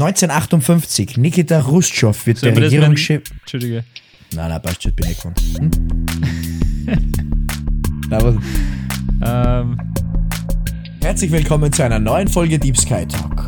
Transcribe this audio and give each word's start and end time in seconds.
1958, 0.00 1.16
Nikita 1.18 1.60
Khrushchev 1.60 2.26
wird 2.26 2.42
der 2.42 2.56
Regierungschef. 2.56 3.22
Entschuldige. 3.40 3.84
Nein, 4.34 4.48
nein, 4.48 4.62
passt 4.62 4.82
schon, 4.82 4.94
bin 4.94 5.10
ich 5.10 5.16
gefahren. 5.16 5.34
Hm? 5.58 5.70
Na, 8.10 8.22
was? 8.22 8.36
Ähm, 9.22 9.78
Herzlich 11.02 11.30
willkommen 11.32 11.72
zu 11.72 11.82
einer 11.82 11.98
neuen 11.98 12.28
Folge 12.28 12.58
Deep 12.58 12.76
Sky 12.76 13.06
Talk. 13.06 13.46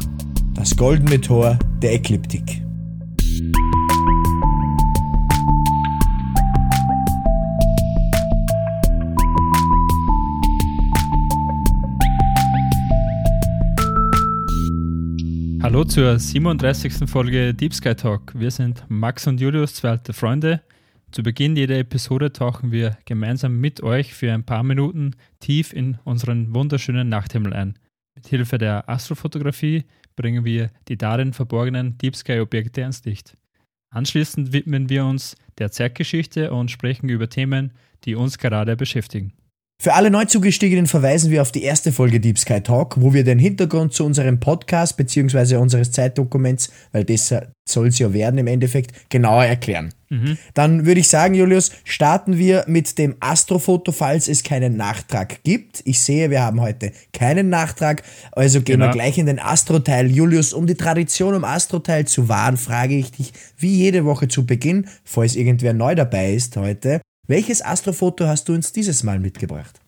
Das 0.55 0.75
goldene 0.77 1.21
Tor 1.21 1.59
der 1.83 1.93
Ekliptik. 1.93 2.62
Hallo 15.73 15.85
zur 15.85 16.19
37. 16.19 17.09
Folge 17.09 17.55
Deep 17.55 17.73
Sky 17.73 17.95
Talk. 17.95 18.39
Wir 18.39 18.51
sind 18.51 18.85
Max 18.89 19.27
und 19.27 19.41
Julius, 19.41 19.77
zwei 19.77 19.89
alte 19.89 20.13
Freunde. 20.13 20.61
Zu 21.13 21.23
Beginn 21.23 21.57
jeder 21.57 21.79
Episode 21.79 22.31
tauchen 22.31 22.73
wir 22.73 22.99
gemeinsam 23.07 23.59
mit 23.59 23.83
euch 23.83 24.13
für 24.13 24.31
ein 24.31 24.45
paar 24.45 24.65
Minuten 24.65 25.13
tief 25.41 25.73
in 25.73 25.97
unseren 26.05 26.55
wunderschönen 26.55 27.09
Nachthimmel 27.09 27.55
ein. 27.55 27.79
Mit 28.15 28.27
Hilfe 28.27 28.59
der 28.59 28.87
Astrofotografie 28.87 29.85
bringen 30.15 30.45
wir 30.45 30.69
die 30.89 30.99
darin 30.99 31.33
verborgenen 31.33 31.97
Deep 31.97 32.17
Sky 32.17 32.41
Objekte 32.41 32.83
ans 32.83 33.03
Licht. 33.07 33.39
Anschließend 33.89 34.53
widmen 34.53 34.91
wir 34.91 35.07
uns 35.07 35.37
der 35.57 35.71
Zeitgeschichte 35.71 36.53
und 36.53 36.71
sprechen 36.71 37.09
über 37.09 37.31
Themen, 37.31 37.73
die 38.05 38.15
uns 38.15 38.37
gerade 38.37 38.77
beschäftigen. 38.77 39.33
Für 39.83 39.95
alle 39.95 40.13
Neuzugestiegenen 40.13 40.87
verweisen 40.87 41.33
wir 41.33 41.43
auf 41.43 41.51
die 41.51 41.65
erste 41.65 41.91
Folge 41.91 42.21
Deep 42.21 42.39
Sky 42.39 42.61
Talk, 42.61 43.01
wo 43.01 43.15
wir 43.15 43.25
den 43.25 43.41
Hintergrund 43.41 43.93
zu 43.93 44.07
unserem 44.07 44.39
Podcast 44.39 44.97
bzw. 44.97 45.57
unseres 45.57 45.91
Zeitdokuments, 45.91 46.71
weil 46.93 47.03
das 47.03 47.35
soll 47.69 47.89
es 47.89 47.99
ja 47.99 48.13
werden 48.13 48.39
im 48.39 48.47
Endeffekt, 48.47 49.11
genauer 49.11 49.45
erklären. 49.45 49.93
Mhm. 50.09 50.39
Dann 50.55 50.87
würde 50.87 51.01
ich 51.01 51.09
sagen, 51.09 51.35
Julius, 51.35 51.73
starten 51.83 52.39
wir 52.39 52.65
mit 52.69 52.97
dem 52.97 53.17
Astrofoto, 53.19 53.91
falls 53.91 54.29
es 54.29 54.45
keinen 54.45 54.77
Nachtrag 54.77 55.43
gibt. 55.43 55.83
Ich 55.85 55.99
sehe, 55.99 56.31
wir 56.31 56.43
haben 56.43 56.61
heute 56.61 56.93
keinen 57.13 57.49
Nachtrag, 57.49 58.05
also 58.31 58.61
gehen 58.61 58.79
Genau. 58.79 58.87
wir 58.87 58.93
gleich 58.93 59.19
in 59.19 59.27
den 59.27 59.41
Astroteil. 59.41 60.09
Julius, 60.13 60.53
um 60.53 60.69
die 60.69 60.77
Tradition 60.77 61.35
im 61.35 61.45
Astroteil 61.45 62.07
zu 62.07 62.29
wahren, 62.29 62.57
frage 62.57 62.97
ich 62.97 63.11
dich 63.11 63.33
wie 63.59 63.75
jede 63.75 64.05
Woche 64.05 64.29
zu 64.29 64.47
Beginn, 64.47 64.87
falls 65.03 65.35
irgendwer 65.35 65.73
neu 65.73 65.97
dabei 65.97 66.35
ist 66.35 66.57
heute, 66.57 67.01
welches 67.29 67.65
Astrofoto 67.65 68.27
hast 68.27 68.49
du 68.49 68.53
uns 68.53 68.73
dieses 68.73 69.05
Mal 69.05 69.21
mitgebracht? 69.21 69.82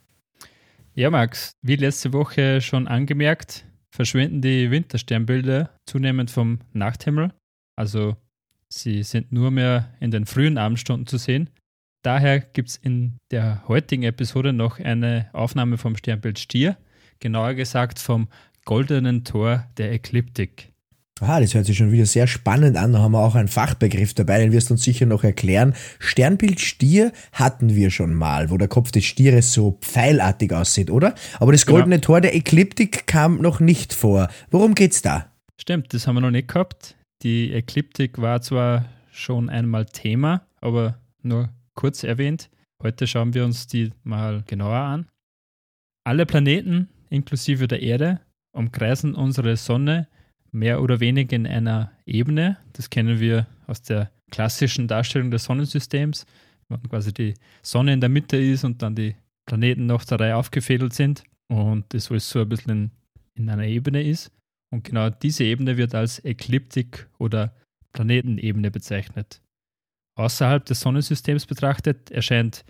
Ja, 0.97 1.11
Max, 1.11 1.57
wie 1.61 1.75
letzte 1.75 2.13
Woche 2.13 2.61
schon 2.61 2.87
angemerkt, 2.87 3.67
verschwinden 3.91 4.43
die 4.43 4.71
Wintersternbilder 4.71 5.77
zunehmend 5.87 6.31
vom 6.31 6.61
Nachthimmel. 6.73 7.33
Also 7.75 8.17
sie 8.69 9.03
sind 9.03 9.33
nur 9.33 9.51
mehr 9.51 9.93
in 9.99 10.13
den 10.13 10.25
frühen 10.25 10.57
Abendstunden 10.57 11.09
zu 11.09 11.19
sehen. 11.19 11.51
Daher 12.05 12.39
gibt 12.39 12.69
es 12.69 12.77
in 12.77 13.19
der 13.33 13.67
heutigen 13.67 14.05
Episode 14.05 14.53
noch 14.53 14.79
eine 14.79 15.31
Aufnahme 15.33 15.79
vom 15.79 15.97
Sternbild 15.97 16.39
Stier, 16.39 16.77
genauer 17.19 17.55
gesagt 17.55 17.99
vom 17.99 18.29
goldenen 18.65 19.25
Tor 19.25 19.67
der 19.77 19.91
Ekliptik. 19.91 20.74
Aha, 21.21 21.39
das 21.41 21.55
hört 21.55 21.65
sich 21.67 21.77
schon 21.77 21.93
wieder 21.93 22.07
sehr 22.07 22.27
spannend 22.27 22.77
an. 22.77 22.93
Da 22.93 22.99
haben 22.99 23.13
wir 23.13 23.21
auch 23.21 23.37
einen 23.37 23.47
Fachbegriff 23.47 24.15
dabei, 24.15 24.41
den 24.41 24.51
wirst 24.51 24.71
du 24.71 24.75
uns 24.75 24.83
sicher 24.83 25.07
noch 25.07 25.23
erklären. 25.23 25.75
Sternbild 26.01 26.61
Stier 26.61 27.13
hatten 27.33 27.77
wir 27.77 27.91
schon 27.93 28.15
mal, 28.15 28.51
wo 28.51 28.59
der 28.59 28.67
Kopf 28.67 28.91
des 28.91 29.05
Stieres 29.05 29.53
so 29.53 29.79
pfeilartig 29.81 30.53
aussieht, 30.53 30.91
oder? 30.91 31.15
Aber 31.39 31.53
das 31.53 31.67
Genau. 31.67 31.79
goldene 31.79 32.01
Tor 32.01 32.21
der 32.21 32.35
Ekliptik 32.35 33.07
kam 33.07 33.41
noch 33.41 33.61
nicht 33.61 33.95
vor. 33.95 34.29
Worum 34.51 34.75
geht's 34.75 35.03
da? 35.03 35.31
Stimmt, 35.61 35.95
das 35.95 36.09
haben 36.09 36.17
wir 36.17 36.21
noch 36.21 36.33
nicht 36.33 36.49
gehabt. 36.49 36.97
Die 37.23 37.53
Ekliptik 37.53 38.21
war 38.21 38.43
zwar 38.43 38.87
schon 39.13 39.49
einmal 39.49 39.87
Thema, 39.87 40.45
aber 40.61 40.99
nur 41.23 41.49
kurz 41.75 42.03
erwähnt. 42.03 42.51
Heute 42.83 43.07
schauen 43.07 43.35
wir 43.35 43.45
uns 43.45 43.69
die 43.69 43.93
mal 44.03 44.43
genauer 44.49 44.77
an. 44.79 45.07
Alle 46.05 46.27
Planeten, 46.27 46.89
inklusive 47.09 47.69
der 47.69 47.83
Erde, 47.83 48.21
umkreisen 48.53 49.15
unsere 49.15 49.57
Sonne 49.57 50.09
mehr 50.55 50.81
oder 50.81 51.01
weniger 51.01 51.37
in 51.37 51.47
einer 51.47 51.93
Ebene. 52.07 52.59
Das 52.73 52.89
kennen 52.89 53.21
wir 53.21 53.47
aus 53.67 53.83
der 53.83 54.11
klassischen 54.31 54.89
Darstellung 54.89 55.31
des 55.31 55.45
Sonnensystems, 55.45 56.27
wenn 56.69 56.83
quasi 56.85 57.13
die 57.13 57.35
Sonne 57.63 57.93
in 57.93 58.01
der 58.01 58.09
Mitte 58.09 58.37
ist 58.37 58.65
und 58.65 58.81
dann 58.83 58.95
die 58.95 59.17
Planeten 59.47 59.87
noch 59.87 60.05
der 60.05 60.21
Reihe 60.21 60.37
aufgefädelt 60.37 60.95
sind 60.95 61.25
und 61.49 61.93
alles 61.93 62.31
so 62.31 62.41
ein 62.41 62.49
bisschen 62.49 62.71
in, 62.71 62.91
in 63.35 63.51
einer 63.51 63.67
Ebene 63.67 64.03
ist. 64.03 64.31
Und 64.73 64.85
genau 64.85 65.11
diese 65.11 65.45
Ebene 65.45 65.77
wird 65.77 65.95
als 65.95 66.25
Ekliptik 66.25 67.09
oder 67.19 67.55
Planetenebene 67.93 68.71
bezeichnet. 68.71 69.41
Außerhalb 70.17 70.65
des 70.65 70.81
Sonnensystems 70.81 71.47
betrachtet 71.47 72.11
erscheint 72.11 72.65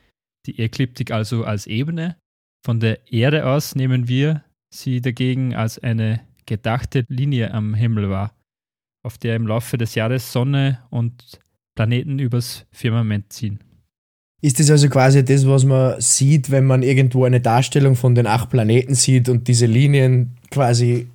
die 0.46 0.58
Ekliptik 0.58 1.10
also 1.10 1.44
als 1.44 1.66
Ebene. 1.66 2.16
Von 2.64 2.80
der 2.80 3.12
Erde 3.12 3.46
aus 3.46 3.74
nehmen 3.74 4.08
wir 4.08 4.42
sie 4.72 5.00
dagegen 5.00 5.54
als 5.54 5.78
eine 5.78 6.20
gedachte 6.46 7.04
Linie 7.08 7.52
am 7.52 7.74
Himmel 7.74 8.10
wahr, 8.10 8.32
auf 9.02 9.18
der 9.18 9.36
im 9.36 9.46
Laufe 9.46 9.78
des 9.78 9.94
Jahres 9.94 10.32
Sonne 10.32 10.78
und 10.90 11.40
Planeten 11.74 12.18
übers 12.18 12.66
Firmament 12.70 13.32
ziehen. 13.32 13.60
Ist 14.42 14.60
das 14.60 14.70
also 14.70 14.88
quasi 14.88 15.24
das, 15.24 15.46
was 15.46 15.64
man 15.64 16.00
sieht, 16.00 16.50
wenn 16.50 16.66
man 16.66 16.82
irgendwo 16.82 17.24
eine 17.24 17.40
Darstellung 17.40 17.96
von 17.96 18.14
den 18.14 18.26
acht 18.26 18.50
Planeten 18.50 18.94
sieht 18.94 19.28
und 19.28 19.48
diese 19.48 19.66
Linien 19.66 20.36
quasi, 20.50 21.08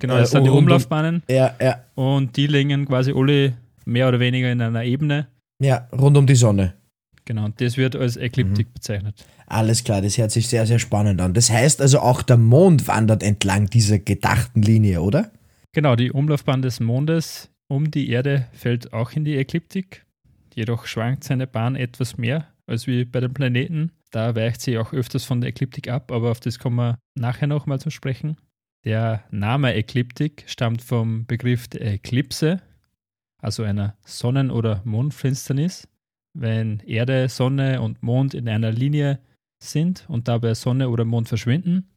Genau, 0.00 0.16
Äh, 0.16 0.20
das 0.20 0.32
sind 0.32 0.44
die 0.44 0.50
Umlaufbahnen 0.50 1.22
ja, 1.30 1.54
ja, 1.60 1.84
und 1.94 2.36
die 2.36 2.48
liegen 2.48 2.86
quasi 2.86 3.12
alle 3.14 3.52
mehr 3.84 4.08
oder 4.08 4.18
weniger 4.18 4.50
in 4.50 4.60
einer 4.60 4.82
Ebene. 4.82 5.28
ja, 5.62 5.86
rund 5.92 6.16
um 6.16 6.26
die 6.26 6.34
Sonne. 6.34 6.74
Genau, 7.24 7.48
das 7.56 7.76
wird 7.76 7.94
als 7.94 8.16
Ekliptik 8.16 8.74
bezeichnet. 8.74 9.24
Alles 9.46 9.84
klar, 9.84 10.02
das 10.02 10.18
hört 10.18 10.32
sich 10.32 10.48
sehr, 10.48 10.66
sehr 10.66 10.78
spannend 10.78 11.20
an. 11.20 11.34
Das 11.34 11.50
heißt 11.50 11.80
also 11.80 12.00
auch 12.00 12.22
der 12.22 12.36
Mond 12.36 12.88
wandert 12.88 13.22
entlang 13.22 13.68
dieser 13.68 13.98
gedachten 13.98 14.62
Linie, 14.62 15.02
oder? 15.02 15.30
Genau, 15.72 15.96
die 15.96 16.10
Umlaufbahn 16.10 16.62
des 16.62 16.80
Mondes 16.80 17.48
um 17.68 17.90
die 17.90 18.10
Erde 18.10 18.48
fällt 18.52 18.92
auch 18.92 19.12
in 19.12 19.24
die 19.24 19.36
Ekliptik. 19.36 20.04
Jedoch 20.54 20.86
schwankt 20.86 21.24
seine 21.24 21.46
Bahn 21.46 21.76
etwas 21.76 22.18
mehr 22.18 22.48
als 22.66 22.86
wie 22.86 23.04
bei 23.04 23.20
den 23.20 23.32
Planeten. 23.32 23.92
Da 24.10 24.34
weicht 24.34 24.60
sie 24.60 24.78
auch 24.78 24.92
öfters 24.92 25.24
von 25.24 25.40
der 25.40 25.50
Ekliptik 25.50 25.88
ab, 25.88 26.12
aber 26.12 26.30
auf 26.30 26.40
das 26.40 26.58
kommen 26.58 26.76
wir 26.76 26.98
nachher 27.14 27.46
nochmal 27.46 27.80
zu 27.80 27.90
sprechen. 27.90 28.36
Der 28.84 29.24
Name 29.30 29.74
Ekliptik 29.74 30.44
stammt 30.46 30.82
vom 30.82 31.24
Begriff 31.26 31.68
der 31.68 31.82
Eklipse, 31.82 32.60
also 33.38 33.62
einer 33.62 33.96
Sonnen- 34.04 34.50
oder 34.50 34.82
Mondfinsternis. 34.84 35.88
Wenn 36.34 36.80
Erde, 36.80 37.28
Sonne 37.28 37.80
und 37.80 38.02
Mond 38.02 38.34
in 38.34 38.48
einer 38.48 38.72
Linie 38.72 39.20
sind 39.62 40.04
und 40.08 40.28
dabei 40.28 40.54
Sonne 40.54 40.88
oder 40.88 41.04
Mond 41.04 41.28
verschwinden, 41.28 41.90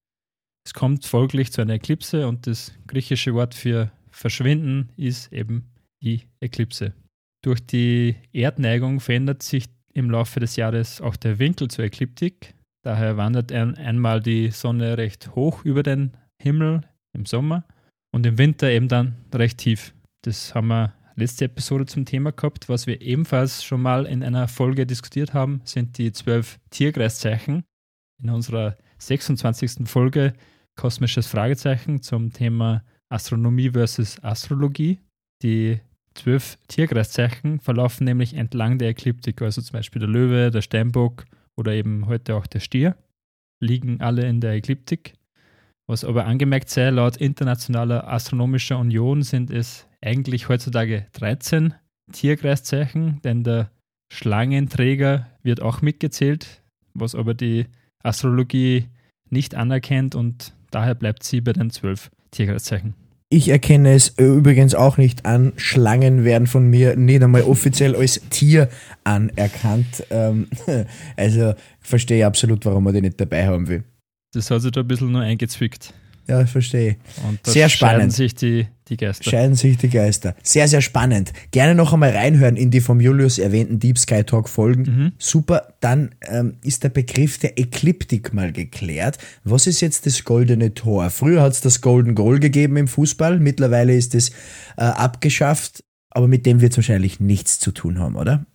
es 0.65 0.73
kommt 0.73 1.05
folglich 1.05 1.51
zu 1.51 1.61
einer 1.61 1.75
Eklipse 1.75 2.27
und 2.27 2.47
das 2.47 2.73
griechische 2.87 3.33
Wort 3.33 3.53
für 3.53 3.91
verschwinden 4.09 4.89
ist 4.97 5.31
eben 5.31 5.69
die 6.01 6.23
Eklipse. 6.39 6.93
Durch 7.43 7.65
die 7.65 8.15
Erdneigung 8.33 8.99
verändert 8.99 9.43
sich 9.43 9.65
im 9.93 10.09
Laufe 10.09 10.39
des 10.39 10.55
Jahres 10.55 11.01
auch 11.01 11.15
der 11.15 11.37
Winkel 11.37 11.67
zur 11.69 11.85
Ekliptik. 11.85 12.55
Daher 12.83 13.17
wandert 13.17 13.51
ein, 13.51 13.75
einmal 13.75 14.21
die 14.21 14.49
Sonne 14.51 14.97
recht 14.97 15.35
hoch 15.35 15.63
über 15.63 15.83
den 15.83 16.17
Himmel 16.41 16.81
im 17.13 17.25
Sommer 17.25 17.63
und 18.11 18.25
im 18.25 18.37
Winter 18.37 18.69
eben 18.69 18.87
dann 18.87 19.15
recht 19.33 19.59
tief. 19.59 19.93
Das 20.23 20.55
haben 20.55 20.67
wir 20.67 20.93
letzte 21.15 21.45
Episode 21.45 21.85
zum 21.85 22.05
Thema 22.05 22.31
gehabt. 22.31 22.69
Was 22.69 22.87
wir 22.87 23.01
ebenfalls 23.01 23.63
schon 23.63 23.81
mal 23.81 24.05
in 24.05 24.23
einer 24.23 24.47
Folge 24.47 24.85
diskutiert 24.85 25.33
haben, 25.33 25.61
sind 25.63 25.97
die 25.97 26.11
zwölf 26.11 26.59
Tierkreiszeichen. 26.69 27.63
In 28.21 28.29
unserer 28.29 28.77
26. 28.97 29.87
Folge 29.87 30.33
kosmisches 30.75 31.27
Fragezeichen 31.27 32.01
zum 32.01 32.31
Thema 32.31 32.83
Astronomie 33.09 33.71
versus 33.71 34.21
Astrologie. 34.23 34.99
Die 35.41 35.79
zwölf 36.13 36.57
Tierkreiszeichen 36.67 37.59
verlaufen 37.59 38.05
nämlich 38.05 38.33
entlang 38.33 38.77
der 38.77 38.89
Ekliptik, 38.89 39.41
also 39.41 39.61
zum 39.61 39.73
Beispiel 39.73 39.99
der 39.99 40.09
Löwe, 40.09 40.51
der 40.51 40.61
Steinbock 40.61 41.25
oder 41.55 41.73
eben 41.73 42.07
heute 42.07 42.35
auch 42.35 42.47
der 42.47 42.59
Stier, 42.59 42.95
liegen 43.61 44.01
alle 44.01 44.27
in 44.27 44.41
der 44.41 44.53
Ekliptik. 44.53 45.13
Was 45.87 46.03
aber 46.03 46.25
angemerkt 46.25 46.69
sei, 46.69 46.89
laut 46.89 47.17
Internationaler 47.17 48.07
Astronomischer 48.07 48.79
Union 48.79 49.21
sind 49.21 49.51
es 49.51 49.87
eigentlich 50.05 50.47
heutzutage 50.47 51.07
13 51.13 51.73
Tierkreiszeichen, 52.11 53.19
denn 53.23 53.43
der 53.43 53.71
Schlangenträger 54.13 55.27
wird 55.41 55.61
auch 55.61 55.81
mitgezählt, 55.81 56.61
was 56.93 57.15
aber 57.15 57.33
die 57.33 57.65
Astrologie 58.03 58.85
nicht 59.29 59.55
anerkennt 59.55 60.15
und 60.15 60.53
daher 60.71 60.95
bleibt 60.95 61.23
sie 61.23 61.41
bei 61.41 61.53
den 61.53 61.71
zwölf 61.71 62.11
Tierkreiszeichen. 62.31 62.93
Ich 63.29 63.49
erkenne 63.49 63.93
es 63.93 64.09
äh, 64.19 64.23
übrigens 64.23 64.75
auch 64.75 64.97
nicht 64.97 65.25
an. 65.25 65.53
Schlangen 65.57 66.23
werden 66.23 66.45
von 66.45 66.67
mir 66.69 66.95
nicht 66.95 67.23
einmal 67.23 67.41
offiziell 67.41 67.95
als 67.95 68.21
Tier 68.29 68.69
anerkannt. 69.03 70.05
Ähm, 70.11 70.47
also 71.17 71.55
verstehe 71.79 72.19
ich 72.19 72.25
absolut, 72.25 72.65
warum 72.65 72.83
man 72.83 72.93
die 72.93 73.01
nicht 73.01 73.19
dabei 73.19 73.47
haben 73.47 73.67
will. 73.67 73.83
Das 74.33 74.51
hat 74.51 74.61
sich 74.61 74.71
da 74.71 74.81
ein 74.81 74.87
bisschen 74.87 75.11
nur 75.11 75.21
eingezwickt. 75.21 75.91
Ja, 76.27 76.45
verstehe. 76.45 76.97
Und 77.27 77.39
Sehr 77.45 77.69
scheiden 77.69 78.09
spannend. 78.09 78.13
sich 78.13 78.33
die, 78.33 78.67
die 78.87 78.97
Geister. 78.97 79.29
Scheiden 79.29 79.55
sich 79.55 79.77
die 79.77 79.89
Geister. 79.89 80.35
Sehr, 80.41 80.67
sehr 80.67 80.81
spannend. 80.81 81.33
Gerne 81.51 81.75
noch 81.75 81.93
einmal 81.93 82.11
reinhören 82.11 82.55
in 82.55 82.71
die 82.71 82.81
vom 82.81 82.99
Julius 82.99 83.37
erwähnten 83.37 83.79
Deep 83.79 83.99
Sky 83.99 84.23
Talk 84.23 84.49
Folgen. 84.49 84.83
Mhm. 84.83 85.11
Super. 85.19 85.75
Dann 85.81 86.15
ähm, 86.27 86.57
ist 86.63 86.83
der 86.83 86.89
Begriff 86.89 87.37
der 87.37 87.59
Ekliptik 87.59 88.33
mal 88.33 88.51
geklärt. 88.51 89.19
Was 89.43 89.67
ist 89.67 89.81
jetzt 89.81 90.05
das 90.07 90.23
goldene 90.23 90.73
Tor? 90.73 91.09
Früher 91.11 91.41
hat 91.41 91.53
es 91.53 91.61
das 91.61 91.81
Golden 91.81 92.15
Goal 92.15 92.39
gegeben 92.39 92.77
im 92.77 92.87
Fußball. 92.87 93.39
Mittlerweile 93.39 93.95
ist 93.95 94.15
es 94.15 94.29
äh, 94.77 94.81
abgeschafft. 94.81 95.83
Aber 96.09 96.27
mit 96.27 96.45
dem 96.45 96.61
wird 96.61 96.71
es 96.71 96.77
wahrscheinlich 96.77 97.19
nichts 97.19 97.59
zu 97.59 97.71
tun 97.71 97.99
haben, 97.99 98.15
oder? 98.15 98.45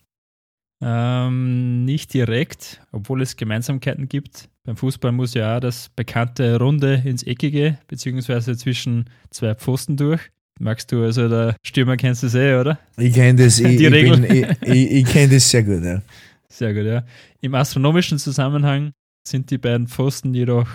Ähm, 0.82 1.84
nicht 1.84 2.14
direkt, 2.14 2.80
obwohl 2.92 3.20
es 3.22 3.36
Gemeinsamkeiten 3.36 4.08
gibt. 4.08 4.48
Beim 4.64 4.76
Fußball 4.76 5.12
muss 5.12 5.34
ja 5.34 5.56
auch 5.56 5.60
das 5.60 5.90
bekannte 5.90 6.58
Runde 6.58 7.02
ins 7.04 7.22
Eckige, 7.22 7.78
beziehungsweise 7.86 8.56
zwischen 8.56 9.04
zwei 9.30 9.54
Pfosten 9.54 9.96
durch. 9.96 10.20
Magst 10.58 10.92
du 10.92 11.02
also, 11.02 11.28
der 11.28 11.56
Stürmer 11.62 11.96
kennst 11.96 12.22
du 12.22 12.26
es 12.28 12.34
eh, 12.34 12.54
oder? 12.54 12.78
Ich 12.96 13.14
kenne 13.14 13.44
das, 13.44 13.58
ich, 13.60 13.80
ich, 13.80 13.90
bin- 13.90 14.24
ich, 14.24 14.46
ich, 14.62 14.90
ich 14.90 15.06
kenne 15.06 15.34
das 15.34 15.50
sehr 15.50 15.62
gut. 15.62 15.82
Ja. 15.84 16.02
Sehr 16.48 16.74
gut, 16.74 16.84
ja. 16.84 17.04
Im 17.40 17.54
astronomischen 17.54 18.18
Zusammenhang 18.18 18.92
sind 19.26 19.50
die 19.50 19.58
beiden 19.58 19.86
Pfosten 19.86 20.34
jedoch 20.34 20.68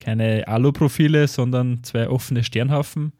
keine 0.00 0.48
Aluprofile, 0.48 1.28
sondern 1.28 1.82
zwei 1.84 2.08
offene 2.08 2.42
Sternhaufen, 2.44 3.12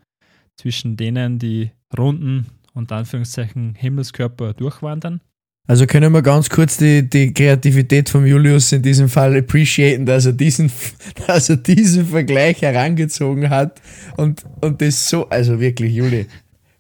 zwischen 0.57 0.97
denen 0.97 1.39
die 1.39 1.71
runden 1.97 2.47
und 2.75 2.93
Anführungszeichen 2.93 3.75
Himmelskörper 3.75 4.55
durchwandern. 4.55 5.21
Also 5.69 5.87
können 5.87 6.13
wir 6.13 6.23
ganz 6.23 6.51
kurz 6.51 6.79
die, 6.79 7.09
die 7.09 7.33
Kreativität 7.33 8.09
von 8.09 8.27
Julius 8.27 8.73
in 8.73 8.83
diesem 8.83 9.09
Fall 9.09 9.37
appreciaten, 9.37 10.05
dass 10.05 10.27
er 10.27 10.33
diesen, 10.33 10.71
dass 11.27 11.49
er 11.49 11.59
diesen 11.59 12.07
Vergleich 12.07 12.63
herangezogen 12.63 13.51
hat 13.51 13.81
und, 14.17 14.45
und 14.61 14.83
das 14.83 15.09
so, 15.09 15.29
also 15.29 15.61
wirklich, 15.61 15.95
Juli, 15.95 16.27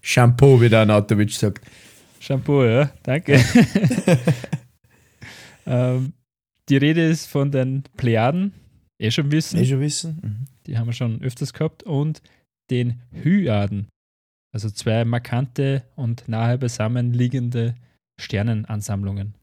Shampoo, 0.00 0.60
wie 0.60 0.68
der 0.68 0.80
Anatovic 0.80 1.30
sagt. 1.30 1.64
Shampoo, 2.18 2.64
ja, 2.64 2.90
danke. 3.02 3.40
ähm, 5.66 6.12
die 6.68 6.76
Rede 6.76 7.06
ist 7.06 7.26
von 7.26 7.50
den 7.50 7.84
Plejaden, 7.96 8.52
eh 8.98 9.10
schon 9.10 9.30
wissen, 9.30 9.58
Eh 9.58 9.66
schon 9.66 9.80
wissen? 9.80 10.18
Mhm. 10.22 10.46
die 10.66 10.78
haben 10.78 10.86
wir 10.86 10.92
schon 10.92 11.22
öfters 11.22 11.52
gehabt, 11.52 11.82
und 11.82 12.22
den 12.70 13.00
Hyaden, 13.12 13.88
also 14.52 14.70
zwei 14.70 15.04
markante 15.04 15.84
und 15.96 16.28
nahe 16.28 16.58
beisammen 16.58 17.12
liegende 17.12 17.74
Sternenansammlungen. 18.20 19.34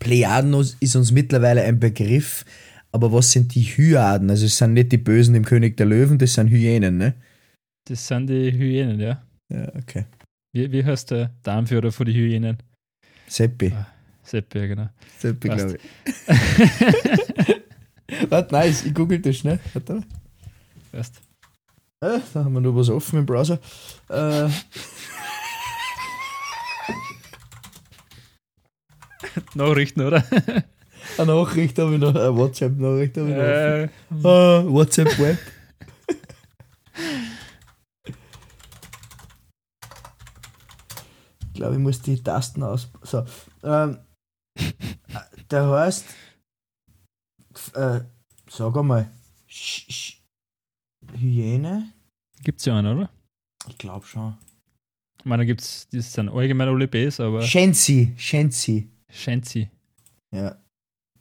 Plejaden 0.00 0.54
ist 0.80 0.96
uns 0.96 1.12
mittlerweile 1.12 1.62
ein 1.62 1.80
Begriff, 1.80 2.44
aber 2.92 3.12
was 3.12 3.32
sind 3.32 3.54
die 3.54 3.62
Hyaden? 3.62 4.30
Also 4.30 4.46
es 4.46 4.58
sind 4.58 4.74
nicht 4.74 4.92
die 4.92 4.98
Bösen 4.98 5.34
im 5.34 5.44
König 5.44 5.76
der 5.76 5.86
Löwen, 5.86 6.18
das 6.18 6.34
sind 6.34 6.48
Hyänen, 6.48 6.98
ne? 6.98 7.14
Das 7.84 8.06
sind 8.06 8.28
die 8.28 8.52
Hyänen, 8.52 9.00
ja. 9.00 9.22
Ja, 9.48 9.72
okay. 9.74 10.04
Wie, 10.52 10.70
wie 10.72 10.84
heißt 10.84 11.10
der 11.10 11.30
Darmführer 11.42 11.92
von 11.92 12.06
den 12.06 12.14
Hyänen? 12.14 12.58
Seppi. 13.28 13.72
Ah. 13.72 13.86
Sepp, 14.26 14.54
ja, 14.56 14.66
genau. 14.66 14.88
Seppi, 15.18 15.48
glaube 15.48 15.76
ich. 15.76 15.80
Warte, 18.30 18.54
nice, 18.54 18.84
ich 18.84 18.94
google 18.94 19.20
das 19.20 19.36
schnell. 19.36 19.60
Warte 19.72 19.94
mal. 19.94 20.02
Weißt. 20.92 21.14
Äh, 22.00 22.18
da 22.34 22.44
haben 22.44 22.52
wir 22.52 22.60
noch 22.60 22.74
was 22.74 22.88
offen 22.88 23.20
im 23.20 23.26
Browser. 23.26 23.60
Äh, 24.08 24.48
Nachrichten, 29.54 30.00
oder? 30.02 30.24
eine 31.18 31.34
Nachricht 31.34 31.78
habe 31.78 31.94
ich 31.94 32.00
noch, 32.00 32.14
eine 32.14 32.36
WhatsApp-Nachricht 32.36 33.16
habe 33.16 33.28
ich 33.30 33.34
noch. 33.34 33.42
äh, 33.42 33.88
offen. 34.10 34.26
Ah, 34.26 34.64
WhatsApp 34.66 35.18
Web. 35.18 35.38
ich 41.48 41.54
glaube, 41.54 41.74
ich 41.74 41.80
muss 41.80 42.00
die 42.02 42.22
Tasten 42.22 42.62
aus. 42.62 42.88
So. 43.02 43.24
Ähm, 43.62 43.98
der 45.50 45.68
heißt. 45.68 46.04
Äh, 47.74 48.00
sag 48.50 48.76
einmal. 48.76 49.10
Sch, 49.46 49.86
Sch, 49.90 50.22
Hyäne? 51.14 51.92
Gibt's 52.42 52.64
ja 52.64 52.78
einen, 52.78 52.98
oder? 52.98 53.10
Ich 53.68 53.78
glaube 53.78 54.06
schon. 54.06 54.36
Ich 55.18 55.24
meine, 55.24 55.42
da 55.42 55.46
gibt's, 55.46 55.88
das 55.90 56.12
sind 56.12 56.28
allgemein 56.28 56.68
alle 56.68 56.86
Bs, 56.86 57.20
aber 57.20 57.42
Shenzi. 57.42 58.12
Shenzi. 58.16 58.90
Shenzi. 59.16 59.68
Ja. 60.32 60.56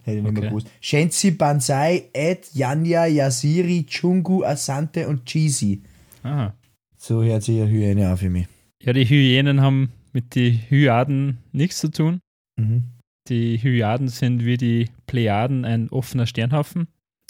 Hätte 0.03 0.18
ich 0.18 0.24
nicht 0.24 0.33
mehr 0.33 0.42
Okay. 0.44 0.50
gewusst. 0.50 0.68
Shenzi, 0.81 1.31
Banzai, 1.31 2.09
Ed, 2.13 2.47
Yanya, 2.53 3.06
Yasiri, 3.06 3.86
Chungu, 3.88 4.44
Asante 4.44 5.07
und 5.07 5.25
Cheesy. 5.25 5.81
Aha. 6.24 6.53
So 6.97 7.24
hört 7.24 7.44
sich 7.44 7.59
eine 7.62 7.69
Hyäne 7.69 8.09
an 8.09 8.18
für 8.18 8.30
mich. 8.30 8.47
Ja, 8.83 8.94
die 8.94 9.06
Hyänen 9.06 9.62
haben 9.62 9.92
mit 10.13 10.36
den 10.36 10.59
Hyaden 10.69 11.38
nichts 11.51 11.80
zu 11.80 11.89
tun. 11.89 12.19
Mhm. 12.57 12.83
Die 13.27 13.57
Hyaden 13.57 14.07
sind 14.07 14.45
wie 14.45 14.57
die 14.57 14.89
Plejaden 15.07 15.65
ein 15.65 15.89
offener 15.89 16.27
Sternhaufen, 16.27 16.88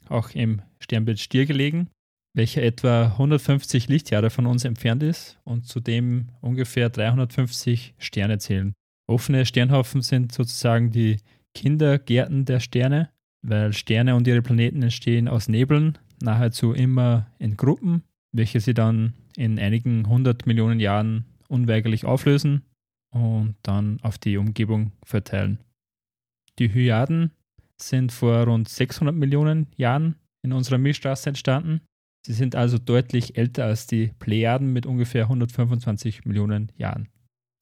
auch 0.10 0.32
im 0.32 0.62
Sternbild 0.80 1.20
Stier 1.20 1.46
gelegen, 1.46 1.88
welcher 2.36 2.62
etwa 2.62 3.06
150 3.14 3.88
Lichtjahre 3.88 4.30
von 4.30 4.46
uns 4.46 4.66
entfernt 4.66 5.04
ist 5.04 5.40
und 5.46 5.66
zudem 5.66 6.28
ungefähr 6.42 6.90
350 6.90 7.96
Sterne 7.98 8.38
zählen. 8.40 8.74
Offene 9.08 9.46
Sternhaufen 9.46 10.02
sind 10.02 10.32
sozusagen 10.32 10.92
die 10.92 11.18
Kindergärten 11.54 12.46
der 12.46 12.60
Sterne, 12.60 13.10
weil 13.42 13.74
Sterne 13.74 14.16
und 14.16 14.28
ihre 14.28 14.42
Planeten 14.42 14.82
entstehen 14.82 15.28
aus 15.28 15.48
Nebeln, 15.48 15.98
nahezu 16.22 16.74
immer 16.74 17.28
in 17.40 17.56
Gruppen, 17.56 18.04
welche 18.32 18.60
sie 18.60 18.74
dann 18.74 19.14
in 19.38 19.60
einigen 19.60 20.08
hundert 20.08 20.48
Millionen 20.48 20.80
Jahren 20.80 21.26
unweigerlich 21.48 22.06
auflösen 22.06 22.64
und 23.12 23.56
dann 23.62 24.00
auf 24.02 24.18
die 24.18 24.38
Umgebung 24.38 24.92
verteilen. 25.04 25.60
Die 26.60 26.74
Hyaden 26.74 27.32
sind 27.80 28.12
vor 28.12 28.46
rund 28.46 28.70
600 28.70 29.14
Millionen 29.16 29.68
Jahren 29.76 30.16
in 30.42 30.54
unserer 30.54 30.78
Milchstraße 30.78 31.30
entstanden. 31.30 31.82
Sie 32.26 32.34
sind 32.34 32.56
also 32.56 32.78
deutlich 32.78 33.38
älter 33.38 33.66
als 33.66 33.88
die 33.88 34.08
Plejaden 34.20 34.74
mit 34.74 34.86
ungefähr 34.86 35.24
125 35.24 36.26
Millionen 36.26 36.72
Jahren. 36.78 37.10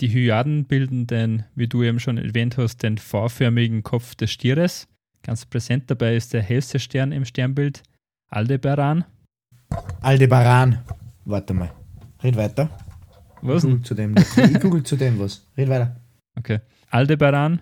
Die 0.01 0.10
Hyaden 0.10 0.66
bilden 0.66 1.07
den, 1.07 1.45
wie 1.56 1.68
du 1.68 1.84
eben 1.84 2.00
schon 2.00 2.18
erwähnt 2.18 2.57
hast, 2.57 2.84
den 2.84 2.98
V-förmigen 2.98 3.84
Kopf 3.84 4.16
des 4.16 4.31
Stieres. 4.31 4.88
Ganz 5.22 5.45
präsent 5.45 5.90
dabei 5.90 6.16
ist 6.16 6.34
der 6.34 6.42
hellste 6.42 6.80
Stern 6.80 7.12
im 7.12 7.25
Sternbild, 7.25 7.84
Aldebaran. 8.28 9.06
Aldebaran. 10.01 10.80
Warte 11.25 11.54
mal. 11.54 11.72
Red 12.24 12.36
weiter. 12.36 12.69
Was 13.42 13.63
Ich 13.63 13.69
google 13.69 13.84
zu 13.84 13.94
dem, 13.94 14.16
ich 14.18 14.60
google 14.60 14.84
zu 14.84 14.95
dem 14.95 15.19
was. 15.19 15.45
Red 15.56 15.69
weiter. 15.69 15.96
Okay. 16.36 16.60
Aldebaran, 16.89 17.62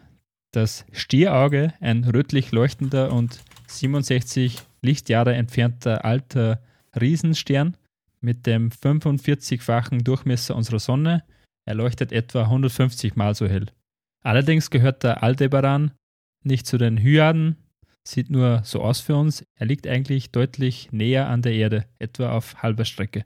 das 0.51 0.86
Stierauge, 0.91 1.74
ein 1.82 2.03
rötlich 2.03 2.51
leuchtender 2.51 3.12
und 3.12 3.41
67 3.67 4.62
Lichtjahre 4.82 5.34
entfernter 5.34 6.06
alter 6.06 6.62
Riesenstern 7.00 7.75
mit 8.22 8.46
dem 8.46 8.70
45-fachen 8.70 10.03
Durchmesser 10.03 10.56
unserer 10.56 10.79
Sonne. 10.79 11.24
Er 11.72 11.75
leuchtet 11.75 12.12
etwa 12.12 12.42
150 12.44 13.16
Mal 13.16 13.34
so 13.34 13.48
hell. 13.48 13.68
Allerdings 14.24 14.72
gehört 14.72 15.04
der 15.04 15.24
Aldebaran 15.24 15.92
nicht 16.44 16.68
zu 16.68 16.78
den 16.78 16.98
Hyaden, 16.98 17.56
sieht 18.04 18.30
nur 18.30 18.60
so 18.66 18.82
aus 18.82 19.00
für 19.00 19.16
uns. 19.16 19.46
Er 19.56 19.68
liegt 19.68 19.88
eigentlich 19.88 20.34
deutlich 20.34 20.90
näher 20.92 21.30
an 21.30 21.42
der 21.44 21.54
Erde, 21.54 21.86
etwa 21.98 22.34
auf 22.34 22.62
halber 22.62 22.84
Strecke. 22.84 23.24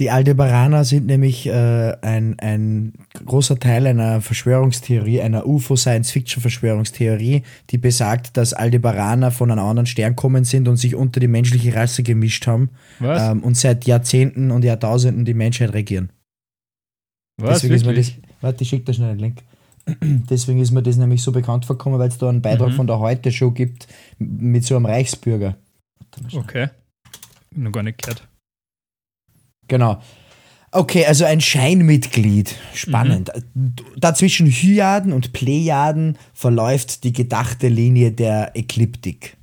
Die 0.00 0.10
Aldebaraner 0.10 0.84
sind 0.84 1.06
nämlich 1.06 1.46
äh, 1.46 1.96
ein, 2.02 2.38
ein 2.40 2.92
großer 3.24 3.58
Teil 3.58 3.86
einer 3.86 4.20
Verschwörungstheorie, 4.20 5.22
einer 5.22 5.46
UFO-Science-Fiction-Verschwörungstheorie, 5.46 7.42
die 7.70 7.78
besagt, 7.78 8.36
dass 8.36 8.52
Aldebaraner 8.52 9.30
von 9.30 9.50
einem 9.50 9.64
anderen 9.64 9.86
Stern 9.86 10.14
kommen 10.14 10.44
sind 10.44 10.68
und 10.68 10.76
sich 10.76 10.94
unter 10.94 11.20
die 11.20 11.26
menschliche 11.26 11.74
Rasse 11.74 12.02
gemischt 12.02 12.46
haben 12.46 12.68
ähm, 13.00 13.42
und 13.42 13.56
seit 13.56 13.86
Jahrzehnten 13.86 14.50
und 14.50 14.62
Jahrtausenden 14.62 15.24
die 15.24 15.32
Menschheit 15.32 15.72
regieren. 15.72 16.12
Was? 17.38 17.60
Deswegen 17.60 17.74
ist 17.74 17.86
mir 17.86 17.94
das, 17.94 18.12
warte, 18.40 18.62
ich 18.62 18.68
schicke 18.68 18.84
da 18.84 18.92
schnell 18.92 19.10
einen 19.10 19.20
Link. 19.20 19.42
Deswegen 20.02 20.60
ist 20.60 20.70
mir 20.70 20.82
das 20.82 20.96
nämlich 20.96 21.22
so 21.22 21.32
bekannt 21.32 21.64
vorgekommen, 21.64 21.98
weil 21.98 22.08
es 22.08 22.18
da 22.18 22.28
einen 22.28 22.42
Beitrag 22.42 22.70
Mhm. 22.70 22.74
von 22.74 22.86
der 22.86 22.98
Heute-Show 22.98 23.52
gibt 23.52 23.88
mit 24.18 24.64
so 24.64 24.76
einem 24.76 24.86
Reichsbürger. 24.86 25.56
Okay. 26.34 26.68
Noch 27.54 27.72
gar 27.72 27.82
nicht 27.82 28.02
gehört. 28.02 28.26
Genau. 29.68 30.02
Okay, 30.70 31.06
also 31.06 31.24
ein 31.24 31.40
Scheinmitglied. 31.40 32.54
Spannend. 32.74 33.30
Mhm. 33.54 33.74
Dazwischen 33.96 34.46
Hyaden 34.48 35.12
und 35.12 35.32
Plejaden 35.32 36.18
verläuft 36.34 37.04
die 37.04 37.12
gedachte 37.12 37.68
Linie 37.68 38.12
der 38.12 38.54
Ekliptik. 38.54 39.36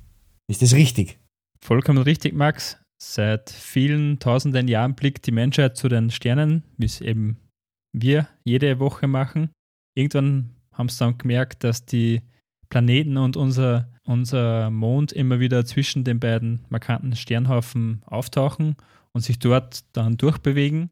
Ist 0.48 0.62
das 0.62 0.74
richtig? 0.74 1.18
Vollkommen 1.60 2.02
richtig, 2.02 2.34
Max. 2.34 2.76
Seit 3.02 3.50
vielen 3.50 4.20
tausenden 4.20 4.68
Jahren 4.68 4.94
blickt 4.94 5.26
die 5.26 5.32
Menschheit 5.32 5.76
zu 5.76 5.88
den 5.88 6.10
Sternen, 6.10 6.62
wie 6.78 6.86
es 6.86 7.00
eben 7.00 7.38
wir 7.96 8.28
jede 8.44 8.78
Woche 8.78 9.06
machen. 9.06 9.50
Irgendwann 9.94 10.50
haben 10.72 10.88
sie 10.88 10.98
dann 10.98 11.18
gemerkt, 11.18 11.64
dass 11.64 11.86
die 11.86 12.22
Planeten 12.68 13.16
und 13.16 13.36
unser, 13.36 13.88
unser 14.04 14.70
Mond 14.70 15.12
immer 15.12 15.40
wieder 15.40 15.64
zwischen 15.64 16.04
den 16.04 16.20
beiden 16.20 16.64
markanten 16.68 17.16
Sternhaufen 17.16 18.02
auftauchen 18.06 18.76
und 19.12 19.22
sich 19.22 19.38
dort 19.38 19.84
dann 19.96 20.16
durchbewegen. 20.16 20.90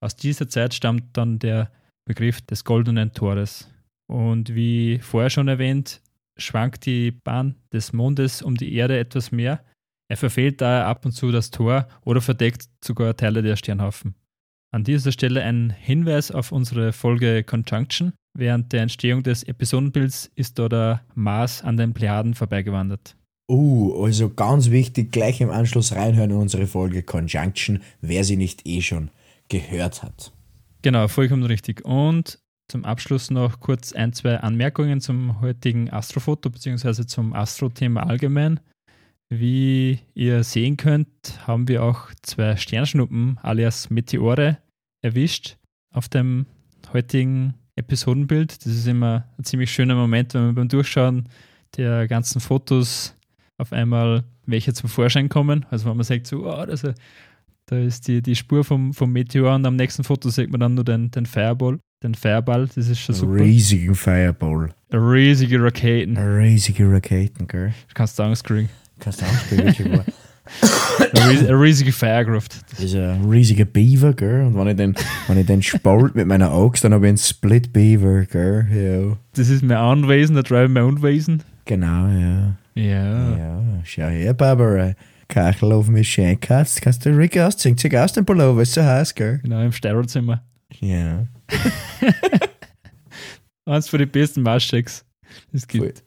Aus 0.00 0.16
dieser 0.16 0.48
Zeit 0.48 0.74
stammt 0.74 1.16
dann 1.16 1.38
der 1.38 1.70
Begriff 2.04 2.40
des 2.40 2.64
goldenen 2.64 3.12
Tores. 3.12 3.70
Und 4.08 4.54
wie 4.54 4.98
vorher 4.98 5.30
schon 5.30 5.48
erwähnt, 5.48 6.02
schwankt 6.36 6.86
die 6.86 7.12
Bahn 7.12 7.54
des 7.72 7.92
Mondes 7.92 8.42
um 8.42 8.56
die 8.56 8.74
Erde 8.74 8.98
etwas 8.98 9.30
mehr. 9.30 9.64
Er 10.08 10.16
verfehlt 10.16 10.60
daher 10.60 10.88
ab 10.88 11.04
und 11.04 11.12
zu 11.12 11.30
das 11.30 11.50
Tor 11.50 11.86
oder 12.04 12.20
verdeckt 12.20 12.68
sogar 12.84 13.16
Teile 13.16 13.42
der 13.42 13.56
Sternhaufen. 13.56 14.16
An 14.74 14.84
dieser 14.84 15.12
Stelle 15.12 15.42
ein 15.42 15.68
Hinweis 15.68 16.30
auf 16.30 16.50
unsere 16.50 16.94
Folge 16.94 17.44
Conjunction. 17.44 18.14
Während 18.34 18.72
der 18.72 18.80
Entstehung 18.80 19.22
des 19.22 19.42
Episodenbilds 19.42 20.30
ist 20.34 20.58
da 20.58 20.70
der 20.70 21.02
Mars 21.14 21.62
an 21.62 21.76
den 21.76 21.92
Plejaden 21.92 22.32
vorbeigewandert. 22.32 23.14
Uh, 23.50 24.02
also 24.02 24.30
ganz 24.30 24.70
wichtig, 24.70 25.12
gleich 25.12 25.42
im 25.42 25.50
Anschluss 25.50 25.92
reinhören 25.94 26.30
in 26.30 26.36
unsere 26.36 26.66
Folge 26.66 27.02
Conjunction, 27.02 27.82
wer 28.00 28.24
sie 28.24 28.38
nicht 28.38 28.66
eh 28.66 28.80
schon 28.80 29.10
gehört 29.50 30.02
hat. 30.02 30.32
Genau, 30.80 31.06
vollkommen 31.06 31.42
richtig. 31.42 31.84
Und 31.84 32.38
zum 32.68 32.86
Abschluss 32.86 33.30
noch 33.30 33.60
kurz 33.60 33.92
ein, 33.92 34.14
zwei 34.14 34.38
Anmerkungen 34.38 35.02
zum 35.02 35.42
heutigen 35.42 35.90
Astrofoto 35.90 36.48
bzw. 36.48 37.04
zum 37.04 37.34
Astro-Thema 37.34 38.06
allgemein. 38.06 38.58
Wie 39.28 39.98
ihr 40.14 40.44
sehen 40.44 40.78
könnt, 40.78 41.08
haben 41.46 41.68
wir 41.68 41.82
auch 41.82 42.08
zwei 42.22 42.56
Sternschnuppen 42.56 43.38
alias 43.42 43.90
Meteore 43.90 44.58
erwischt 45.02 45.56
auf 45.90 46.08
dem 46.08 46.46
heutigen 46.92 47.54
Episodenbild. 47.76 48.64
Das 48.64 48.72
ist 48.72 48.86
immer 48.86 49.24
ein 49.38 49.44
ziemlich 49.44 49.70
schöner 49.70 49.94
Moment, 49.94 50.34
wenn 50.34 50.46
wir 50.46 50.52
beim 50.54 50.68
Durchschauen 50.68 51.28
der 51.76 52.08
ganzen 52.08 52.40
Fotos 52.40 53.14
auf 53.58 53.72
einmal 53.72 54.24
welche 54.46 54.72
zum 54.72 54.88
Vorschein 54.88 55.28
kommen. 55.28 55.66
Also 55.70 55.88
wenn 55.88 55.96
man 55.96 56.04
sagt, 56.04 56.26
so, 56.26 56.46
oh, 56.46 56.66
das 56.66 56.84
da 57.66 57.78
ist 57.78 58.08
die, 58.08 58.20
die 58.20 58.34
Spur 58.34 58.64
vom, 58.64 58.92
vom 58.92 59.12
Meteor 59.12 59.54
und 59.54 59.64
am 59.64 59.76
nächsten 59.76 60.04
Foto 60.04 60.28
sieht 60.30 60.50
man 60.50 60.60
dann 60.60 60.74
nur 60.74 60.84
den, 60.84 61.10
den 61.10 61.26
Fireball. 61.26 61.78
Den 62.02 62.14
Fireball, 62.14 62.66
das 62.66 62.88
ist 62.88 62.98
schon 62.98 63.14
super. 63.14 63.34
Riesigen 63.34 63.94
Fireball. 63.94 64.74
Riesige 64.92 65.62
Raketen. 65.62 66.16
Riesige 66.16 66.90
Raketen, 66.90 67.46
gell? 67.46 67.72
Du 67.88 67.94
kannst 67.94 68.20
Angst 68.20 68.44
kriegen. 68.44 68.68
Kannst 68.98 69.22
du 69.22 69.26
wahr. 69.92 70.04
Eine 71.14 71.60
riesige 71.60 71.92
Firekraft. 71.92 72.56
Das 72.70 72.80
ist 72.80 72.94
ein 72.94 73.28
riesiger 73.28 73.64
Beaver, 73.64 74.12
gell? 74.12 74.42
Und 74.42 74.56
wenn 74.56 74.68
ich 74.68 74.76
den, 74.76 74.94
wenn 75.26 75.38
ich 75.38 75.46
den 75.46 75.62
spalt 75.62 76.14
mit 76.14 76.26
meiner 76.26 76.52
Axt, 76.52 76.84
dann 76.84 76.94
habe 76.94 77.06
ich 77.06 77.10
einen 77.10 77.18
Split 77.18 77.72
Beaver, 77.72 78.24
gell? 78.24 78.66
Ja. 78.72 79.16
Das 79.34 79.48
ist 79.48 79.62
mein 79.62 79.76
Anwesen, 79.76 80.34
der 80.34 80.44
Drive 80.44 80.68
mein 80.68 80.84
Unwesen. 80.84 81.42
Genau, 81.64 82.06
ja. 82.08 82.56
Ja. 82.74 83.36
Ja, 83.36 83.62
schau 83.84 84.06
her, 84.06 84.34
Barbara. 84.34 84.94
Kachel 85.28 85.72
auf 85.72 85.88
mich 85.88 86.10
schön 86.10 86.38
kannst, 86.38 86.82
kannst 86.82 87.06
du 87.06 87.16
Rick 87.16 87.38
ausziehen. 87.38 87.78
Zieh 87.78 87.96
aus 87.96 88.12
den 88.12 88.24
Pullover, 88.24 88.62
ist 88.62 88.74
so 88.74 88.82
heiß, 88.82 89.14
gell? 89.14 89.38
Genau, 89.42 89.62
im 89.62 89.72
Sterilzimmer. 89.72 90.42
Ja. 90.80 91.26
Eins 93.64 93.88
von 93.88 93.98
den 93.98 94.10
besten 94.10 94.42
Maschecks, 94.42 95.04
es 95.52 95.66
gibt. 95.66 95.98
Voll. 95.98 96.06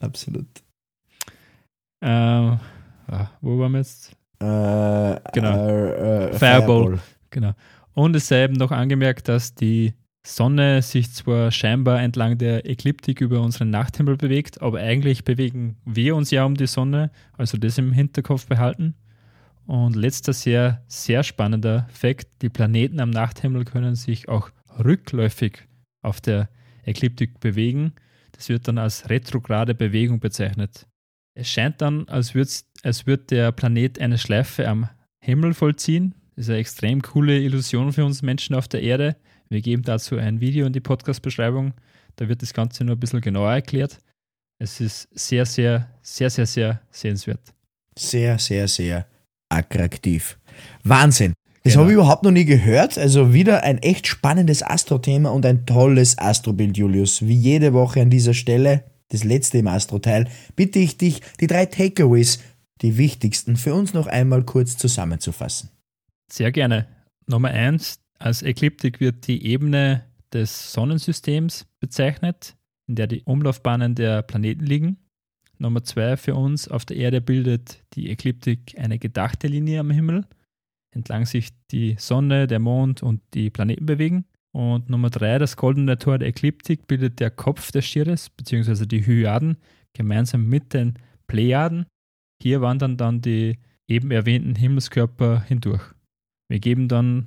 Absolut. 0.00 0.46
Ähm, 2.02 2.58
ah, 3.08 3.28
wo 3.40 3.58
waren 3.58 3.72
wir 3.72 3.78
jetzt? 3.78 4.12
Äh, 4.40 5.20
Genau. 5.32 5.68
Äh, 5.68 6.28
äh, 6.28 6.32
Fireball. 6.32 6.98
Genau. 7.30 7.52
Und 7.94 8.14
es 8.16 8.28
sei 8.28 8.44
eben 8.44 8.54
noch 8.54 8.70
angemerkt, 8.72 9.28
dass 9.28 9.54
die 9.54 9.94
Sonne 10.26 10.82
sich 10.82 11.12
zwar 11.12 11.50
scheinbar 11.50 12.02
entlang 12.02 12.36
der 12.36 12.68
Ekliptik 12.68 13.20
über 13.20 13.40
unseren 13.40 13.70
Nachthimmel 13.70 14.16
bewegt, 14.16 14.60
aber 14.60 14.80
eigentlich 14.80 15.24
bewegen 15.24 15.76
wir 15.84 16.16
uns 16.16 16.30
ja 16.30 16.44
um 16.44 16.54
die 16.56 16.66
Sonne, 16.66 17.10
also 17.38 17.56
das 17.56 17.78
im 17.78 17.92
Hinterkopf 17.92 18.46
behalten. 18.46 18.94
Und 19.66 19.96
letzter 19.96 20.32
sehr, 20.32 20.82
sehr 20.86 21.22
spannender 21.22 21.88
Fakt, 21.90 22.28
die 22.42 22.48
Planeten 22.48 23.00
am 23.00 23.10
Nachthimmel 23.10 23.64
können 23.64 23.94
sich 23.94 24.28
auch 24.28 24.50
rückläufig 24.78 25.66
auf 26.02 26.20
der 26.20 26.48
Ekliptik 26.84 27.40
bewegen. 27.40 27.92
Das 28.32 28.48
wird 28.48 28.68
dann 28.68 28.78
als 28.78 29.08
retrograde 29.08 29.74
Bewegung 29.74 30.20
bezeichnet. 30.20 30.86
Es 31.34 31.48
scheint 31.48 31.80
dann, 31.82 32.08
als 32.08 32.34
würde 32.34 32.50
als 32.86 33.06
würd 33.06 33.30
der 33.30 33.52
Planet 33.52 34.00
eine 34.00 34.16
Schleife 34.16 34.66
am 34.68 34.88
Himmel 35.18 35.54
vollziehen. 35.54 36.14
Das 36.36 36.44
ist 36.44 36.50
eine 36.50 36.58
extrem 36.58 37.02
coole 37.02 37.38
Illusion 37.38 37.92
für 37.92 38.04
uns 38.04 38.22
Menschen 38.22 38.54
auf 38.54 38.68
der 38.68 38.82
Erde. 38.82 39.16
Wir 39.48 39.60
geben 39.60 39.82
dazu 39.82 40.16
ein 40.16 40.40
Video 40.40 40.66
in 40.66 40.72
die 40.72 40.80
Podcast-Beschreibung. 40.80 41.74
Da 42.16 42.28
wird 42.28 42.42
das 42.42 42.54
Ganze 42.54 42.84
nur 42.84 42.96
ein 42.96 43.00
bisschen 43.00 43.20
genauer 43.20 43.52
erklärt. 43.52 43.98
Es 44.58 44.80
ist 44.80 45.08
sehr, 45.12 45.44
sehr, 45.44 45.90
sehr, 46.02 46.30
sehr, 46.30 46.46
sehr 46.46 46.80
sehenswert. 46.90 47.40
Sehr, 47.98 48.38
sehr, 48.38 48.68
sehr 48.68 49.06
attraktiv. 49.48 50.38
Wahnsinn. 50.84 51.32
Das 51.64 51.72
Genau. 51.72 51.82
habe 51.82 51.90
ich 51.90 51.94
überhaupt 51.96 52.22
noch 52.22 52.30
nie 52.30 52.44
gehört. 52.44 52.96
Also 52.96 53.32
wieder 53.34 53.64
ein 53.64 53.78
echt 53.78 54.06
spannendes 54.06 54.62
Astro-Thema 54.62 55.30
und 55.30 55.44
ein 55.44 55.66
tolles 55.66 56.16
Astrobild, 56.18 56.76
Julius. 56.76 57.26
Wie 57.26 57.34
jede 57.34 57.72
Woche 57.72 58.00
an 58.02 58.10
dieser 58.10 58.34
Stelle, 58.34 58.84
das 59.08 59.24
letzte 59.24 59.58
im 59.58 59.66
Astro-Teil, 59.66 60.28
bitte 60.54 60.78
ich 60.78 60.96
dich, 60.98 61.20
die 61.40 61.48
drei 61.48 61.66
Takeaways, 61.66 62.38
die 62.82 62.98
wichtigsten, 62.98 63.56
für 63.56 63.74
uns 63.74 63.94
noch 63.94 64.06
einmal 64.06 64.44
kurz 64.44 64.76
zusammenzufassen. 64.76 65.70
Sehr 66.30 66.52
gerne. 66.52 66.86
Nummer 67.26 67.48
eins, 67.48 68.00
als 68.18 68.42
Ekliptik 68.42 69.00
wird 69.00 69.26
die 69.26 69.46
Ebene 69.46 70.04
des 70.32 70.72
Sonnensystems 70.72 71.66
bezeichnet, 71.80 72.56
in 72.88 72.96
der 72.96 73.06
die 73.06 73.22
Umlaufbahnen 73.22 73.94
der 73.94 74.22
Planeten 74.22 74.64
liegen. 74.64 74.98
Nummer 75.58 75.82
zwei 75.84 76.16
für 76.16 76.34
uns, 76.34 76.68
auf 76.68 76.84
der 76.84 76.96
Erde 76.98 77.20
bildet 77.20 77.82
die 77.94 78.10
Ekliptik 78.10 78.74
eine 78.78 78.98
gedachte 78.98 79.48
Linie 79.48 79.80
am 79.80 79.90
Himmel, 79.90 80.26
entlang 80.94 81.24
sich 81.24 81.50
die 81.70 81.96
Sonne, 81.98 82.46
der 82.46 82.58
Mond 82.58 83.02
und 83.02 83.22
die 83.34 83.50
Planeten 83.50 83.86
bewegen. 83.86 84.26
Und 84.52 84.88
Nummer 84.88 85.10
drei, 85.10 85.38
das 85.38 85.56
goldene 85.56 85.98
Tor 85.98 86.18
der 86.18 86.28
Ekliptik 86.28 86.86
bildet 86.86 87.20
der 87.20 87.30
Kopf 87.30 87.72
des 87.72 87.86
Stieres, 87.86 88.30
beziehungsweise 88.30 88.86
die 88.86 89.06
Hyaden, 89.06 89.58
gemeinsam 89.92 90.46
mit 90.46 90.72
den 90.72 90.94
Plejaden. 91.26 91.86
Hier 92.42 92.60
wandern 92.60 92.96
dann 92.96 93.20
die 93.20 93.58
eben 93.88 94.10
erwähnten 94.10 94.54
Himmelskörper 94.54 95.42
hindurch. 95.42 95.82
Wir 96.48 96.60
geben 96.60 96.88
dann 96.88 97.26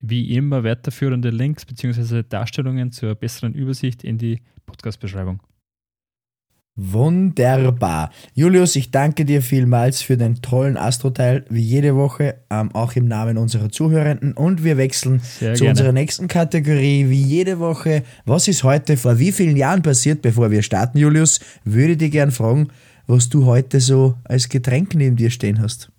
wie 0.00 0.34
immer 0.34 0.64
weiterführende 0.64 1.30
Links 1.30 1.64
bzw. 1.64 2.22
Darstellungen 2.28 2.92
zur 2.92 3.14
besseren 3.14 3.54
Übersicht 3.54 4.04
in 4.04 4.18
die 4.18 4.40
Podcast-Beschreibung. 4.66 5.40
Wunderbar. 6.74 8.10
Julius, 8.32 8.76
ich 8.76 8.90
danke 8.90 9.26
dir 9.26 9.42
vielmals 9.42 10.00
für 10.00 10.16
den 10.16 10.40
tollen 10.40 10.78
Astro-Teil, 10.78 11.44
wie 11.50 11.60
jede 11.60 11.96
Woche, 11.96 12.36
ähm, 12.48 12.74
auch 12.74 12.96
im 12.96 13.06
Namen 13.06 13.36
unserer 13.36 13.68
Zuhörenden. 13.68 14.32
Und 14.32 14.64
wir 14.64 14.78
wechseln 14.78 15.20
Sehr 15.20 15.54
zu 15.54 15.64
gerne. 15.64 15.70
unserer 15.72 15.92
nächsten 15.92 16.28
Kategorie, 16.28 17.10
wie 17.10 17.20
jede 17.20 17.58
Woche. 17.58 18.04
Was 18.24 18.48
ist 18.48 18.64
heute 18.64 18.96
vor 18.96 19.18
wie 19.18 19.32
vielen 19.32 19.58
Jahren 19.58 19.82
passiert, 19.82 20.22
bevor 20.22 20.50
wir 20.50 20.62
starten, 20.62 20.96
Julius? 20.96 21.40
Würde 21.64 21.98
dich 21.98 22.10
gern 22.10 22.30
fragen, 22.30 22.68
was 23.06 23.28
du 23.28 23.46
heute 23.46 23.80
so 23.80 24.16
als 24.24 24.48
Getränk 24.48 24.94
neben 24.94 25.16
dir 25.16 25.30
stehen 25.30 25.60
hast. 25.60 25.90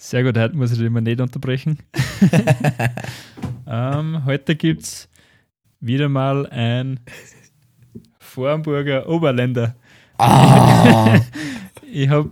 Sehr 0.00 0.22
gut, 0.22 0.38
heute 0.38 0.56
muss 0.56 0.72
ich 0.72 0.78
dich 0.78 0.90
mal 0.90 1.00
nicht 1.00 1.20
unterbrechen. 1.20 1.78
ähm, 3.66 4.24
heute 4.24 4.54
gibt 4.56 4.82
es 4.82 5.08
wieder 5.80 6.08
mal 6.08 6.46
ein 6.46 7.00
Vorarlberger 8.20 9.08
Oberländer. 9.08 9.74
Ah, 10.18 11.20
Ich 11.90 12.08
habe, 12.08 12.28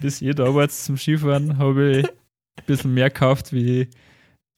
bis 0.00 0.22
ihr 0.22 0.34
da 0.34 0.54
wart 0.54 0.70
zum 0.70 0.96
Skifahren, 0.96 1.58
habe 1.58 1.90
ich 1.90 2.06
ein 2.06 2.64
bisschen 2.66 2.94
mehr 2.94 3.10
gekauft, 3.10 3.52
wie, 3.52 3.88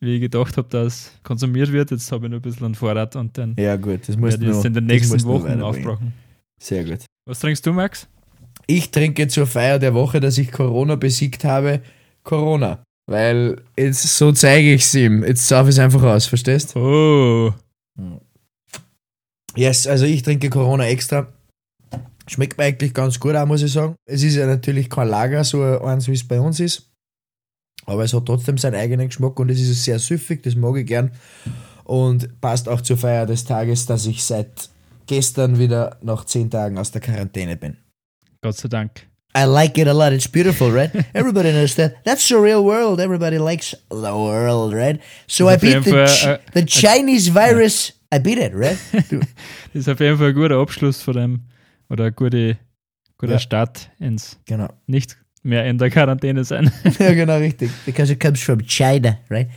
wie 0.01 0.17
ich 0.17 0.21
gedacht 0.21 0.57
habe, 0.59 0.69
dass 0.69 1.13
konsumiert 1.23 1.73
wird. 1.73 1.91
Jetzt 1.91 2.13
habe 2.13 2.27
ich 2.27 2.31
noch 2.31 2.39
ein 2.39 2.43
bisschen 2.43 2.67
an 2.67 2.75
Vorrat 2.75 3.17
und 3.17 3.39
dann 3.39 3.57
ja 3.59 3.77
gut, 3.77 4.09
das 4.09 4.17
musst 4.17 4.39
werde 4.41 4.53
ich 4.53 4.59
es 4.59 4.65
in 4.65 4.75
den 4.75 4.85
nächsten 4.87 5.23
Wochen 5.25 5.63
aufbrauchen. 5.63 6.13
Sehr 6.61 6.85
gut. 6.85 7.07
Was 7.27 7.41
trinkst 7.41 7.65
du, 7.67 7.73
Max? 7.73 8.07
Ich 8.67 8.91
trinke 8.91 9.29
zur 9.29 9.47
Feier 9.47 9.79
der 9.79 9.95
Woche, 9.95 10.21
dass 10.21 10.39
ich 10.39 10.51
Corona 10.51 10.97
besiegt 10.97 11.45
habe, 11.45 11.81
Corona. 12.25 12.83
Weil 13.09 13.63
jetzt 13.79 14.03
so 14.03 14.33
zeige 14.33 14.75
ich 14.75 14.83
es 14.83 14.95
ihm. 14.95 15.25
Jetzt 15.25 15.47
sauf 15.47 15.69
es 15.69 15.79
einfach 15.79 16.03
aus, 16.03 16.27
verstehst? 16.27 16.75
Oh, 16.75 17.53
Yes, 19.57 19.87
also 19.87 20.05
ich 20.05 20.23
trinke 20.23 20.51
Corona 20.51 20.87
extra. 20.87 21.33
Schmeckt 22.29 22.59
mir 22.59 22.65
eigentlich 22.65 22.93
ganz 22.93 23.19
gut 23.19 23.35
auch, 23.35 23.47
muss 23.47 23.63
ich 23.63 23.73
sagen. 23.73 23.95
Es 24.05 24.23
ist 24.23 24.35
ja 24.35 24.47
natürlich 24.47 24.91
kein 24.91 25.09
Lager, 25.09 25.45
so 25.45 25.63
eins 25.81 26.09
wie 26.09 26.13
es 26.13 26.29
bei 26.29 26.39
uns 26.39 26.61
ist. 26.61 26.91
Aber 27.87 28.05
es 28.05 28.13
hat 28.13 28.27
trotzdem 28.27 28.59
seinen 28.59 28.75
eigenen 28.75 29.09
Geschmack 29.09 29.39
und 29.41 29.51
es 29.51 29.61
ist 29.61 29.85
sehr 29.85 29.99
süffig, 29.99 30.43
das 30.43 30.57
mag 30.57 30.77
ich 30.77 30.87
gern. 30.87 31.13
Und 31.85 32.41
passt 32.41 32.69
auch 32.69 32.81
zur 32.81 32.99
Feier 32.99 33.27
des 33.27 33.45
Tages, 33.45 33.87
dass 33.87 34.07
ich 34.07 34.25
seit 34.25 34.69
gestern 35.07 35.59
wieder 35.59 35.97
nach 36.03 36.25
zehn 36.25 36.51
Tagen 36.51 36.79
aus 36.79 36.91
der 36.91 37.01
Quarantäne 37.01 37.57
bin. 37.57 37.77
Gott 38.47 38.59
sei 38.59 38.69
Dank. 38.69 39.09
I 39.37 39.45
like 39.45 39.77
it 39.81 39.89
a 39.89 39.93
lot. 39.93 40.13
It's 40.13 40.29
beautiful, 40.31 40.71
right? 40.71 40.95
Everybody 41.13 41.51
knows 41.51 41.75
that. 41.75 41.97
That's 42.05 42.29
the 42.29 42.37
real 42.37 42.63
world. 42.65 43.01
Everybody 43.01 43.39
likes 43.39 43.77
the 43.91 44.15
world, 44.15 44.73
right? 44.73 45.01
So 45.27 45.49
I 45.49 45.57
beat 45.57 45.83
the, 45.83 46.07
Ch- 46.07 46.27
äh, 46.27 46.39
the 46.55 46.65
Chinese 46.65 47.29
virus. 47.29 47.93
I 48.15 48.21
beat 48.21 48.39
it, 48.39 48.53
right? 48.55 48.79
Das 49.73 49.81
ist 49.83 49.89
auf 49.89 49.99
jeden 49.99 50.17
Fall 50.17 50.29
ein 50.29 50.35
guter 50.35 50.59
Abschluss 50.61 51.03
von 51.03 51.15
dem, 51.15 51.41
oder 51.91 52.05
ein 52.05 52.15
guter, 52.15 52.55
guter 53.19 53.33
Ja. 53.33 53.39
Start 53.41 53.91
ins 53.99 54.39
genau. 54.47 54.69
nicht, 54.87 55.19
mehr 55.43 55.67
in 55.67 55.77
der 55.77 55.91
Quarantäne 55.91 56.45
sein. 56.45 56.71
ja, 57.01 57.13
genau, 57.13 57.39
richtig. 57.39 57.73
Because 57.85 58.13
it 58.13 58.21
comes 58.21 58.41
from 58.41 58.61
China, 58.65 59.19
right? 59.29 59.49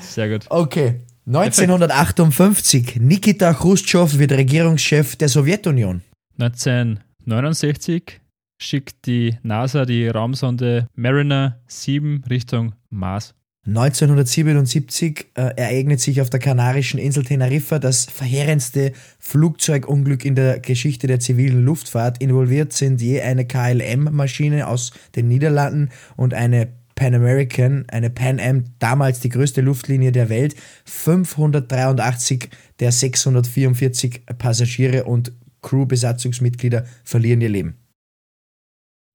Sehr 0.00 0.30
gut. 0.30 0.46
Okay. 0.48 1.00
1958. 1.26 2.96
Nikita 2.98 3.52
Khrushchev 3.52 4.18
wird 4.18 4.32
Regierungschef 4.32 5.16
der 5.16 5.28
Sowjetunion. 5.28 6.00
1969 6.40 8.20
schickt 8.58 9.06
die 9.06 9.36
NASA 9.42 9.84
die 9.84 10.08
Raumsonde 10.08 10.88
Mariner 10.94 11.60
7 11.66 12.24
Richtung 12.28 12.74
Mars. 12.90 13.34
1977 13.68 15.26
äh, 15.34 15.42
ereignet 15.56 16.00
sich 16.00 16.22
auf 16.22 16.30
der 16.30 16.40
kanarischen 16.40 16.98
Insel 16.98 17.24
Teneriffa 17.24 17.78
das 17.78 18.06
verheerendste 18.06 18.92
Flugzeugunglück 19.18 20.24
in 20.24 20.34
der 20.34 20.60
Geschichte 20.60 21.06
der 21.06 21.20
zivilen 21.20 21.64
Luftfahrt. 21.64 22.22
Involviert 22.22 22.72
sind 22.72 23.02
je 23.02 23.20
eine 23.20 23.46
KLM-Maschine 23.46 24.66
aus 24.66 24.92
den 25.16 25.28
Niederlanden 25.28 25.90
und 26.16 26.32
eine 26.32 26.68
Pan 26.94 27.14
American, 27.14 27.84
eine 27.88 28.08
Pan 28.10 28.40
Am, 28.40 28.64
damals 28.78 29.20
die 29.20 29.28
größte 29.28 29.60
Luftlinie 29.60 30.12
der 30.12 30.30
Welt. 30.30 30.56
583 30.86 32.48
der 32.80 32.90
644 32.90 34.22
Passagiere 34.38 35.04
und 35.04 35.32
Crew-Besatzungsmitglieder 35.60 36.86
verlieren 37.04 37.42
ihr 37.42 37.50
Leben. 37.50 37.76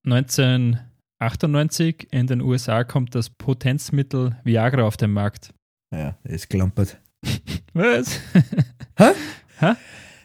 1998 0.06 2.08
in 2.12 2.28
den 2.28 2.42
USA 2.42 2.84
kommt 2.84 3.16
das 3.16 3.30
Potenzmittel 3.30 4.36
Viagra 4.44 4.84
auf 4.84 4.98
den 4.98 5.12
Markt. 5.12 5.54
Ja, 5.94 6.18
ist 6.24 6.50
klampert. 6.50 6.98
Was? 7.74 8.20
Hä? 8.98 9.12
Hä? 9.60 9.74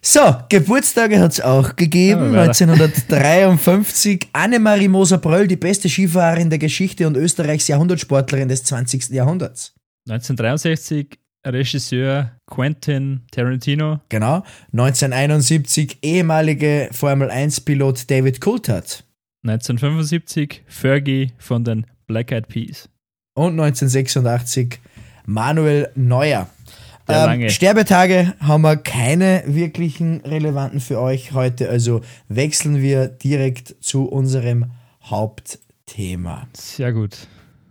So, 0.00 0.20
Geburtstage 0.48 1.20
hat 1.20 1.32
es 1.32 1.40
auch 1.40 1.74
gegeben. 1.76 2.34
Ja, 2.34 2.42
1953 2.48 4.28
Annemarie 4.32 4.88
Moser-Bröll, 4.88 5.46
die 5.48 5.56
beste 5.56 5.88
Skifahrerin 5.88 6.50
der 6.50 6.58
Geschichte 6.58 7.06
und 7.06 7.16
Österreichs 7.16 7.68
Jahrhundertsportlerin 7.68 8.48
des 8.48 8.64
20. 8.64 9.10
Jahrhunderts. 9.10 9.74
1963 10.08 11.18
Regisseur 11.46 12.32
Quentin 12.46 13.22
Tarantino. 13.30 14.00
Genau. 14.08 14.42
1971 14.72 15.98
ehemalige 16.02 16.88
Formel 16.92 17.30
1-Pilot 17.30 18.10
David 18.10 18.40
Coulthard. 18.40 19.04
1975 19.44 20.62
Fergie 20.66 21.32
von 21.38 21.64
den 21.64 21.86
Black 22.06 22.32
Eyed 22.32 22.48
Peas. 22.48 22.88
Und 23.34 23.52
1986 23.60 24.80
Manuel 25.26 25.90
Neuer. 25.94 26.48
Ähm. 27.08 27.48
Sterbetage 27.48 28.34
haben 28.40 28.62
wir 28.62 28.76
keine 28.76 29.42
wirklichen 29.46 30.20
relevanten 30.20 30.80
für 30.80 31.00
euch 31.00 31.32
heute, 31.32 31.70
also 31.70 32.02
wechseln 32.28 32.82
wir 32.82 33.08
direkt 33.08 33.76
zu 33.80 34.06
unserem 34.06 34.72
Hauptthema. 35.04 36.48
Sehr 36.52 36.92
gut. 36.92 37.28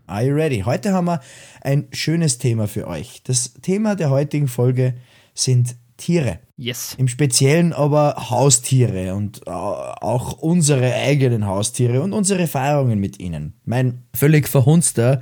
Are 0.07 0.23
you 0.23 0.33
ready? 0.33 0.61
Heute 0.61 0.93
haben 0.93 1.05
wir 1.05 1.19
ein 1.61 1.87
schönes 1.91 2.37
Thema 2.37 2.67
für 2.67 2.87
euch. 2.87 3.21
Das 3.25 3.53
Thema 3.61 3.95
der 3.95 4.09
heutigen 4.09 4.47
Folge 4.47 4.95
sind 5.33 5.75
Tiere. 5.97 6.39
Yes. 6.55 6.95
Im 6.97 7.07
Speziellen 7.07 7.73
aber 7.73 8.29
Haustiere 8.29 9.15
und 9.15 9.45
äh, 9.45 9.49
auch 9.49 10.33
unsere 10.39 10.93
eigenen 10.93 11.45
Haustiere 11.45 12.01
und 12.01 12.13
unsere 12.13 12.41
Erfahrungen 12.41 12.99
mit 12.99 13.19
ihnen. 13.19 13.59
Mein 13.65 14.03
völlig 14.13 14.47
verhunzter, 14.47 15.21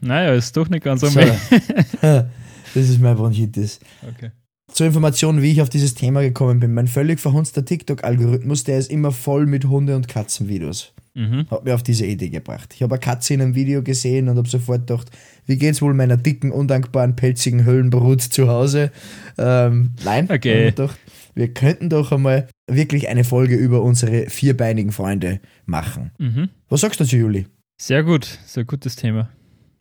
Naja, 0.00 0.34
ist 0.34 0.56
doch 0.56 0.68
nicht 0.68 0.84
ganz 0.84 1.00
so, 1.00 1.08
das 2.00 2.26
ist 2.74 3.00
mein 3.00 3.16
Bronchitis. 3.16 3.80
Okay. 4.02 4.30
Zur 4.74 4.88
Information, 4.88 5.40
wie 5.40 5.52
ich 5.52 5.62
auf 5.62 5.68
dieses 5.68 5.94
Thema 5.94 6.20
gekommen 6.22 6.58
bin. 6.58 6.74
Mein 6.74 6.88
völlig 6.88 7.20
verhunzter 7.20 7.64
TikTok-Algorithmus, 7.64 8.64
der 8.64 8.76
ist 8.78 8.90
immer 8.90 9.12
voll 9.12 9.46
mit 9.46 9.66
Hunde- 9.66 9.94
und 9.94 10.08
Katzenvideos. 10.08 10.92
Mhm. 11.14 11.46
Hat 11.48 11.64
mir 11.64 11.76
auf 11.76 11.84
diese 11.84 12.04
Idee 12.06 12.28
gebracht. 12.28 12.74
Ich 12.74 12.82
habe 12.82 12.96
eine 12.96 13.00
Katze 13.00 13.34
in 13.34 13.40
einem 13.40 13.54
Video 13.54 13.84
gesehen 13.84 14.28
und 14.28 14.36
habe 14.36 14.48
sofort 14.48 14.88
gedacht, 14.88 15.12
wie 15.46 15.58
geht's 15.58 15.80
wohl 15.80 15.94
meiner 15.94 16.16
dicken, 16.16 16.50
undankbaren, 16.50 17.14
pelzigen 17.14 17.64
Höllenbrut 17.64 18.20
zu 18.20 18.48
Hause? 18.48 18.90
Ähm, 19.38 19.92
nein, 20.04 20.28
Okay. 20.28 20.64
gedacht, 20.70 20.98
wir 21.36 21.54
könnten 21.54 21.88
doch 21.88 22.10
einmal 22.10 22.48
wirklich 22.66 23.06
eine 23.08 23.22
Folge 23.22 23.54
über 23.54 23.80
unsere 23.80 24.28
vierbeinigen 24.28 24.90
Freunde 24.90 25.38
machen. 25.66 26.10
Mhm. 26.18 26.48
Was 26.68 26.80
sagst 26.80 26.98
du 26.98 27.04
dazu, 27.04 27.14
Juli? 27.14 27.46
Sehr 27.80 28.02
gut. 28.02 28.40
Sehr 28.44 28.64
gutes 28.64 28.96
Thema. 28.96 29.28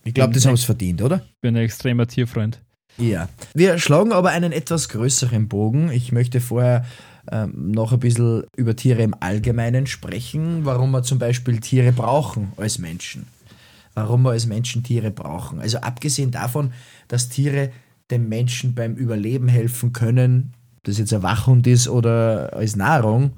Ich 0.04 0.14
glaube, 0.14 0.34
das 0.34 0.46
haben 0.46 0.56
sie 0.56 0.66
verdient, 0.68 1.02
oder? 1.02 1.24
Ich 1.26 1.42
bin 1.42 1.56
ein 1.58 1.64
extremer 1.64 2.06
Tierfreund. 2.06 2.62
Ja. 2.98 3.30
Wir 3.54 3.78
schlagen 3.80 4.12
aber 4.12 4.30
einen 4.30 4.52
etwas 4.52 4.90
größeren 4.90 5.48
Bogen. 5.48 5.92
Ich 5.92 6.12
möchte 6.12 6.42
vorher 6.42 6.86
ähm, 7.32 7.72
noch 7.72 7.94
ein 7.94 8.00
bisschen 8.00 8.44
über 8.56 8.76
Tiere 8.76 9.02
im 9.02 9.16
Allgemeinen 9.20 9.88
sprechen, 9.88 10.66
warum 10.66 10.92
wir 10.92 11.04
zum 11.04 11.20
Beispiel 11.20 11.60
Tiere 11.60 11.92
brauchen 11.92 12.52
als 12.58 12.80
Menschen. 12.80 13.28
Warum 13.94 14.24
wir 14.24 14.32
als 14.32 14.46
Menschen 14.46 14.84
Tiere 14.84 15.12
brauchen. 15.12 15.60
Also 15.60 15.80
abgesehen 15.80 16.32
davon, 16.32 16.74
dass 17.08 17.30
Tiere 17.30 17.72
dem 18.12 18.28
Menschen 18.28 18.76
beim 18.76 18.96
Überleben 18.96 19.48
helfen 19.48 19.94
können, 19.94 20.54
das 20.84 20.98
jetzt 20.98 21.14
ein 21.14 21.24
Wachhund 21.24 21.66
ist 21.68 21.88
oder 21.88 22.54
als 22.54 22.76
Nahrung, 22.76 23.38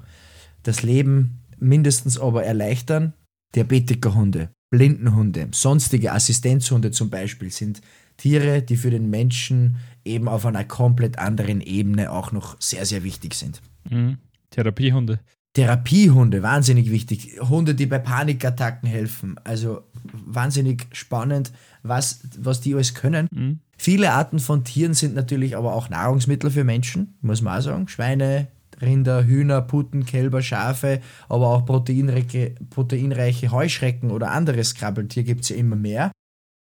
das 0.62 0.82
Leben 0.82 1.42
mindestens 1.58 2.18
aber 2.18 2.44
erleichtern. 2.44 3.12
Diabetikerhunde, 3.54 4.50
Blindenhunde, 4.70 5.48
sonstige 5.52 6.12
Assistenzhunde 6.12 6.90
zum 6.90 7.08
Beispiel 7.08 7.50
sind 7.50 7.80
Tiere, 8.16 8.62
die 8.62 8.76
für 8.76 8.90
den 8.90 9.10
Menschen 9.10 9.76
eben 10.04 10.28
auf 10.28 10.46
einer 10.46 10.64
komplett 10.64 11.18
anderen 11.18 11.60
Ebene 11.60 12.10
auch 12.10 12.32
noch 12.32 12.56
sehr, 12.60 12.86
sehr 12.86 13.04
wichtig 13.04 13.34
sind. 13.34 13.60
Mhm. 13.90 14.18
Therapiehunde. 14.50 15.20
Therapiehunde, 15.54 16.42
wahnsinnig 16.42 16.90
wichtig. 16.90 17.40
Hunde, 17.40 17.74
die 17.74 17.86
bei 17.86 17.98
Panikattacken 17.98 18.88
helfen. 18.88 19.36
Also 19.42 19.82
wahnsinnig 20.12 20.86
spannend, 20.92 21.52
was, 21.82 22.20
was 22.38 22.60
die 22.60 22.74
alles 22.74 22.94
können. 22.94 23.28
Mhm. 23.30 23.60
Viele 23.78 24.12
Arten 24.12 24.38
von 24.38 24.64
Tieren 24.64 24.94
sind 24.94 25.14
natürlich 25.14 25.56
aber 25.56 25.74
auch 25.74 25.88
Nahrungsmittel 25.88 26.50
für 26.50 26.64
Menschen, 26.64 27.14
muss 27.20 27.42
man 27.42 27.58
auch 27.58 27.62
sagen. 27.62 27.88
Schweine, 27.88 28.48
Rinder, 28.80 29.24
Hühner, 29.24 29.62
Puten, 29.62 30.04
Kälber, 30.04 30.42
Schafe, 30.42 31.00
aber 31.28 31.48
auch 31.48 31.64
proteinreiche, 31.64 32.54
proteinreiche 32.70 33.50
Heuschrecken 33.50 34.10
oder 34.10 34.32
anderes 34.32 34.74
Krabbeltier 34.74 35.24
gibt 35.24 35.42
es 35.42 35.48
ja 35.50 35.56
immer 35.56 35.76
mehr. 35.76 36.12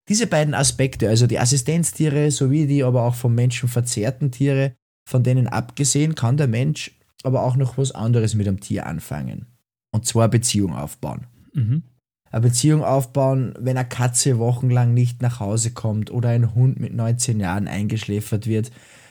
Diese 0.08 0.26
beiden 0.26 0.54
Aspekte, 0.54 1.08
also 1.08 1.26
die 1.26 1.38
Assistenztiere 1.38 2.30
sowie 2.30 2.66
die 2.66 2.84
aber 2.84 3.02
auch 3.02 3.14
vom 3.14 3.34
Menschen 3.34 3.68
verzehrten 3.68 4.30
Tiere, 4.30 4.74
von 5.08 5.22
denen 5.22 5.46
abgesehen 5.48 6.14
kann 6.14 6.36
der 6.36 6.48
Mensch 6.48 6.92
aber 7.22 7.42
auch 7.42 7.56
noch 7.56 7.76
was 7.76 7.92
anderes 7.92 8.34
mit 8.34 8.46
einem 8.46 8.60
Tier 8.60 8.86
anfangen. 8.86 9.46
Und 9.92 10.06
zwar 10.06 10.28
Beziehung 10.28 10.74
aufbauen 10.74 11.26
Mhm. 11.54 11.82
eine 12.30 12.40
Beziehung 12.42 12.84
aufbauen, 12.84 13.54
wenn 13.58 13.78
eine 13.78 13.88
Katze 13.88 14.38
wochenlang 14.38 14.92
nicht 14.92 15.22
nach 15.22 15.40
Hause 15.40 15.70
kommt 15.70 16.10
oder 16.10 16.28
ein 16.28 16.54
Hund 16.54 16.78
mit 16.78 16.92
19 16.92 17.40
Jahren 17.40 17.66
eingeschläfert 17.66 18.46
wird. 18.46 18.70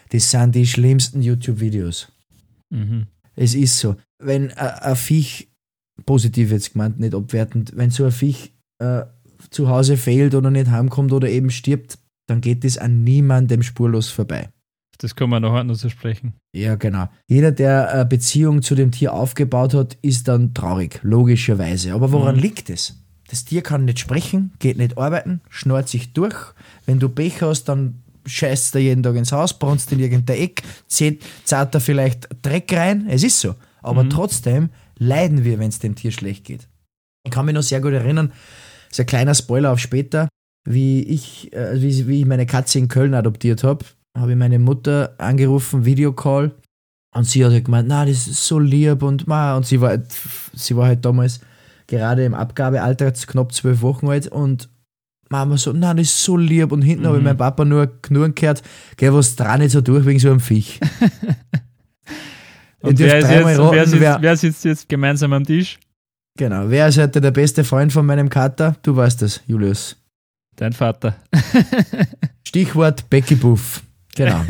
Das 0.09 0.29
sind 0.29 0.53
die 0.53 0.67
schlimmsten 0.67 1.23
YouTube-Videos. 1.23 2.11
Mhm. 2.69 3.07
Es 3.35 3.55
ist 3.55 3.79
so. 3.79 3.95
Wenn 4.19 4.51
ein 4.51 4.69
ein 4.69 4.95
Viech, 4.95 5.49
positiv 6.05 6.51
jetzt 6.51 6.73
gemeint, 6.73 6.99
nicht 6.99 7.15
abwertend, 7.15 7.73
wenn 7.75 7.89
so 7.89 8.05
ein 8.05 8.11
Viech 8.11 8.53
äh, 8.79 9.05
zu 9.49 9.69
Hause 9.69 9.97
fehlt 9.97 10.35
oder 10.35 10.51
nicht 10.51 10.69
heimkommt 10.69 11.11
oder 11.11 11.29
eben 11.29 11.49
stirbt, 11.49 11.97
dann 12.27 12.41
geht 12.41 12.63
das 12.63 12.77
an 12.77 13.03
niemandem 13.03 13.61
spurlos 13.63 14.09
vorbei. 14.09 14.49
Das 14.97 15.15
kann 15.15 15.29
man 15.29 15.41
nachher 15.41 15.63
noch 15.65 15.75
so 15.75 15.89
sprechen. 15.89 16.33
Ja, 16.55 16.75
genau. 16.75 17.09
Jeder, 17.27 17.51
der 17.51 17.91
eine 17.93 18.05
Beziehung 18.05 18.61
zu 18.61 18.75
dem 18.75 18.91
Tier 18.91 19.13
aufgebaut 19.13 19.73
hat, 19.73 19.97
ist 20.01 20.27
dann 20.29 20.53
traurig, 20.53 20.99
logischerweise. 21.03 21.93
Aber 21.93 22.11
woran 22.13 22.35
Mhm. 22.35 22.41
liegt 22.41 22.69
es? 22.69 22.95
Das 23.27 23.43
Tier 23.43 23.61
kann 23.61 23.85
nicht 23.85 23.99
sprechen, 23.99 24.53
geht 24.59 24.77
nicht 24.77 24.97
arbeiten, 24.97 25.41
schnurrt 25.49 25.89
sich 25.89 26.13
durch. 26.13 26.35
Wenn 26.85 26.99
du 26.99 27.09
Pech 27.09 27.41
hast, 27.41 27.65
dann 27.65 28.03
scheißt 28.25 28.75
er 28.75 28.81
jeden 28.81 29.03
Tag 29.03 29.15
ins 29.15 29.31
Haus, 29.31 29.57
brunst 29.59 29.91
in 29.91 29.99
irgendein 29.99 30.37
Eck, 30.37 30.63
zählt, 30.87 31.23
zahlt 31.43 31.73
er 31.75 31.81
vielleicht 31.81 32.29
Dreck 32.41 32.71
rein. 32.71 33.05
Es 33.09 33.23
ist 33.23 33.39
so. 33.39 33.55
Aber 33.83 34.03
Mhm. 34.03 34.09
trotzdem 34.11 34.69
leiden 34.97 35.43
wir, 35.43 35.59
wenn 35.59 35.69
es 35.69 35.79
dem 35.79 35.95
Tier 35.95 36.11
schlecht 36.11 36.45
geht. 36.45 36.67
Ich 37.23 37.31
kann 37.31 37.45
mich 37.45 37.53
noch 37.55 37.63
sehr 37.63 37.81
gut 37.81 37.93
erinnern, 37.93 38.31
ist 38.95 38.99
ein 39.01 39.05
kleiner 39.07 39.35
Spoiler 39.35 39.71
auf 39.71 39.79
später, 39.79 40.27
wie 40.67 41.03
ich, 41.03 41.53
äh, 41.53 41.81
wie, 41.81 42.07
wie 42.07 42.19
ich 42.21 42.25
meine 42.25 42.45
Katze 42.45 42.79
in 42.79 42.87
Köln 42.87 43.13
adoptiert 43.13 43.63
habe, 43.63 43.85
habe 44.17 44.31
ich 44.31 44.37
meine 44.37 44.57
Mutter 44.59 45.13
angerufen, 45.17 45.85
Videocall, 45.85 46.51
und 47.15 47.25
sie 47.25 47.45
hat 47.45 47.51
halt 47.53 47.65
gemeint, 47.65 47.87
na, 47.87 48.05
das 48.05 48.27
ist 48.27 48.45
so 48.45 48.59
lieb 48.59 49.03
und 49.03 49.27
ma, 49.27 49.55
und 49.55 49.65
sie 49.65 49.79
war, 49.79 49.89
halt- 49.89 50.07
sie 50.53 50.75
war 50.75 50.87
halt 50.87 51.05
damals 51.05 51.39
gerade 51.87 52.25
im 52.25 52.33
Abgabealter, 52.33 53.11
knapp 53.11 53.53
zwölf 53.53 53.81
Wochen 53.81 54.07
alt, 54.09 54.27
und 54.27 54.69
Mama 55.29 55.57
so, 55.57 55.71
na, 55.73 55.93
das 55.93 56.07
ist 56.07 56.23
so 56.23 56.35
lieb, 56.37 56.71
und 56.71 56.81
hinten 56.81 57.05
habe 57.05 57.17
ich 57.17 57.21
Mhm. 57.21 57.25
meinen 57.25 57.37
Papa 57.37 57.63
nur 57.65 57.87
knurren 58.01 58.33
gehört, 58.35 58.63
geh, 58.97 59.11
was 59.11 59.35
dran 59.35 59.59
nicht 59.59 59.71
so 59.71 59.81
durch 59.81 60.05
wegen 60.05 60.19
so 60.19 60.29
einem 60.29 60.39
Viech. 60.39 60.79
Und 62.81 62.99
wer, 62.99 63.15
jetzt, 63.15 63.29
wer, 63.71 63.87
sitzt, 63.87 64.01
wer 64.21 64.37
sitzt 64.37 64.65
jetzt 64.65 64.87
gemeinsam 64.89 65.33
am 65.33 65.43
Tisch? 65.43 65.79
Genau, 66.37 66.69
wer 66.69 66.89
ist 66.89 66.97
heute 66.97 67.21
der 67.21 67.31
beste 67.31 67.63
Freund 67.63 67.93
von 67.93 68.05
meinem 68.05 68.27
Kater? 68.27 68.75
Du 68.83 68.93
weißt 68.93 69.21
das, 69.21 69.41
Julius. 69.47 69.95
Dein 70.57 70.73
Vater. 70.73 71.15
Stichwort 72.43 73.09
Becky 73.09 73.35
Buff. 73.35 73.83
Genau. 74.15 74.43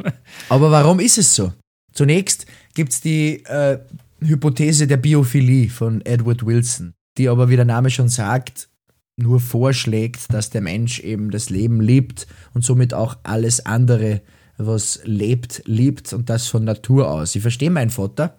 Aber 0.48 0.70
warum 0.70 1.00
ist 1.00 1.18
es 1.18 1.34
so? 1.34 1.52
Zunächst 1.92 2.46
gibt 2.74 2.92
es 2.92 3.00
die 3.00 3.44
äh, 3.44 3.80
Hypothese 4.20 4.86
der 4.86 4.98
Biophilie 4.98 5.68
von 5.68 6.00
Edward 6.06 6.46
Wilson, 6.46 6.94
die 7.18 7.28
aber, 7.28 7.48
wie 7.48 7.56
der 7.56 7.64
Name 7.64 7.90
schon 7.90 8.08
sagt, 8.08 8.68
nur 9.16 9.40
vorschlägt, 9.40 10.32
dass 10.32 10.50
der 10.50 10.60
Mensch 10.60 11.00
eben 11.00 11.30
das 11.30 11.50
Leben 11.50 11.80
liebt 11.80 12.28
und 12.54 12.64
somit 12.64 12.94
auch 12.94 13.16
alles 13.24 13.66
andere, 13.66 14.22
was 14.58 15.00
lebt, 15.04 15.62
liebt 15.66 16.12
und 16.12 16.30
das 16.30 16.46
von 16.46 16.64
Natur 16.64 17.10
aus. 17.10 17.34
Ich 17.34 17.42
verstehe 17.42 17.70
meinen 17.70 17.90
Vater 17.90 18.38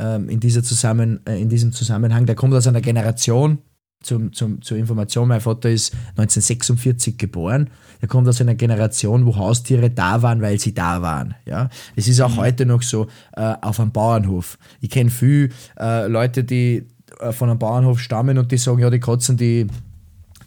ähm, 0.00 0.28
in, 0.28 0.40
dieser 0.40 0.62
Zusammen, 0.62 1.20
äh, 1.26 1.40
in 1.40 1.48
diesem 1.48 1.72
Zusammenhang, 1.72 2.26
der 2.26 2.34
kommt 2.34 2.54
aus 2.54 2.66
einer 2.66 2.80
Generation, 2.80 3.58
zum, 4.02 4.32
zum, 4.32 4.62
zur 4.62 4.78
Information, 4.78 5.28
mein 5.28 5.42
Vater 5.42 5.68
ist 5.68 5.92
1946 6.16 7.18
geboren. 7.18 7.68
Er 8.00 8.08
kommt 8.08 8.26
aus 8.28 8.40
einer 8.40 8.54
Generation, 8.54 9.26
wo 9.26 9.36
Haustiere 9.36 9.90
da 9.90 10.22
waren, 10.22 10.40
weil 10.40 10.58
sie 10.58 10.72
da 10.72 11.02
waren. 11.02 11.34
Ja, 11.44 11.68
es 11.96 12.08
ist 12.08 12.20
auch 12.20 12.30
mhm. 12.30 12.36
heute 12.38 12.66
noch 12.66 12.82
so 12.82 13.08
äh, 13.36 13.54
auf 13.60 13.78
einem 13.78 13.92
Bauernhof. 13.92 14.56
Ich 14.80 14.88
kenne 14.88 15.10
viele 15.10 15.50
äh, 15.78 16.06
Leute, 16.06 16.44
die 16.44 16.86
äh, 17.20 17.32
von 17.32 17.50
einem 17.50 17.58
Bauernhof 17.58 18.00
stammen 18.00 18.38
und 18.38 18.50
die 18.50 18.56
sagen, 18.56 18.78
ja, 18.78 18.88
die 18.88 19.00
Katzen, 19.00 19.36
die, 19.36 19.66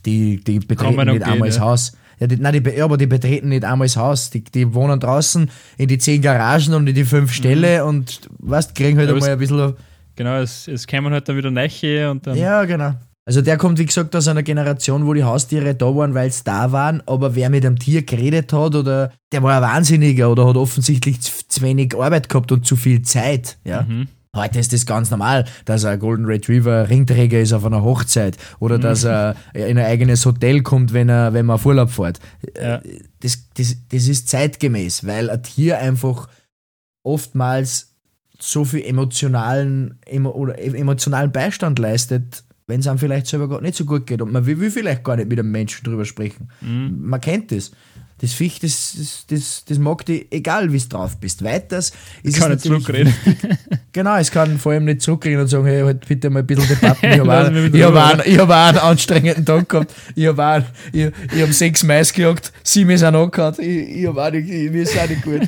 die, 0.03 0.43
die 0.43 0.59
betreten 0.59 1.11
nicht 1.11 1.23
einmal 1.23 1.49
das 1.49 1.59
Haus. 1.59 1.93
Ja, 2.19 2.27
die, 2.27 2.37
nein, 2.37 2.63
die, 2.63 2.69
ja, 2.69 2.85
aber 2.85 2.97
die 2.97 3.07
betreten 3.07 3.49
nicht 3.49 3.65
einmal 3.65 3.87
das 3.87 3.97
Haus. 3.97 4.29
Die, 4.29 4.43
die 4.43 4.73
wohnen 4.73 4.99
draußen 4.99 5.49
in 5.77 5.87
die 5.87 5.97
zehn 5.97 6.21
Garagen 6.21 6.73
und 6.73 6.87
in 6.87 6.95
die 6.95 7.05
fünf 7.05 7.33
Ställe 7.33 7.81
mhm. 7.81 7.89
und 7.89 8.21
weißt, 8.39 8.75
kriegen 8.75 8.97
halt 8.97 9.09
ja, 9.09 9.15
einmal 9.15 9.31
ein 9.31 9.39
bisschen. 9.39 9.73
Genau, 10.15 10.37
es, 10.37 10.67
es 10.67 10.85
kämen 10.85 11.11
halt 11.11 11.27
dann 11.27 11.37
wieder 11.37 11.51
Neiche 11.51 12.09
und 12.11 12.25
dann. 12.27 12.37
Ja, 12.37 12.65
genau. 12.65 12.93
Also 13.25 13.41
der 13.41 13.57
kommt, 13.57 13.79
wie 13.79 13.85
gesagt, 13.85 14.15
aus 14.15 14.27
einer 14.27 14.43
Generation, 14.43 15.05
wo 15.05 15.13
die 15.13 15.23
Haustiere 15.23 15.75
da 15.75 15.95
waren, 15.95 16.13
weil 16.13 16.27
es 16.27 16.43
da 16.43 16.73
waren, 16.73 17.01
aber 17.05 17.35
wer 17.35 17.49
mit 17.49 17.65
einem 17.65 17.79
Tier 17.79 18.03
geredet 18.03 18.51
hat 18.51 18.75
oder 18.75 19.13
der 19.31 19.41
war 19.41 19.55
ein 19.55 19.61
Wahnsinniger 19.61 20.29
oder 20.29 20.45
hat 20.45 20.57
offensichtlich 20.57 21.21
zu 21.21 21.61
wenig 21.61 21.95
Arbeit 21.95 22.27
gehabt 22.27 22.51
und 22.51 22.65
zu 22.65 22.75
viel 22.75 23.01
Zeit. 23.01 23.57
Ja? 23.63 23.83
Mhm. 23.83 24.07
Heute 24.35 24.59
ist 24.59 24.73
das 24.73 24.87
ganz 24.87 25.11
normal, 25.11 25.45
dass 25.65 25.85
ein 25.85 25.99
Golden 25.99 26.25
Retriever 26.25 26.89
Ringträger 26.89 27.39
ist 27.39 27.53
auf 27.53 27.65
einer 27.65 27.83
Hochzeit 27.83 28.35
oder 28.59 28.77
mhm. 28.77 28.81
dass 28.81 29.03
er 29.03 29.35
in 29.53 29.77
ein 29.77 29.85
eigenes 29.85 30.25
Hotel 30.25 30.63
kommt, 30.63 30.91
wenn, 30.91 31.07
er, 31.07 31.33
wenn 31.33 31.45
man 31.45 31.55
auf 31.55 31.65
Urlaub 31.67 31.91
fährt. 31.91 32.19
Ja. 32.59 32.81
Das, 33.19 33.47
das, 33.53 33.75
das 33.89 34.07
ist 34.07 34.29
zeitgemäß, 34.29 35.05
weil 35.05 35.29
ein 35.29 35.43
Tier 35.43 35.77
einfach 35.77 36.29
oftmals 37.03 37.93
so 38.39 38.65
viel 38.65 38.83
emotionalen, 38.83 39.99
oder 40.11 40.57
emotionalen 40.57 41.31
Beistand 41.31 41.77
leistet, 41.77 42.43
wenn 42.65 42.79
es 42.79 42.87
einem 42.87 42.97
vielleicht 42.97 43.27
selber 43.27 43.47
gar 43.47 43.61
nicht 43.61 43.75
so 43.75 43.85
gut 43.85 44.07
geht 44.07 44.21
und 44.21 44.31
man 44.31 44.47
will, 44.47 44.59
will 44.59 44.71
vielleicht 44.71 45.03
gar 45.03 45.15
nicht 45.15 45.29
mit 45.29 45.37
einem 45.37 45.51
Menschen 45.51 45.83
drüber 45.83 46.05
sprechen. 46.05 46.49
Mhm. 46.61 46.97
Man 47.01 47.21
kennt 47.21 47.51
das. 47.51 47.71
Das 48.23 48.31
Fisch, 48.31 48.57
das, 48.57 48.95
das, 48.97 49.25
das, 49.27 49.65
das 49.67 49.77
mag 49.77 50.05
dich, 50.05 50.27
egal 50.31 50.71
wie 50.71 50.79
du 50.79 50.87
drauf 50.87 51.17
bist. 51.17 51.43
Weiters 51.43 51.91
ist 52.23 52.39
kann 52.39 52.53
es 52.53 52.63
nicht 52.63 52.71
zurückreden. 52.71 53.13
genau, 53.91 54.15
es 54.15 54.31
kann 54.31 54.57
vor 54.59 54.71
allem 54.71 54.85
nicht 54.85 55.01
zurückreden 55.01 55.41
und 55.41 55.47
sagen, 55.49 55.65
hey, 55.65 55.81
halt 55.81 56.07
bitte 56.07 56.29
mal 56.29 56.39
ein 56.39 56.47
bisschen 56.47 56.65
Debatten. 56.69 57.05
Ich 57.05 57.19
habe 57.83 58.01
auch, 58.01 58.13
hab 58.15 58.19
auch, 58.21 58.25
hab 58.25 58.49
auch 58.49 58.67
einen 58.69 58.77
anstrengenden 58.77 59.45
Tag 59.45 59.67
gehabt. 59.67 59.93
Ich 60.15 60.25
habe 60.25 60.41
auch, 60.41 60.61
ich, 60.93 61.11
ich 61.35 61.41
hab 61.41 61.51
sechs 61.51 61.83
Mais 61.83 62.13
gejagt, 62.13 62.53
sieben 62.63 62.97
sind 62.97 63.13
angehört. 63.13 63.59
Ich, 63.59 63.89
ich 63.89 64.07
habe 64.07 64.23
auch 64.23 64.31
nicht, 64.31 64.49
ich, 64.49 64.71
mir 64.71 64.83
ist 64.83 64.97
auch 64.97 65.09
nicht 65.09 65.21
gut. 65.21 65.41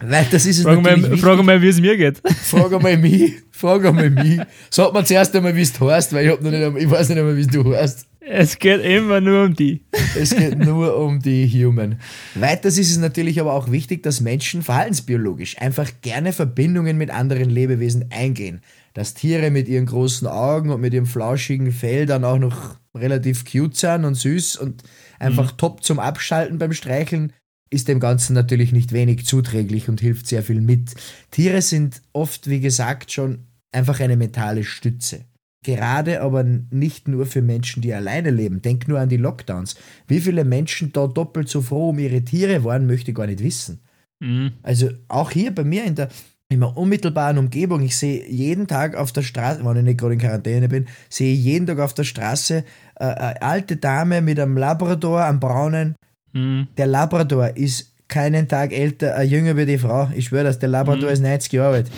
Weil 0.00 0.26
das 0.28 0.46
ist 0.46 0.58
es 0.58 0.64
frag, 0.64 0.82
mal, 0.82 1.16
frag 1.16 1.44
mal, 1.44 1.62
wie 1.62 1.68
es 1.68 1.80
mir 1.80 1.96
geht. 1.96 2.20
Frag 2.42 2.82
mal 2.82 2.96
mich. 2.96 3.34
Frag 3.52 3.82
mal 3.94 4.10
mich. 4.10 4.40
Sag 4.70 4.92
mir 4.92 5.04
zuerst 5.04 5.34
einmal, 5.34 5.54
wie 5.54 5.64
du 5.64 5.90
heißt, 5.90 6.12
weil 6.12 6.26
ich, 6.26 6.32
hab 6.32 6.42
noch 6.42 6.50
nicht, 6.50 6.82
ich 6.82 6.90
weiß 6.90 7.08
nicht 7.08 7.18
einmal, 7.18 7.36
wie 7.36 7.46
du 7.46 7.74
heißt. 7.74 8.06
Es 8.28 8.58
geht 8.58 8.80
immer 8.84 9.20
nur 9.20 9.44
um 9.44 9.54
die. 9.54 9.84
Es 10.18 10.34
geht 10.34 10.58
nur 10.58 10.96
um 10.96 11.20
die 11.20 11.46
Human. 11.46 12.00
Weiters 12.34 12.76
ist 12.76 12.90
es 12.90 12.98
natürlich 12.98 13.40
aber 13.40 13.52
auch 13.52 13.70
wichtig, 13.70 14.02
dass 14.02 14.20
Menschen 14.20 14.62
verhaltensbiologisch 14.62 15.58
einfach 15.58 15.88
gerne 16.02 16.32
Verbindungen 16.32 16.98
mit 16.98 17.10
anderen 17.10 17.50
Lebewesen 17.50 18.06
eingehen. 18.10 18.62
Dass 18.94 19.14
Tiere 19.14 19.52
mit 19.52 19.68
ihren 19.68 19.86
großen 19.86 20.26
Augen 20.26 20.70
und 20.70 20.80
mit 20.80 20.92
ihrem 20.92 21.06
flauschigen 21.06 21.70
Fell 21.70 22.06
dann 22.06 22.24
auch 22.24 22.38
noch 22.38 22.74
relativ 22.96 23.44
cute 23.44 23.76
sind 23.76 24.04
und 24.04 24.16
süß 24.16 24.56
und 24.56 24.82
einfach 25.20 25.52
mhm. 25.52 25.56
top 25.58 25.84
zum 25.84 26.00
Abschalten 26.00 26.58
beim 26.58 26.72
Streicheln 26.72 27.32
ist 27.70 27.86
dem 27.86 28.00
Ganzen 28.00 28.34
natürlich 28.34 28.72
nicht 28.72 28.92
wenig 28.92 29.26
zuträglich 29.26 29.88
und 29.88 30.00
hilft 30.00 30.26
sehr 30.26 30.42
viel 30.42 30.60
mit. 30.60 30.94
Tiere 31.30 31.62
sind 31.62 32.02
oft, 32.12 32.48
wie 32.48 32.60
gesagt, 32.60 33.12
schon 33.12 33.46
einfach 33.70 34.00
eine 34.00 34.16
mentale 34.16 34.64
Stütze. 34.64 35.26
Gerade 35.66 36.22
aber 36.22 36.44
nicht 36.44 37.08
nur 37.08 37.26
für 37.26 37.42
Menschen, 37.42 37.82
die 37.82 37.92
alleine 37.92 38.30
leben. 38.30 38.62
Denk 38.62 38.86
nur 38.88 39.00
an 39.00 39.08
die 39.08 39.16
Lockdowns. 39.16 39.76
Wie 40.06 40.20
viele 40.20 40.44
Menschen 40.44 40.92
da 40.92 41.06
doppelt 41.06 41.48
so 41.48 41.60
froh 41.60 41.90
um 41.90 41.98
ihre 41.98 42.22
Tiere 42.22 42.62
waren, 42.64 42.86
möchte 42.86 43.10
ich 43.10 43.16
gar 43.16 43.26
nicht 43.26 43.42
wissen. 43.42 43.80
Mhm. 44.20 44.52
Also 44.62 44.90
auch 45.08 45.30
hier 45.30 45.54
bei 45.54 45.64
mir 45.64 45.84
in 45.84 45.96
der, 45.96 46.08
in 46.48 46.60
der 46.60 46.76
unmittelbaren 46.76 47.38
Umgebung, 47.38 47.82
ich 47.82 47.96
sehe 47.96 48.28
jeden 48.28 48.68
Tag 48.68 48.94
auf 48.94 49.10
der 49.12 49.22
Straße, 49.22 49.64
wenn 49.64 49.76
ich 49.76 49.82
nicht 49.82 49.98
gerade 49.98 50.14
in 50.14 50.20
Quarantäne 50.20 50.68
bin, 50.68 50.86
sehe 51.10 51.34
ich 51.34 51.42
jeden 51.44 51.66
Tag 51.66 51.80
auf 51.80 51.94
der 51.94 52.04
Straße 52.04 52.64
äh, 52.94 53.04
eine 53.04 53.42
alte 53.42 53.76
Dame 53.76 54.22
mit 54.22 54.38
einem 54.38 54.56
Labrador, 54.56 55.24
einem 55.24 55.40
braunen, 55.40 55.96
Mhm. 56.36 56.68
Der 56.76 56.86
Labrador 56.86 57.56
ist 57.56 57.94
keinen 58.08 58.48
Tag 58.48 58.72
älter, 58.72 59.16
äh, 59.16 59.22
jünger 59.22 59.56
wie 59.56 59.66
die 59.66 59.78
Frau. 59.78 60.08
Ich 60.14 60.26
schwöre 60.26 60.44
das, 60.44 60.58
der 60.58 60.68
Labrador 60.68 61.08
mhm. 61.08 61.12
ist 61.14 61.20
90 61.20 61.52
Jahre 61.52 61.74
alt. 61.76 61.90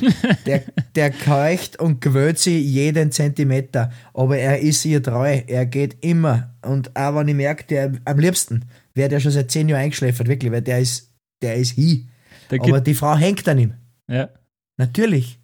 Der, 0.46 0.62
der 0.94 1.10
keucht 1.10 1.78
und 1.78 2.00
quält 2.00 2.38
sie 2.38 2.58
jeden 2.58 3.12
Zentimeter. 3.12 3.92
Aber 4.14 4.38
er 4.38 4.60
ist 4.60 4.84
ihr 4.84 5.02
treu. 5.02 5.42
Er 5.46 5.66
geht 5.66 5.96
immer. 6.02 6.54
Und 6.62 6.96
auch 6.96 7.14
wenn 7.16 7.28
ich 7.28 7.34
merke, 7.34 7.64
der 7.64 7.92
am 8.04 8.18
liebsten 8.18 8.64
wäre 8.94 9.08
der 9.08 9.20
schon 9.20 9.32
seit 9.32 9.50
10 9.50 9.68
Jahren 9.68 9.82
eingeschläfert, 9.82 10.28
wirklich, 10.28 10.50
weil 10.50 10.62
der 10.62 10.80
ist, 10.80 11.12
der 11.42 11.56
ist 11.56 11.76
hi. 11.76 12.08
Der 12.50 12.60
Aber 12.60 12.80
die 12.80 12.94
Frau 12.94 13.16
hängt 13.16 13.46
an 13.46 13.58
ihm. 13.58 13.74
Ja. 14.08 14.30
Natürlich. 14.76 15.38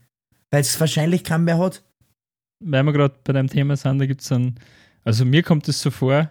Weil 0.50 0.62
es 0.62 0.78
wahrscheinlich 0.80 1.24
keinen 1.24 1.44
mehr 1.44 1.58
hat. 1.58 1.82
Weil 2.60 2.82
wir 2.82 2.92
gerade 2.92 3.14
bei 3.22 3.32
dem 3.32 3.48
Thema 3.48 3.76
sind, 3.76 3.98
da 3.98 4.06
gibt 4.06 4.22
es 4.22 4.32
einen, 4.32 4.54
also 5.04 5.24
mir 5.24 5.42
kommt 5.42 5.68
es 5.68 5.80
so 5.80 5.90
vor, 5.90 6.30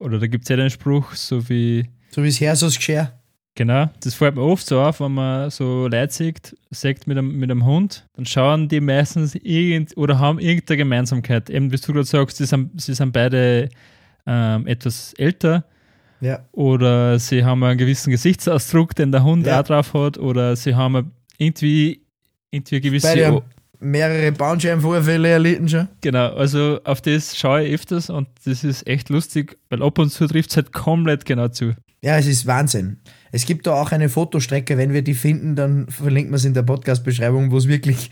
oder 0.00 0.18
da 0.18 0.26
gibt 0.26 0.44
es 0.44 0.48
ja 0.48 0.56
den 0.56 0.70
Spruch, 0.70 1.12
so 1.14 1.48
wie 1.48 1.88
so 2.10 2.22
wie 2.22 2.28
das 2.28 2.40
Herr, 2.40 2.56
so 2.56 2.66
das 2.66 2.76
Geschirr. 2.76 3.12
Genau, 3.58 3.90
das 4.04 4.14
fällt 4.14 4.36
mir 4.36 4.42
oft 4.42 4.64
so 4.64 4.80
auf, 4.80 5.00
wenn 5.00 5.14
man 5.14 5.50
so 5.50 5.88
Leute 5.88 6.12
sieht, 6.12 6.56
sagt 6.70 7.08
mit 7.08 7.18
einem, 7.18 7.36
mit 7.40 7.50
einem 7.50 7.66
Hund, 7.66 8.06
dann 8.14 8.24
schauen 8.24 8.68
die 8.68 8.80
meistens 8.80 9.34
irgend 9.34 9.96
oder 9.96 10.20
haben 10.20 10.38
irgendeine 10.38 10.76
Gemeinsamkeit. 10.76 11.50
Eben, 11.50 11.72
wie 11.72 11.76
du 11.76 11.92
gerade 11.92 12.04
sagst, 12.04 12.36
sie 12.36 12.46
sind, 12.46 12.80
sie 12.80 12.94
sind 12.94 13.10
beide 13.10 13.68
ähm, 14.28 14.64
etwas 14.68 15.12
älter. 15.14 15.64
Ja. 16.20 16.44
Oder 16.52 17.18
sie 17.18 17.44
haben 17.44 17.64
einen 17.64 17.78
gewissen 17.78 18.12
Gesichtsausdruck, 18.12 18.94
den 18.94 19.10
der 19.10 19.24
Hund 19.24 19.44
ja. 19.44 19.58
auch 19.58 19.64
drauf 19.64 19.92
hat. 19.92 20.18
Oder 20.18 20.54
sie 20.54 20.76
haben 20.76 21.10
irgendwie, 21.36 22.02
irgendwie 22.52 22.80
gewisse. 22.80 23.08
Beide 23.08 23.26
haben 23.26 23.42
mehrere 23.80 24.30
Bandscheibenvorfälle 24.30 25.30
erlitten 25.30 25.68
schon. 25.68 25.88
Genau, 26.00 26.32
also 26.32 26.78
auf 26.84 27.00
das 27.00 27.36
schaue 27.36 27.64
ich 27.64 27.74
öfters 27.74 28.08
und 28.08 28.28
das 28.44 28.62
ist 28.62 28.86
echt 28.86 29.08
lustig, 29.08 29.58
weil 29.68 29.82
ab 29.82 29.98
und 29.98 30.10
zu 30.10 30.28
trifft 30.28 30.50
es 30.50 30.56
halt 30.56 30.72
komplett 30.72 31.24
genau 31.24 31.48
zu. 31.48 31.74
Ja, 32.02 32.16
es 32.16 32.26
ist 32.26 32.46
Wahnsinn. 32.46 32.98
Es 33.32 33.44
gibt 33.44 33.66
da 33.66 33.74
auch 33.74 33.90
eine 33.90 34.08
Fotostrecke, 34.08 34.78
wenn 34.78 34.92
wir 34.92 35.02
die 35.02 35.14
finden, 35.14 35.56
dann 35.56 35.88
verlinken 35.88 36.32
wir 36.32 36.36
es 36.36 36.44
in 36.44 36.54
der 36.54 36.62
Podcast-Beschreibung, 36.62 37.50
wo 37.50 37.56
es 37.56 37.66
wirklich 37.66 38.10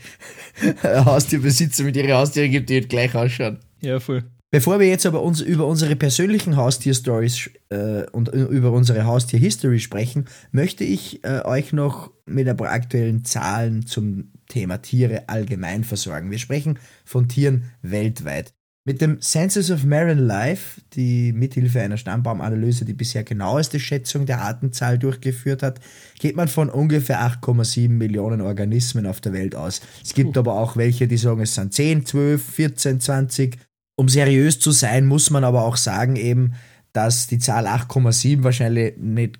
Haustierbesitzer 0.83 1.83
mit 1.83 1.95
ihren 1.95 2.11
Haustieren 2.11 2.51
gibt, 2.51 2.69
die 2.69 2.75
halt 2.75 2.89
gleich 2.89 3.15
ausschauen. 3.15 3.59
Ja, 3.81 3.99
voll. 3.99 4.23
Bevor 4.49 4.79
wir 4.79 4.87
jetzt 4.87 5.05
aber 5.05 5.21
uns 5.23 5.41
über 5.41 5.67
unsere 5.67 5.97
persönlichen 5.97 6.55
Haustier-Stories 6.55 7.49
äh, 7.69 8.03
und 8.11 8.29
über 8.29 8.71
unsere 8.71 9.05
Haustier-History 9.05 9.79
sprechen, 9.79 10.25
möchte 10.51 10.85
ich 10.85 11.23
äh, 11.25 11.41
euch 11.43 11.73
noch 11.73 12.11
mit 12.25 12.47
ein 12.47 12.55
paar 12.55 12.71
aktuellen 12.71 13.25
Zahlen 13.25 13.85
zum 13.85 14.31
Thema 14.47 14.81
Tiere 14.81 15.27
allgemein 15.27 15.83
versorgen. 15.83 16.31
Wir 16.31 16.39
sprechen 16.39 16.79
von 17.03 17.27
Tieren 17.27 17.71
weltweit. 17.81 18.53
Mit 18.87 19.01
dem 19.01 19.19
Census 19.19 19.69
of 19.69 19.83
Marine 19.83 20.21
Life, 20.21 20.79
die 20.93 21.33
mithilfe 21.33 21.81
einer 21.81 21.97
Stammbaumanalyse 21.97 22.85
die 22.85 22.93
bisher 22.93 23.25
genaueste 23.25 23.81
Schätzung 23.81 24.25
der 24.25 24.39
Artenzahl 24.39 24.97
durchgeführt 24.97 25.61
hat, 25.61 25.81
geht 26.19 26.37
man 26.37 26.47
von 26.47 26.69
ungefähr 26.69 27.19
8,7 27.19 27.89
Millionen 27.89 28.39
Organismen 28.39 29.05
auf 29.05 29.19
der 29.19 29.33
Welt 29.33 29.57
aus. 29.57 29.81
Es 30.01 30.13
gibt 30.13 30.37
aber 30.37 30.53
auch 30.53 30.77
welche, 30.77 31.09
die 31.09 31.17
sagen, 31.17 31.41
es 31.41 31.53
sind 31.53 31.73
10, 31.73 32.05
12, 32.05 32.41
14, 32.41 33.01
20. 33.01 33.57
Um 33.97 34.07
seriös 34.07 34.57
zu 34.57 34.71
sein, 34.71 35.05
muss 35.05 35.31
man 35.31 35.43
aber 35.43 35.65
auch 35.65 35.75
sagen 35.75 36.15
eben, 36.15 36.53
dass 36.93 37.27
die 37.27 37.39
Zahl 37.39 37.67
8,7 37.67 38.43
wahrscheinlich 38.43 38.95
nicht 38.95 39.37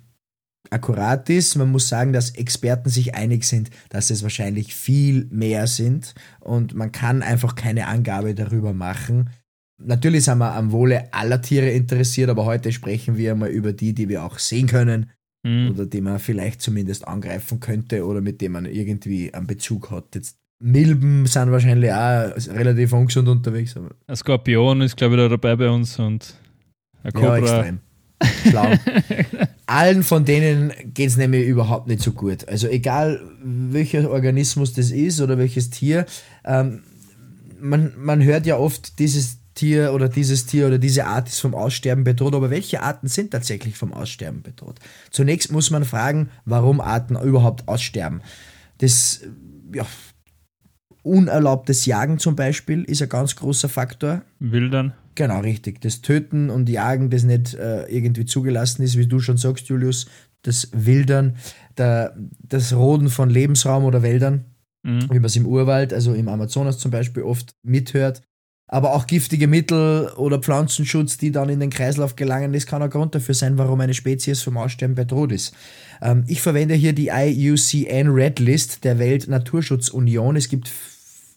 akkurat 0.70 1.28
ist. 1.30 1.56
Man 1.56 1.70
muss 1.70 1.88
sagen, 1.88 2.12
dass 2.12 2.30
Experten 2.30 2.90
sich 2.90 3.14
einig 3.14 3.44
sind, 3.44 3.70
dass 3.88 4.10
es 4.10 4.22
wahrscheinlich 4.22 4.74
viel 4.74 5.26
mehr 5.30 5.66
sind 5.66 6.14
und 6.40 6.74
man 6.74 6.92
kann 6.92 7.22
einfach 7.22 7.54
keine 7.54 7.86
Angabe 7.86 8.34
darüber 8.34 8.72
machen. 8.72 9.30
Natürlich 9.80 10.24
sind 10.24 10.38
wir 10.38 10.54
am 10.54 10.72
Wohle 10.72 11.12
aller 11.12 11.40
Tiere 11.40 11.70
interessiert, 11.70 12.30
aber 12.30 12.44
heute 12.44 12.72
sprechen 12.72 13.16
wir 13.16 13.34
mal 13.34 13.48
über 13.48 13.72
die, 13.72 13.92
die 13.92 14.08
wir 14.08 14.24
auch 14.24 14.38
sehen 14.38 14.66
können 14.66 15.10
mhm. 15.44 15.70
oder 15.70 15.86
die 15.86 16.00
man 16.00 16.18
vielleicht 16.18 16.60
zumindest 16.60 17.06
angreifen 17.06 17.60
könnte 17.60 18.04
oder 18.04 18.20
mit 18.20 18.40
denen 18.40 18.54
man 18.54 18.66
irgendwie 18.66 19.32
einen 19.32 19.46
Bezug 19.46 19.90
hat. 19.90 20.14
Jetzt 20.14 20.36
Milben 20.60 21.26
sind 21.26 21.52
wahrscheinlich 21.52 21.92
auch 21.92 22.32
relativ 22.52 22.92
ungesund 22.92 23.28
unterwegs. 23.28 23.76
Aber 23.76 23.90
ein 24.08 24.16
Skorpion 24.16 24.80
ist, 24.80 24.96
glaube 24.96 25.14
ich, 25.14 25.20
da 25.20 25.28
dabei 25.28 25.54
bei 25.54 25.70
uns 25.70 25.98
und 25.98 26.34
ein 27.04 27.12
Cobra. 27.12 27.38
Ja, 27.38 27.58
extrem. 27.60 27.80
Schlau. 28.50 28.72
allen 29.66 30.02
von 30.02 30.24
denen 30.24 30.72
geht 30.94 31.10
es 31.10 31.16
nämlich 31.16 31.46
überhaupt 31.46 31.86
nicht 31.86 32.02
so 32.02 32.10
gut. 32.10 32.48
Also 32.48 32.66
egal 32.66 33.20
welcher 33.42 34.10
Organismus 34.10 34.72
das 34.72 34.90
ist 34.90 35.20
oder 35.20 35.38
welches 35.38 35.70
Tier, 35.70 36.06
ähm, 36.44 36.82
man, 37.60 37.92
man 37.96 38.24
hört 38.24 38.46
ja 38.46 38.56
oft, 38.56 38.98
dieses 38.98 39.38
Tier 39.58 39.92
oder 39.92 40.08
dieses 40.08 40.46
Tier 40.46 40.68
oder 40.68 40.78
diese 40.78 41.06
Art 41.06 41.28
ist 41.28 41.40
vom 41.40 41.54
Aussterben 41.54 42.04
bedroht, 42.04 42.34
aber 42.34 42.50
welche 42.50 42.80
Arten 42.80 43.08
sind 43.08 43.32
tatsächlich 43.32 43.76
vom 43.76 43.92
Aussterben 43.92 44.42
bedroht? 44.42 44.78
Zunächst 45.10 45.50
muss 45.50 45.70
man 45.70 45.84
fragen, 45.84 46.30
warum 46.44 46.80
Arten 46.80 47.16
überhaupt 47.16 47.66
aussterben. 47.66 48.22
Das 48.78 49.22
ja, 49.74 49.84
unerlaubtes 51.02 51.86
Jagen 51.86 52.18
zum 52.18 52.36
Beispiel 52.36 52.84
ist 52.84 53.02
ein 53.02 53.08
ganz 53.08 53.34
großer 53.34 53.68
Faktor. 53.68 54.22
Wildern. 54.38 54.92
Genau, 55.16 55.40
richtig. 55.40 55.80
Das 55.80 56.02
Töten 56.02 56.50
und 56.50 56.68
Jagen, 56.68 57.10
das 57.10 57.24
nicht 57.24 57.54
äh, 57.54 57.86
irgendwie 57.86 58.26
zugelassen 58.26 58.82
ist, 58.82 58.96
wie 58.96 59.08
du 59.08 59.18
schon 59.18 59.38
sagst, 59.38 59.66
Julius, 59.68 60.06
das 60.42 60.68
Wildern, 60.72 61.34
der, 61.76 62.16
das 62.38 62.72
Roden 62.72 63.08
von 63.08 63.28
Lebensraum 63.28 63.84
oder 63.84 64.04
Wäldern, 64.04 64.44
mhm. 64.84 65.08
wie 65.10 65.18
man 65.18 65.24
es 65.24 65.34
im 65.34 65.46
Urwald, 65.46 65.92
also 65.92 66.14
im 66.14 66.28
Amazonas 66.28 66.78
zum 66.78 66.92
Beispiel, 66.92 67.24
oft 67.24 67.56
mithört. 67.64 68.22
Aber 68.70 68.94
auch 68.94 69.06
giftige 69.06 69.48
Mittel 69.48 70.10
oder 70.16 70.38
Pflanzenschutz, 70.38 71.16
die 71.16 71.32
dann 71.32 71.48
in 71.48 71.58
den 71.58 71.70
Kreislauf 71.70 72.16
gelangen, 72.16 72.52
das 72.52 72.66
kann 72.66 72.82
ein 72.82 72.90
Grund 72.90 73.14
dafür 73.14 73.34
sein, 73.34 73.56
warum 73.56 73.80
eine 73.80 73.94
Spezies 73.94 74.42
vom 74.42 74.58
Aussterben 74.58 74.94
bedroht 74.94 75.32
ist. 75.32 75.54
Ähm, 76.02 76.24
ich 76.26 76.42
verwende 76.42 76.74
hier 76.74 76.92
die 76.92 77.08
IUCN 77.08 78.08
Red 78.08 78.38
List 78.40 78.84
der 78.84 78.98
Weltnaturschutzunion. 78.98 80.36
Es 80.36 80.50
gibt 80.50 80.70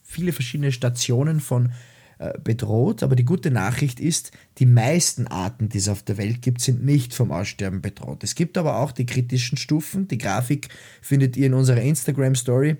viele 0.04 0.32
verschiedene 0.32 0.72
Stationen 0.72 1.40
von 1.40 1.72
äh, 2.18 2.38
bedroht, 2.38 3.02
aber 3.02 3.16
die 3.16 3.24
gute 3.24 3.50
Nachricht 3.50 3.98
ist, 3.98 4.32
die 4.58 4.66
meisten 4.66 5.26
Arten, 5.26 5.70
die 5.70 5.78
es 5.78 5.88
auf 5.88 6.02
der 6.02 6.18
Welt 6.18 6.42
gibt, 6.42 6.60
sind 6.60 6.84
nicht 6.84 7.14
vom 7.14 7.32
Aussterben 7.32 7.80
bedroht. 7.80 8.22
Es 8.24 8.34
gibt 8.34 8.58
aber 8.58 8.76
auch 8.78 8.92
die 8.92 9.06
kritischen 9.06 9.56
Stufen. 9.56 10.06
Die 10.06 10.18
Grafik 10.18 10.68
findet 11.00 11.38
ihr 11.38 11.46
in 11.46 11.54
unserer 11.54 11.80
Instagram 11.80 12.34
Story. 12.34 12.76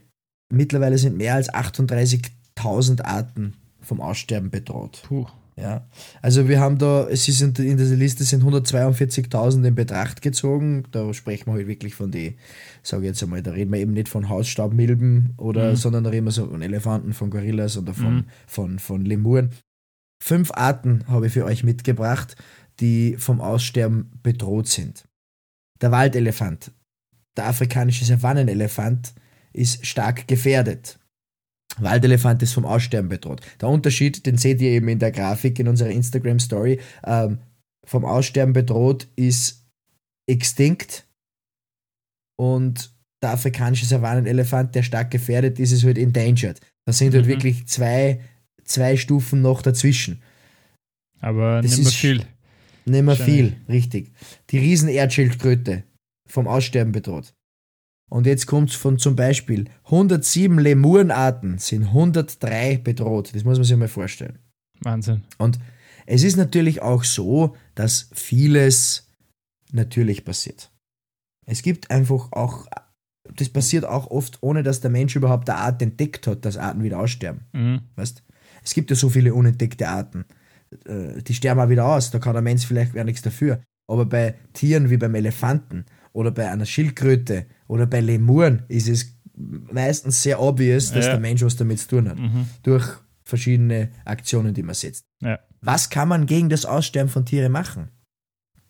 Mittlerweile 0.53 0.99
sind 0.99 1.17
mehr 1.17 1.37
als 1.37 1.51
38.000 1.51 3.01
Arten 3.01 3.55
vom 3.83 4.01
Aussterben 4.01 4.51
bedroht. 4.51 5.03
Puh. 5.07 5.27
Ja, 5.57 5.87
also 6.23 6.49
wir 6.49 6.61
haben 6.61 6.79
da, 6.79 7.07
es 7.09 7.29
ist 7.29 7.43
in, 7.43 7.55
in 7.57 7.77
dieser 7.77 7.95
Liste 7.95 8.25
sind 8.25 8.43
142.000 8.43 9.67
in 9.67 9.75
Betracht 9.75 10.23
gezogen. 10.23 10.85
Da 10.93 11.13
sprechen 11.13 11.47
wir 11.47 11.53
halt 11.53 11.67
wirklich 11.67 11.95
von 11.95 12.11
die, 12.11 12.37
sage 12.83 13.03
ich 13.03 13.09
jetzt 13.09 13.23
einmal, 13.23 13.43
da 13.43 13.51
reden 13.51 13.71
wir 13.71 13.81
eben 13.81 13.93
nicht 13.93 14.09
von 14.09 14.31
Hausstaubmilben 14.31 15.35
oder, 15.37 15.71
mhm. 15.71 15.77
sondern 15.77 16.05
da 16.05 16.11
reden 16.11 16.25
wir 16.25 16.33
so 16.33 16.47
von 16.47 16.63
Elefanten, 16.63 17.13
von 17.13 17.31
Gorillas 17.31 17.77
oder 17.77 17.93
von, 17.93 18.15
mhm. 18.15 18.25
von, 18.47 18.79
von 18.79 19.05
Lemuren. 19.05 19.51
Fünf 20.23 20.53
Arten 20.53 21.07
habe 21.09 21.27
ich 21.27 21.33
für 21.33 21.45
euch 21.45 21.65
mitgebracht, 21.65 22.37
die 22.81 23.17
vom 23.19 23.41
Aussterben 23.41 24.11
bedroht 24.23 24.69
sind. 24.69 25.05
Der 25.83 25.91
Waldelefant, 25.91 26.73
der 27.37 27.47
afrikanische 27.47 28.07
Savannenelefant 28.07 29.13
ist 29.53 29.85
stark 29.85 30.27
gefährdet. 30.29 30.99
Waldelefant 31.79 32.43
ist 32.43 32.53
vom 32.53 32.65
Aussterben 32.65 33.09
bedroht. 33.09 33.41
Der 33.61 33.69
Unterschied, 33.69 34.27
den 34.27 34.37
seht 34.37 34.61
ihr 34.61 34.71
eben 34.71 34.89
in 34.89 34.99
der 34.99 35.13
Grafik 35.13 35.59
in 35.59 35.69
unserer 35.69 35.91
Instagram-Story, 35.91 36.81
ähm, 37.05 37.39
vom 37.85 38.05
Aussterben 38.05 38.53
bedroht 38.53 39.09
ist 39.17 39.67
extinct 40.27 41.07
und 42.37 42.93
der 43.23 43.31
afrikanische 43.31 43.87
Savannenelefant, 43.87 44.75
der 44.75 44.83
stark 44.83 45.11
gefährdet 45.11 45.59
ist, 45.59 45.73
ist 45.73 45.85
halt 45.85 45.99
endangered. 45.99 46.61
Da 46.85 46.93
sind 46.93 47.15
halt 47.15 47.27
mhm. 47.27 47.31
wirklich 47.31 47.67
zwei, 47.67 48.21
zwei 48.65 48.97
Stufen 48.97 49.43
noch 49.43 49.63
dazwischen. 49.63 50.23
Aber 51.21 51.63
das 51.63 51.77
nicht 51.77 51.85
mehr 51.85 51.93
viel. 51.93 52.27
Nicht 52.85 53.05
mehr 53.05 53.17
viel, 53.17 53.57
richtig. 53.69 54.13
Die 54.51 54.59
Riesenerdschildkröte 54.59 55.85
vom 56.29 56.49
Aussterben 56.49 56.93
bedroht. 56.93 57.33
Und 58.13 58.27
jetzt 58.27 58.47
kommt 58.47 58.69
es 58.69 58.77
von 58.77 58.99
zum 58.99 59.17
Beispiel 59.17 59.71
107 59.85 60.59
Lemurenarten 60.59 61.57
sind 61.57 61.85
103 61.85 62.77
bedroht. 62.77 63.35
Das 63.35 63.43
muss 63.45 63.57
man 63.57 63.65
sich 63.65 63.75
mal 63.75 63.89
vorstellen. 63.89 64.39
Wahnsinn. 64.81 65.23
Und 65.39 65.59
es 66.05 66.23
ist 66.23 66.37
natürlich 66.37 66.83
auch 66.83 67.05
so, 67.05 67.57
dass 67.75 68.11
vieles 68.13 69.09
natürlich 69.73 70.27
passiert. 70.27 70.71
Es 71.47 71.63
gibt 71.63 71.91
einfach 71.91 72.31
auch, 72.33 72.67
das 73.35 73.49
passiert 73.49 73.87
auch 73.87 74.11
oft, 74.11 74.43
ohne 74.43 74.63
dass 74.63 74.83
der 74.83 74.91
Mensch 74.91 75.17
überhaupt 75.17 75.49
eine 75.49 75.61
Art 75.61 75.81
entdeckt 75.81 76.27
hat, 76.27 76.45
dass 76.45 76.59
Arten 76.59 76.83
wieder 76.83 76.99
aussterben. 76.99 77.47
Mhm. 77.55 77.81
Weißt? 77.97 78.23
Es 78.63 78.75
gibt 78.75 78.91
ja 78.91 78.97
so 78.97 79.09
viele 79.09 79.33
unentdeckte 79.33 79.89
Arten. 79.89 80.27
Äh, 80.85 81.23
die 81.23 81.33
sterben 81.33 81.61
auch 81.61 81.71
wieder 81.71 81.87
aus, 81.87 82.11
da 82.11 82.19
kann 82.19 82.35
der 82.35 82.43
Mensch 82.43 82.67
vielleicht 82.67 82.93
gar 82.93 83.05
nichts 83.05 83.23
dafür. 83.23 83.63
Aber 83.91 84.05
bei 84.05 84.35
Tieren 84.53 84.91
wie 84.91 84.99
beim 84.99 85.15
Elefanten 85.15 85.87
oder 86.13 86.31
bei 86.31 86.51
einer 86.51 86.67
Schildkröte 86.67 87.47
oder 87.73 87.87
bei 87.87 88.01
Lemuren 88.01 88.65
ist 88.69 88.87
es 88.87 89.17
meistens 89.35 90.23
sehr 90.23 90.43
obvious, 90.43 90.93
dass 90.93 91.07
ja. 91.07 91.13
der 91.13 91.21
Mensch 91.21 91.43
was 91.43 91.57
damit 91.57 91.79
zu 91.79 91.89
tun 91.89 92.09
hat. 92.11 92.19
Mhm. 92.19 92.47
Durch 92.63 92.87
verschiedene 93.25 93.91
Aktionen, 94.05 94.53
die 94.53 94.63
man 94.63 94.75
setzt. 94.75 95.07
Ja. 95.23 95.39
Was 95.63 95.89
kann 95.89 96.09
man 96.09 96.27
gegen 96.27 96.51
das 96.51 96.67
Aussterben 96.67 97.09
von 97.11 97.25
Tieren 97.25 97.51
machen? 97.51 97.89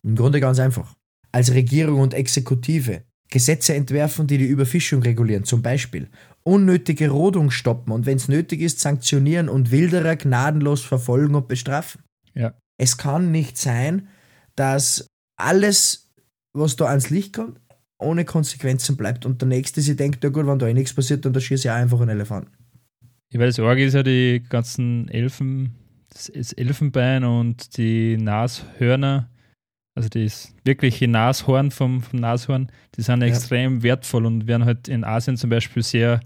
Im 0.04 0.14
Grunde 0.14 0.38
ganz 0.38 0.60
einfach. 0.60 0.94
Als 1.32 1.52
Regierung 1.52 2.00
und 2.00 2.14
Exekutive 2.14 3.02
Gesetze 3.28 3.74
entwerfen, 3.74 4.28
die 4.28 4.38
die 4.38 4.46
Überfischung 4.46 5.02
regulieren, 5.02 5.42
zum 5.42 5.62
Beispiel 5.62 6.08
unnötige 6.44 7.08
Rodung 7.08 7.50
stoppen 7.50 7.92
und 7.92 8.06
wenn 8.06 8.18
es 8.18 8.28
nötig 8.28 8.60
ist, 8.60 8.78
sanktionieren 8.78 9.48
und 9.48 9.72
Wilderer 9.72 10.14
gnadenlos 10.14 10.82
verfolgen 10.82 11.34
und 11.34 11.48
bestrafen. 11.48 12.02
Ja. 12.34 12.54
Es 12.78 12.98
kann 12.98 13.32
nicht 13.32 13.58
sein, 13.58 14.08
dass 14.54 15.08
alles 15.36 16.12
was 16.52 16.76
da 16.76 16.86
ans 16.86 17.10
Licht 17.10 17.32
kommt, 17.32 17.58
ohne 18.02 18.24
Konsequenzen 18.24 18.96
bleibt. 18.96 19.26
Und 19.26 19.40
der 19.40 19.48
Nächste 19.48 19.80
sich 19.80 19.96
denkt, 19.96 20.22
ja 20.22 20.30
gut, 20.30 20.46
wenn 20.46 20.58
da 20.58 20.66
eh 20.66 20.74
nichts 20.74 20.94
passiert, 20.94 21.24
dann 21.24 21.38
schieße 21.38 21.68
ich 21.68 21.70
auch 21.70 21.76
einfach 21.76 22.00
einen 22.00 22.10
Elefanten. 22.10 22.50
Ich 23.30 23.38
weiß, 23.38 23.60
Org 23.60 23.78
ist 23.78 23.94
ja 23.94 24.02
die 24.02 24.42
ganzen 24.46 25.08
Elfen, 25.08 25.74
das 26.10 26.52
Elfenbein 26.52 27.24
und 27.24 27.76
die 27.78 28.18
Nashörner, 28.18 29.30
also 29.94 30.08
das 30.10 30.54
wirkliche 30.64 31.08
Nashorn 31.08 31.70
vom, 31.70 32.02
vom 32.02 32.20
Nashorn, 32.20 32.70
die 32.94 33.02
sind 33.02 33.22
ja. 33.22 33.28
extrem 33.28 33.82
wertvoll 33.82 34.26
und 34.26 34.46
werden 34.46 34.66
halt 34.66 34.88
in 34.88 35.04
Asien 35.04 35.38
zum 35.38 35.48
Beispiel 35.48 35.82
sehr 35.82 36.20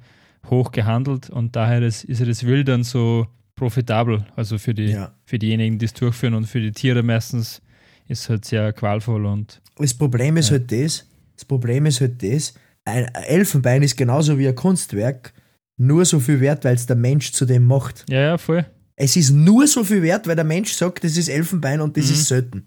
hoch 0.50 0.72
gehandelt 0.72 1.30
und 1.30 1.54
daher 1.54 1.82
ist, 1.82 2.04
ist 2.04 2.20
ja 2.20 2.26
das 2.26 2.44
Wildern 2.44 2.82
so 2.82 3.26
profitabel, 3.54 4.24
also 4.36 4.58
für, 4.58 4.74
die, 4.74 4.86
ja. 4.86 5.12
für 5.24 5.38
diejenigen, 5.38 5.78
die 5.78 5.86
es 5.86 5.94
durchführen 5.94 6.34
und 6.34 6.46
für 6.46 6.60
die 6.60 6.72
Tiere 6.72 7.02
meistens 7.02 7.62
ist 8.08 8.28
halt 8.28 8.44
sehr 8.44 8.72
qualvoll 8.72 9.26
und. 9.26 9.60
Das 9.76 9.94
Problem 9.94 10.36
ist 10.36 10.50
ja. 10.50 10.52
halt 10.52 10.72
das, 10.72 11.06
das 11.36 11.44
Problem 11.44 11.86
ist 11.86 12.00
halt 12.00 12.22
das, 12.22 12.54
ein 12.84 13.06
Elfenbein 13.14 13.82
ist 13.82 13.96
genauso 13.96 14.38
wie 14.38 14.48
ein 14.48 14.54
Kunstwerk, 14.54 15.32
nur 15.76 16.04
so 16.04 16.20
viel 16.20 16.40
wert, 16.40 16.64
weil 16.64 16.74
es 16.74 16.86
der 16.86 16.96
Mensch 16.96 17.32
zu 17.32 17.44
dem 17.44 17.64
macht. 17.64 18.04
Ja, 18.08 18.20
ja, 18.20 18.38
voll. 18.38 18.64
Es 18.96 19.16
ist 19.16 19.30
nur 19.30 19.66
so 19.66 19.84
viel 19.84 20.02
wert, 20.02 20.26
weil 20.26 20.36
der 20.36 20.44
Mensch 20.44 20.72
sagt, 20.72 21.04
das 21.04 21.16
ist 21.16 21.28
Elfenbein 21.28 21.80
und 21.80 21.96
das 21.96 22.06
mhm. 22.06 22.12
ist 22.12 22.26
selten. 22.26 22.66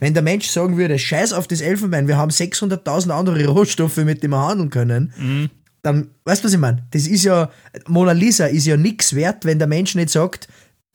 Wenn 0.00 0.14
der 0.14 0.22
Mensch 0.22 0.48
sagen 0.48 0.76
würde, 0.76 0.98
scheiß 0.98 1.32
auf 1.32 1.46
das 1.48 1.60
Elfenbein, 1.60 2.08
wir 2.08 2.16
haben 2.16 2.30
600.000 2.30 3.10
andere 3.10 3.46
Rohstoffe, 3.46 3.96
mit 3.98 4.22
denen 4.22 4.32
wir 4.32 4.48
handeln 4.48 4.70
können, 4.70 5.12
mhm. 5.18 5.50
dann, 5.82 6.08
weißt 6.24 6.42
du, 6.42 6.46
was 6.46 6.52
ich 6.54 6.58
meine? 6.58 6.86
Das 6.92 7.06
ist 7.06 7.24
ja, 7.24 7.50
Mona 7.86 8.12
Lisa 8.12 8.46
ist 8.46 8.66
ja 8.66 8.76
nichts 8.76 9.14
wert, 9.14 9.44
wenn 9.44 9.58
der 9.58 9.68
Mensch 9.68 9.94
nicht 9.94 10.10
sagt, 10.10 10.48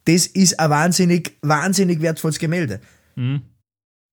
das 0.06 0.26
ist 0.26 0.60
ein 0.60 0.70
wahnsinnig, 0.70 1.38
wahnsinnig 1.42 2.02
wertvolles 2.02 2.40
Gemälde. 2.40 2.80
Mhm. 3.16 3.42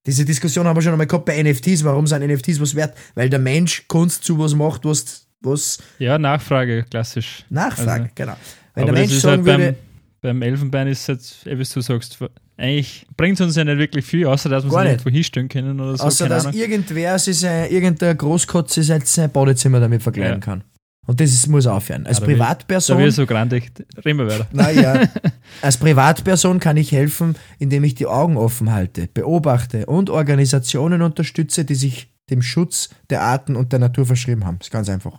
Diese 0.07 0.25
Diskussion 0.25 0.67
haben 0.67 0.77
wir 0.77 0.83
schon 0.83 0.93
einmal 0.93 1.07
gehabt 1.07 1.27
bei 1.27 1.43
NFTs. 1.43 1.85
Warum 1.85 2.07
sind 2.07 2.27
NFTs 2.27 2.61
was 2.61 2.75
wert? 2.75 2.97
Weil 3.15 3.29
der 3.29 3.39
Mensch 3.39 3.87
Kunst 3.87 4.25
zu 4.25 4.39
was 4.39 4.55
macht, 4.55 4.85
was. 4.85 5.27
was 5.41 5.79
ja, 5.99 6.19
Nachfrage, 6.19 6.85
klassisch. 6.91 7.45
Nachfrage, 7.51 8.05
also, 8.05 8.15
genau. 8.15 8.37
Wenn 8.75 8.87
der 8.87 8.95
Mensch 8.95 9.13
sagen 9.15 9.47
halt 9.47 9.59
würde. 9.59 9.77
Beim, 10.23 10.41
beim 10.41 10.43
Elfenbein 10.43 10.89
ist 10.89 11.01
es 11.01 11.07
jetzt, 11.07 11.47
eh, 11.47 11.59
wie 11.59 11.65
du 11.65 11.81
sagst, 11.81 12.19
eigentlich 12.57 13.07
bringt 13.17 13.41
es 13.41 13.47
uns 13.47 13.57
ja 13.57 13.65
nicht 13.65 13.79
wirklich 13.79 14.05
viel, 14.05 14.27
außer 14.27 14.49
dass 14.49 14.65
wir 14.65 14.71
es 14.71 14.85
irgendwo 14.85 15.11
hinstellen 15.11 15.49
können 15.49 15.81
oder 15.81 15.97
so. 15.97 16.05
Außer 16.05 16.29
dass 16.29 16.47
Ahnung. 16.47 16.59
irgendwer 16.59 17.19
sich 17.19 17.43
irgendein 17.43 18.17
Großkotze 18.17 18.83
sein 18.83 19.03
Badezimmer 19.33 19.81
damit 19.81 20.03
verkleiden 20.03 20.41
ja. 20.41 20.45
kann. 20.45 20.65
Und 21.07 21.21
das 21.21 21.33
ist, 21.33 21.49
muss 21.49 21.67
aufhören. 21.67 22.07
Als 22.07 22.21
ja, 22.21 22.27
Privatperson. 22.27 22.99
Da 22.99 23.11
so 23.11 23.27
grandig. 23.27 23.73
Reden 24.05 24.19
wir 24.19 24.29
weiter. 24.29 24.47
Naja, 24.53 25.09
als 25.63 25.77
Privatperson 25.77 26.61
kann 26.61 26.77
ich 26.77 26.93
helfen, 26.93 27.37
indem 27.59 27.85
ich 27.85 27.95
die 27.95 28.07
Augen 28.07 28.37
offen 28.37 28.71
halte, 28.71 29.09
beobachte 29.13 29.87
und 29.87 30.11
Organisationen 30.11 31.03
unterstütze, 31.03 31.65
die 31.65 31.75
sich 31.75 32.13
dem 32.31 32.43
Schutz 32.43 32.91
der 33.09 33.23
Arten 33.23 33.57
und 33.57 33.73
der 33.73 33.81
Natur 33.81 34.07
verschrieben 34.07 34.45
haben. 34.45 34.59
Das 34.59 34.69
ist 34.69 34.73
ganz 34.73 34.89
einfach. 34.89 35.19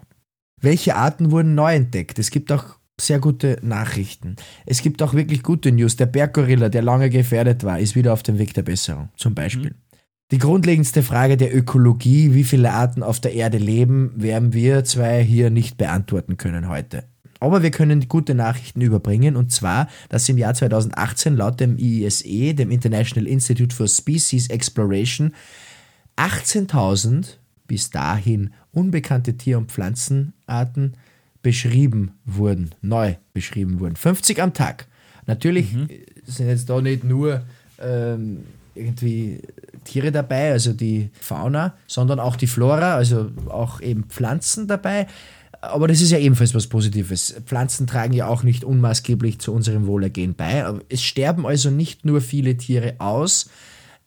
Welche 0.62 0.96
Arten 0.96 1.32
wurden 1.32 1.56
neu 1.56 1.74
entdeckt? 1.74 2.20
Es 2.20 2.32
gibt 2.32 2.52
auch 2.52 2.78
sehr 3.00 3.20
gute 3.20 3.58
Nachrichten. 3.62 4.36
Es 4.66 4.82
gibt 4.82 5.02
auch 5.02 5.14
wirklich 5.14 5.44
gute 5.44 5.72
News. 5.72 5.96
Der 5.96 6.06
Berggorilla, 6.06 6.70
der 6.70 6.84
lange 6.84 7.10
gefährdet 7.10 7.64
war, 7.64 7.80
ist 7.80 7.96
wieder 7.96 8.14
auf 8.14 8.24
dem 8.24 8.38
Weg 8.38 8.54
der 8.54 8.62
Besserung, 8.62 9.10
zum 9.18 9.34
Beispiel. 9.34 9.72
Mhm. 9.72 9.91
Die 10.32 10.38
grundlegendste 10.38 11.04
Frage 11.04 11.36
der 11.36 11.54
Ökologie, 11.54 12.34
wie 12.34 12.46
viele 12.46 12.72
Arten 12.72 13.04
auf 13.04 13.20
der 13.20 13.34
Erde 13.34 13.58
leben, 13.58 14.14
werden 14.16 14.54
wir 14.54 14.86
zwei 14.86 15.22
hier 15.22 15.50
nicht 15.50 15.78
beantworten 15.78 16.38
können 16.38 16.70
heute. 16.70 17.04
Aber 17.42 17.64
wir 17.64 17.72
können 17.72 18.08
gute 18.08 18.34
Nachrichten 18.34 18.80
überbringen 18.82 19.36
und 19.36 19.52
zwar, 19.52 19.90
dass 20.08 20.30
im 20.30 20.38
Jahr 20.38 20.54
2018 20.54 21.36
laut 21.36 21.60
dem 21.60 21.78
IISE, 21.78 22.54
dem 22.54 22.72
International 22.72 23.28
Institute 23.28 23.76
for 23.76 23.88
Species 23.88 24.48
Exploration, 24.48 25.34
18.000 26.18 27.38
bis 27.68 27.90
dahin 27.90 28.52
unbekannte 28.72 29.36
Tier- 29.36 29.58
und 29.58 29.72
Pflanzenarten 29.72 30.94
beschrieben 31.42 32.12
wurden, 32.26 32.72
neu 32.82 33.16
beschrieben 33.34 33.80
wurden. 33.80 33.96
50 33.96 34.42
am 34.42 34.54
Tag. 34.54 34.88
Natürlich 35.26 35.74
Mhm. 35.74 35.90
sind 36.26 36.48
jetzt 36.48 36.70
da 36.70 36.80
nicht 36.80 37.04
nur 37.04 37.42
ähm, 37.80 38.44
irgendwie 38.76 39.40
Tiere 39.84 40.12
dabei, 40.12 40.52
also 40.52 40.74
die 40.74 41.10
Fauna, 41.20 41.76
sondern 41.88 42.20
auch 42.20 42.36
die 42.36 42.48
Flora, 42.48 42.96
also 42.96 43.32
auch 43.50 43.82
eben 43.82 44.06
Pflanzen 44.06 44.68
dabei. 44.68 45.08
Aber 45.62 45.88
das 45.88 46.02
ist 46.02 46.12
ja 46.12 46.18
ebenfalls 46.18 46.56
was 46.56 46.68
Positives. 46.68 47.36
Pflanzen 47.46 47.86
tragen 47.86 48.14
ja 48.14 48.28
auch 48.28 48.44
nicht 48.44 48.64
unmaßgeblich 48.64 49.40
zu 49.40 49.54
unserem 49.54 49.86
Wohlergehen 49.86 50.34
bei. 50.34 50.66
Es 50.90 51.04
sterben 51.04 51.46
also 51.46 51.70
nicht 51.70 52.06
nur 52.06 52.22
viele 52.22 52.58
Tiere 52.58 52.96
aus, 53.00 53.50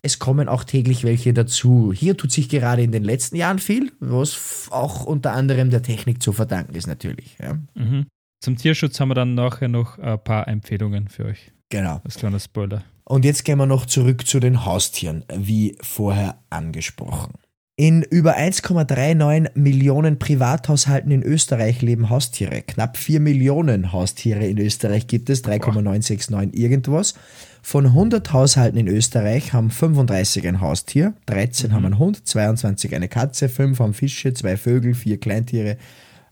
es 0.04 0.18
kommen 0.18 0.48
auch 0.48 0.64
täglich 0.64 1.02
welche 1.02 1.32
dazu. 1.32 1.90
Hier 1.94 2.14
tut 2.14 2.30
sich 2.30 2.50
gerade 2.50 2.82
in 2.82 2.92
den 2.92 3.04
letzten 3.04 3.36
Jahren 3.36 3.58
viel, 3.58 3.90
was 4.00 4.68
auch 4.70 5.06
unter 5.06 5.32
anderem 5.32 5.70
der 5.70 5.82
Technik 5.82 6.22
zu 6.22 6.32
verdanken 6.32 6.74
ist 6.74 6.86
natürlich. 6.86 7.38
Ja. 7.40 7.58
Mhm. 7.74 8.06
Zum 8.40 8.56
Tierschutz 8.56 9.00
haben 9.00 9.08
wir 9.08 9.14
dann 9.14 9.34
nachher 9.34 9.68
noch 9.68 9.98
ein 9.98 10.22
paar 10.22 10.46
Empfehlungen 10.46 11.08
für 11.08 11.24
euch. 11.24 11.52
Genau. 11.70 12.02
Als 12.04 12.16
kleiner 12.16 12.38
Spoiler. 12.38 12.84
Und 13.04 13.24
jetzt 13.24 13.44
gehen 13.44 13.58
wir 13.58 13.66
noch 13.66 13.86
zurück 13.86 14.26
zu 14.26 14.40
den 14.40 14.64
Haustieren, 14.64 15.24
wie 15.34 15.76
vorher 15.82 16.38
angesprochen. 16.50 17.34
In 17.76 18.02
über 18.02 18.36
1,39 18.36 19.58
Millionen 19.58 20.20
Privathaushalten 20.20 21.10
in 21.10 21.24
Österreich 21.24 21.82
leben 21.82 22.08
Haustiere. 22.08 22.62
Knapp 22.62 22.96
4 22.96 23.18
Millionen 23.18 23.92
Haustiere 23.92 24.46
in 24.46 24.58
Österreich 24.58 25.08
gibt 25.08 25.28
es, 25.28 25.42
3,969 25.42 26.56
irgendwas. 26.56 27.14
Von 27.62 27.86
100 27.86 28.32
Haushalten 28.32 28.78
in 28.78 28.86
Österreich 28.86 29.52
haben 29.52 29.72
35 29.72 30.46
ein 30.46 30.60
Haustier, 30.60 31.14
13 31.26 31.72
haben 31.72 31.84
einen 31.84 31.98
Hund, 31.98 32.24
22 32.24 32.94
eine 32.94 33.08
Katze, 33.08 33.48
5 33.48 33.80
haben 33.80 33.94
Fische, 33.94 34.32
2 34.32 34.56
Vögel, 34.56 34.94
4 34.94 35.18
Kleintiere 35.18 35.76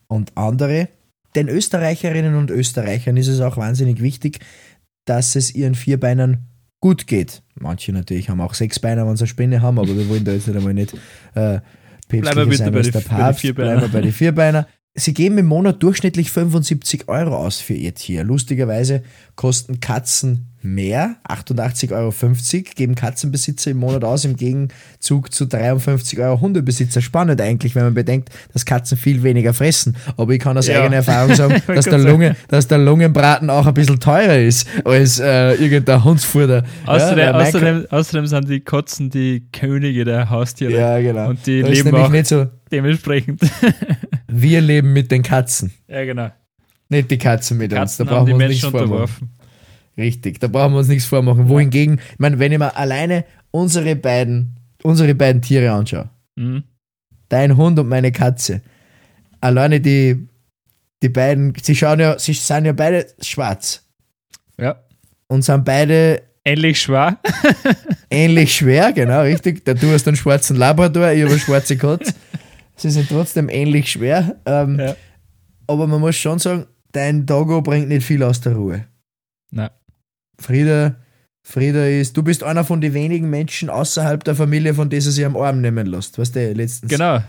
und 0.07 0.37
andere. 0.37 0.91
Den 1.35 1.49
Österreicherinnen 1.49 2.37
und 2.37 2.53
Österreichern 2.53 3.17
ist 3.17 3.27
es 3.27 3.41
auch 3.41 3.57
wahnsinnig 3.57 4.01
wichtig, 4.01 4.39
dass 5.07 5.35
es 5.35 5.53
ihren 5.53 5.75
Vierbeinern 5.75 6.47
gut 6.83 7.07
geht. 7.07 7.43
Manche 7.55 7.93
natürlich 7.93 8.29
haben 8.29 8.43
auch 8.43 8.53
sechs 8.53 8.79
Beine, 8.79 9.07
wenn 9.07 9.17
sie 9.17 9.23
eine 9.23 9.29
Spinne 9.29 9.63
haben, 9.63 9.79
aber 9.79 9.97
wir 9.97 10.07
wollen 10.11 10.25
da 10.25 10.33
jetzt 10.33 10.47
nicht 10.47 10.57
einmal 10.57 10.75
nicht 10.75 10.93
äh, 11.35 11.61
Bleiben 12.09 12.37
wir 12.37 12.45
päpstlicher 12.45 12.57
sein 12.57 12.73
bei 12.73 12.79
als 12.79 12.91
der 12.91 13.01
Papst. 13.01 13.55
Bleiben 13.55 13.81
wir 13.81 13.89
bei 13.89 14.01
den 14.03 14.13
Vierbeiner. 14.13 14.67
Sie 14.95 15.15
geben 15.15 15.39
im 15.39 15.47
Monat 15.47 15.83
durchschnittlich 15.83 16.31
75 16.31 17.09
Euro 17.09 17.35
aus 17.35 17.59
für 17.61 17.73
ihr 17.73 17.95
Tier. 17.95 18.25
Lustigerweise 18.25 19.03
kosten 19.37 19.81
Katzen 19.81 20.49
mehr, 20.61 21.17
88,50 21.27 21.93
Euro, 21.93 22.13
geben 22.77 22.95
Katzenbesitzer 22.95 23.71
im 23.71 23.79
Monat 23.79 24.05
aus, 24.05 24.27
im 24.27 24.37
Gegenzug 24.37 25.33
zu 25.33 25.47
53 25.47 26.19
Euro 26.19 26.41
Hundebesitzer. 26.43 27.01
Spannend 27.01 27.41
eigentlich, 27.41 27.75
wenn 27.75 27.85
man 27.85 27.95
bedenkt, 27.95 28.29
dass 28.53 28.67
Katzen 28.67 28.99
viel 28.99 29.23
weniger 29.23 29.55
fressen. 29.55 29.97
Aber 30.19 30.33
ich 30.35 30.41
kann 30.41 30.59
aus 30.59 30.67
Ja. 30.67 30.83
eigener 30.83 30.97
Erfahrung 30.97 31.35
sagen, 31.35 31.63
dass 31.67 31.87
der. 31.87 31.99
Lunge, 31.99 32.37
dass 32.49 32.69
der 32.69 32.79
Lungenbraten 32.79 33.49
auch 33.49 33.67
ein 33.67 33.73
bisschen 33.75 33.99
teurer 33.99 34.39
ist 34.39 34.67
als 34.85 35.19
äh, 35.21 35.55
irgendein 35.55 36.05
Hundsfutter. 36.05 36.65
Außerdem, 36.85 37.19
ja, 37.19 37.33
außerdem, 37.33 37.87
außerdem 37.89 38.27
sind 38.27 38.49
die 38.51 38.61
Katzen 38.61 39.09
die 39.09 39.47
Könige 39.53 40.05
der 40.05 40.29
Haustiere. 40.29 40.73
Ja, 40.73 41.01
genau. 41.01 41.31
Und 41.31 41.47
die 41.47 41.63
Da 41.63 41.69
ist 41.69 41.77
leben 41.79 41.89
nämlich 41.93 42.05
auch 42.05 42.11
nicht 42.11 42.27
so, 42.27 42.47
dementsprechend. 42.73 43.41
wir 44.29 44.61
leben 44.61 44.93
mit 44.93 45.11
den 45.11 45.23
Katzen, 45.23 45.73
ja, 45.89 46.05
genau. 46.05 46.31
nicht 46.89 47.11
die 47.11 47.19
Katzen 47.19 47.59
mit 47.59 47.71
uns. 47.73 47.79
Katzen 47.81 48.07
Da 48.07 48.13
haben 48.17 48.25
brauchen 48.27 48.39
wir 48.39 48.47
uns 48.47 48.49
nichts 48.51 48.63
Menschen 48.65 48.71
vormachen. 48.71 48.91
unterworfen. 48.93 49.31
Richtig, 49.99 50.41
da 50.41 50.49
brauchen 50.49 50.73
wir 50.73 50.79
uns 50.79 50.89
nichts 50.89 51.05
vormachen. 51.05 51.49
Wohingegen, 51.49 52.01
ich 52.13 52.19
meine, 52.19 52.39
wenn 52.39 52.51
ich 52.53 52.59
mir 52.59 52.75
alleine 52.77 53.25
unsere 53.51 53.95
beiden, 53.95 54.57
unsere 54.83 55.15
beiden 55.15 55.43
Tiere 55.43 55.71
anschaue, 55.73 56.09
Mhm. 56.37 56.65
dein 57.29 57.57
Hund 57.59 57.79
und 57.79 57.89
meine 57.89 58.11
Katze, 58.11 58.63
alleine 59.41 59.81
die, 59.81 60.27
die 61.03 61.09
beiden, 61.11 61.53
sie 61.61 61.77
schauen 61.77 62.01
ja, 62.01 62.19
sie 62.19 62.33
sind 62.33 62.65
ja 62.65 62.73
beide 62.73 63.07
schwarz 63.21 63.87
Ja. 64.59 64.77
und 65.29 65.43
sind 65.43 65.65
beide 65.65 66.23
Ähnlich 66.45 66.81
schwer. 66.81 67.19
ähnlich 68.11 68.53
schwer, 68.57 68.93
genau, 68.93 69.21
richtig. 69.23 69.65
Da 69.65 69.75
du 69.75 69.93
hast 69.93 70.09
einen 70.09 70.17
schwarzen 70.17 70.57
Labrador, 70.57 71.13
ich 71.13 71.23
habe 71.23 71.31
eine 71.31 71.39
schwarze 71.41 71.77
Katze. 71.77 72.13
Sie 72.83 72.91
sind 72.91 73.09
trotzdem 73.09 73.49
ähnlich 73.49 73.91
schwer. 73.93 74.37
Ähm, 74.45 74.79
Ja. 74.79 74.97
Aber 75.69 75.87
man 75.87 76.01
muss 76.01 76.17
schon 76.17 76.39
sagen, 76.39 76.67
dein 76.93 77.25
Doggo 77.25 77.63
bringt 77.63 77.89
nicht 77.89 78.05
viel 78.05 78.23
aus 78.23 78.41
der 78.41 78.55
Ruhe. 78.55 78.85
Nein. 79.53 79.71
Frieda, 80.39 80.97
Frieda 81.45 81.87
ist, 81.87 82.17
du 82.17 82.23
bist 82.23 82.43
einer 82.43 82.65
von 82.65 82.81
den 82.81 82.93
wenigen 82.95 83.31
Menschen 83.31 83.71
außerhalb 83.71 84.23
der 84.25 84.35
Familie, 84.35 84.75
von 84.75 84.91
denen 84.91 85.01
sie 85.03 85.13
sich 85.13 85.25
am 85.25 85.37
Arm 85.37 85.61
nehmen 85.61 85.87
lässt. 85.87 86.19
Weißt 86.19 86.35
du, 86.37 86.53
letztens. 86.53 86.91
Genau. 86.91 87.21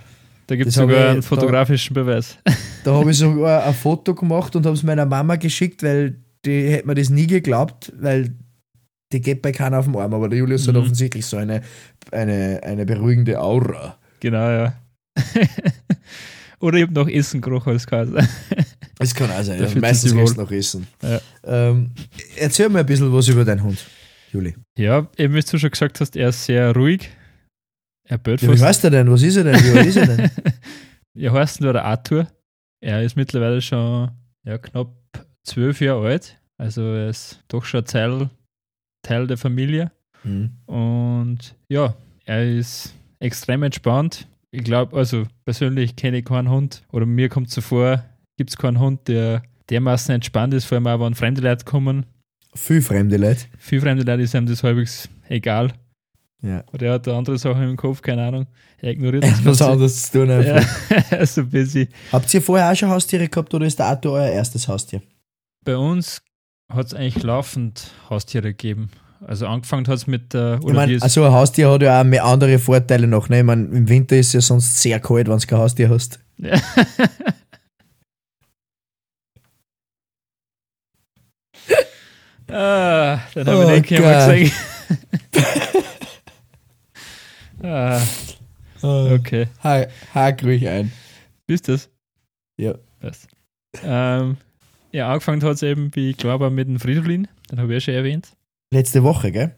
Da 0.47 0.55
gibt 0.55 0.67
es 0.69 0.75
sogar 0.75 0.97
ich 0.97 1.05
einen 1.11 1.21
da- 1.21 1.27
fotografischen 1.27 1.93
Beweis. 1.93 2.37
Da 2.83 2.93
habe 2.95 3.11
ich 3.11 3.17
sogar 3.17 3.63
ein 3.65 3.73
Foto 3.73 4.13
gemacht 4.13 4.55
und 4.55 4.65
habe 4.65 4.75
es 4.75 4.83
meiner 4.83 5.05
Mama 5.05 5.35
geschickt, 5.37 5.83
weil 5.83 6.17
die 6.45 6.67
hätte 6.69 6.87
mir 6.87 6.95
das 6.95 7.09
nie 7.09 7.27
geglaubt, 7.27 7.93
weil 7.97 8.35
die 9.13 9.21
geht 9.21 9.41
bei 9.41 9.51
keiner 9.53 9.79
auf 9.79 9.85
dem 9.85 9.95
Arm. 9.95 10.13
Aber 10.13 10.27
der 10.27 10.39
Julius 10.39 10.67
hat 10.67 10.75
Mhm. 10.75 10.81
offensichtlich 10.81 11.25
so 11.25 11.37
eine, 11.37 11.61
eine, 12.11 12.59
eine 12.63 12.85
beruhigende 12.85 13.39
Aura. 13.39 13.97
genau, 14.19 14.49
ja. 14.49 14.73
Oder 16.59 16.77
ich 16.77 16.83
habe 16.83 16.93
noch 16.93 17.09
Essen 17.09 17.41
gerochen 17.41 17.73
als 17.73 17.87
Kaiser. 17.87 18.27
Das 18.99 19.15
kann 19.15 19.29
auch 19.31 19.41
sein. 19.41 19.59
Ja. 19.59 19.67
Meistens 19.81 20.13
gehst 20.13 20.37
du 20.37 20.41
noch 20.41 20.51
essen. 20.51 20.87
Ja. 21.01 21.19
Ähm, 21.43 21.91
erzähl 22.37 22.69
mir 22.69 22.79
ein 22.79 22.85
bisschen 22.85 23.11
was 23.11 23.27
über 23.27 23.43
deinen 23.43 23.63
Hund, 23.63 23.83
Juli. 24.31 24.55
Ja, 24.77 25.07
eben 25.17 25.33
wie 25.33 25.41
du 25.41 25.57
schon 25.57 25.71
gesagt 25.71 25.99
hast, 25.99 26.15
er 26.15 26.29
ist 26.29 26.45
sehr 26.45 26.73
ruhig. 26.73 27.09
Er 28.07 28.19
bellt 28.19 28.43
Ja, 28.43 28.53
wie 28.53 28.61
heißt 28.61 28.83
er 28.83 28.91
denn? 28.91 29.11
Was 29.11 29.23
ist 29.23 29.35
er 29.35 29.45
denn? 29.45 29.55
Wie 29.55 29.87
ist 29.87 29.97
er 29.97 30.07
denn? 30.07 30.31
Er 31.15 31.31
heißt 31.31 31.61
nur 31.61 31.73
der 31.73 31.85
Arthur. 31.85 32.27
Er 32.81 33.03
ist 33.03 33.15
mittlerweile 33.15 33.61
schon 33.61 34.09
ja, 34.45 34.57
knapp 34.57 34.89
zwölf 35.43 35.79
Jahre 35.79 36.07
alt. 36.07 36.39
Also 36.57 36.81
er 36.81 37.09
ist 37.09 37.43
doch 37.49 37.65
schon 37.65 37.85
Teil, 37.85 38.29
Teil 39.03 39.27
der 39.27 39.37
Familie. 39.37 39.91
Hm. 40.23 40.51
Und 40.65 41.55
ja, 41.69 41.95
er 42.25 42.57
ist 42.57 42.93
extrem 43.19 43.63
entspannt. 43.63 44.27
Ich 44.53 44.63
glaube, 44.63 44.95
also 44.95 45.23
persönlich 45.45 45.95
kenne 45.95 46.19
ich 46.19 46.25
keinen 46.25 46.49
Hund 46.51 46.83
oder 46.91 47.07
mir 47.07 47.27
kommt 47.27 47.49
so 47.49 47.59
vor, 47.59 48.03
gibt 48.37 48.51
es 48.51 48.57
keinen 48.57 48.79
Hund, 48.79 49.07
der 49.07 49.41
dermaßen 49.71 50.13
entspannt 50.13 50.53
ist, 50.53 50.65
vor 50.65 50.75
allem 50.75 50.85
auch, 50.85 51.03
wenn 51.03 51.15
fremde 51.15 51.41
Leute 51.41 51.65
kommen. 51.65 52.05
Viel 52.53 52.83
fremde 52.83 53.17
Leute. 53.17 53.45
Für 53.57 53.81
fremde 53.81 54.03
Leute 54.03 54.21
ist 54.21 54.35
ihm 54.35 54.45
das 54.45 54.61
halbwegs 54.63 55.09
egal. 55.27 55.73
Ja. 56.43 56.63
Oder 56.71 56.87
er 56.87 56.93
hat 56.93 57.07
da 57.07 57.17
andere 57.17 57.39
Sachen 57.39 57.63
im 57.63 57.77
Kopf, 57.77 58.03
keine 58.03 58.25
Ahnung. 58.27 58.45
Er 58.77 58.91
ignoriert 58.91 59.23
das 59.23 59.37
Was 59.39 59.57
Ganze. 59.57 59.67
anderes 59.71 60.11
zu 60.11 60.19
tun 60.19 60.29
einfach. 60.29 60.89
Ja, 60.91 60.97
er 61.09 61.25
so 61.25 61.45
busy. 61.47 61.89
Habt 62.11 62.31
ihr 62.31 62.41
vorher 62.41 62.71
auch 62.71 62.75
schon 62.75 62.89
Haustiere 62.89 63.27
gehabt 63.27 63.51
oder 63.55 63.65
ist 63.65 63.79
der 63.79 63.87
Arthur 63.87 64.11
euer 64.13 64.29
erstes 64.29 64.67
Haustier? 64.67 65.01
Bei 65.65 65.77
uns 65.77 66.21
hat 66.71 66.85
es 66.85 66.93
eigentlich 66.93 67.23
laufend 67.23 67.89
Haustiere 68.07 68.49
gegeben. 68.49 68.91
Also 69.25 69.47
angefangen 69.47 69.87
hat 69.87 69.95
es 69.95 70.07
mit 70.07 70.33
der, 70.33 70.59
Ich 70.61 70.95
es, 70.95 71.01
also 71.01 71.23
ein 71.23 71.31
Haustier 71.31 71.71
hat 71.71 71.81
ja 71.81 72.01
auch 72.01 72.03
mehr 72.03 72.25
andere 72.25 72.59
Vorteile 72.59 73.07
noch. 73.07 73.29
Ne? 73.29 73.39
Ich 73.39 73.43
mein, 73.45 73.71
Im 73.71 73.87
Winter 73.87 74.17
ist 74.17 74.27
es 74.27 74.33
ja 74.33 74.41
sonst 74.41 74.81
sehr 74.81 74.99
kalt, 74.99 75.27
wenn 75.29 75.37
du 75.37 75.47
kein 75.47 75.59
Haustier 75.59 75.89
hast. 75.89 76.19
Ja. 76.37 76.55
ah, 82.49 83.19
dann 83.33 83.47
habe 83.47 83.65
Oh, 83.65 83.69
ich 83.69 83.81
nicht 83.89 83.93
einmal 83.93 84.27
geil. 84.27 84.39
gesehen. 84.41 84.51
ah, 87.63 88.01
okay. 88.81 89.47
Ha 89.63 89.85
Hack 90.13 90.43
ruhig 90.43 90.67
ein. 90.67 90.91
Bist 91.47 91.67
das? 91.69 91.89
Ja. 92.57 92.75
Was? 93.01 93.27
Ähm, 93.83 94.37
ja, 94.91 95.09
angefangen 95.09 95.41
hat 95.43 95.55
es 95.55 95.63
eben, 95.63 95.89
wie 95.95 96.11
ich 96.11 96.17
glaube, 96.17 96.49
mit 96.49 96.67
dem 96.67 96.79
Fridolin. 96.79 97.27
Den 97.49 97.59
habe 97.59 97.73
ich 97.73 97.85
ja 97.85 97.91
schon 97.91 97.93
erwähnt. 97.95 98.33
Letzte 98.73 99.03
Woche, 99.03 99.31
gell? 99.31 99.55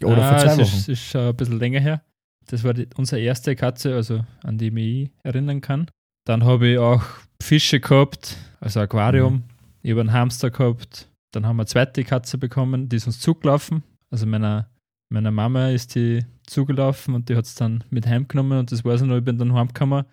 Oder 0.00 0.22
ah, 0.22 0.28
vor 0.28 0.38
zwei 0.38 0.62
Wochen. 0.62 0.76
Ist, 0.76 0.88
ist 0.88 1.04
schon 1.10 1.22
ein 1.22 1.34
bisschen 1.34 1.58
länger 1.58 1.80
her. 1.80 2.02
Das 2.46 2.62
war 2.62 2.72
die, 2.72 2.86
unsere 2.96 3.20
erste 3.20 3.56
Katze, 3.56 3.96
also 3.96 4.24
an 4.44 4.58
die 4.58 4.68
ich 4.68 4.72
mich 4.72 5.10
erinnern 5.24 5.60
kann. 5.60 5.90
Dann 6.24 6.44
habe 6.44 6.68
ich 6.68 6.78
auch 6.78 7.02
Fische 7.42 7.80
gehabt, 7.80 8.36
also 8.60 8.78
Aquarium. 8.78 9.34
Mhm. 9.34 9.42
Ich 9.82 9.90
habe 9.90 10.02
einen 10.02 10.12
Hamster 10.12 10.50
gehabt. 10.50 11.08
Dann 11.32 11.46
haben 11.46 11.56
wir 11.56 11.62
eine 11.62 11.66
zweite 11.66 12.04
Katze 12.04 12.38
bekommen, 12.38 12.88
die 12.88 12.96
ist 12.96 13.08
uns 13.08 13.18
zugelaufen. 13.18 13.82
Also 14.08 14.24
meiner, 14.24 14.70
meiner 15.12 15.32
Mama 15.32 15.70
ist 15.70 15.96
die 15.96 16.24
zugelaufen 16.46 17.16
und 17.16 17.28
die 17.28 17.34
hat 17.34 17.44
es 17.44 17.56
dann 17.56 17.82
mit 17.90 18.06
heimgenommen 18.06 18.60
und 18.60 18.70
das 18.70 18.84
weiß 18.84 19.00
ich 19.00 19.08
noch, 19.08 19.16
ich 19.16 19.24
bin 19.24 19.38
dann 19.38 19.52
heimgekommen. 19.52 20.04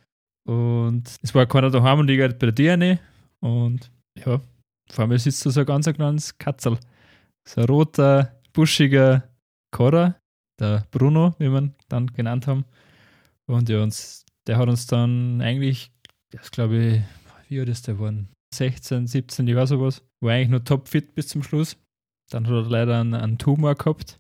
Und 0.48 1.16
es 1.22 1.36
war 1.36 1.46
keiner 1.46 1.70
daheim 1.70 2.00
und 2.00 2.10
ich 2.10 2.18
gehe 2.18 2.30
bei 2.30 2.50
der 2.50 2.80
DNA. 2.80 3.00
Und 3.40 3.92
ja, 4.26 4.42
vor 4.90 5.06
mir 5.06 5.20
sitzt 5.20 5.46
da 5.46 5.52
so 5.52 5.60
ein 5.60 5.66
ganz 5.68 5.88
ein 5.88 5.94
kleines 5.94 6.36
Katzel. 6.40 6.80
So 7.48 7.62
ein 7.62 7.68
roter, 7.68 8.42
buschiger 8.54 9.30
Kader, 9.72 10.20
der 10.60 10.86
Bruno, 10.92 11.36
wie 11.40 11.50
wir 11.50 11.60
ihn 11.60 11.76
dann 11.90 12.08
genannt 12.08 12.48
haben. 12.48 12.66
Und 13.48 13.70
ja, 13.70 13.84
uns, 13.84 14.26
der 14.48 14.58
hat 14.58 14.68
uns 14.68 14.88
dann 14.88 15.42
eigentlich, 15.42 15.92
das 16.32 16.52
glaube 16.52 16.78
ich, 16.78 17.02
wie 17.50 17.60
alt 17.60 17.70
ist 17.70 17.88
der 17.88 17.96
geworden? 17.96 18.30
16, 18.54 19.08
17 19.08 19.48
Jahre 19.48 19.68
sowas. 19.68 20.02
War 20.22 20.34
eigentlich 20.34 20.50
nur 20.50 20.64
topfit 20.64 21.14
bis 21.14 21.28
zum 21.28 21.44
Schluss. 21.44 21.78
Dann 22.32 22.48
hat 22.48 22.54
er 22.54 22.64
leider 22.64 23.00
einen, 23.00 23.14
einen 23.14 23.38
Tumor 23.38 23.76
gehabt. 23.76 24.18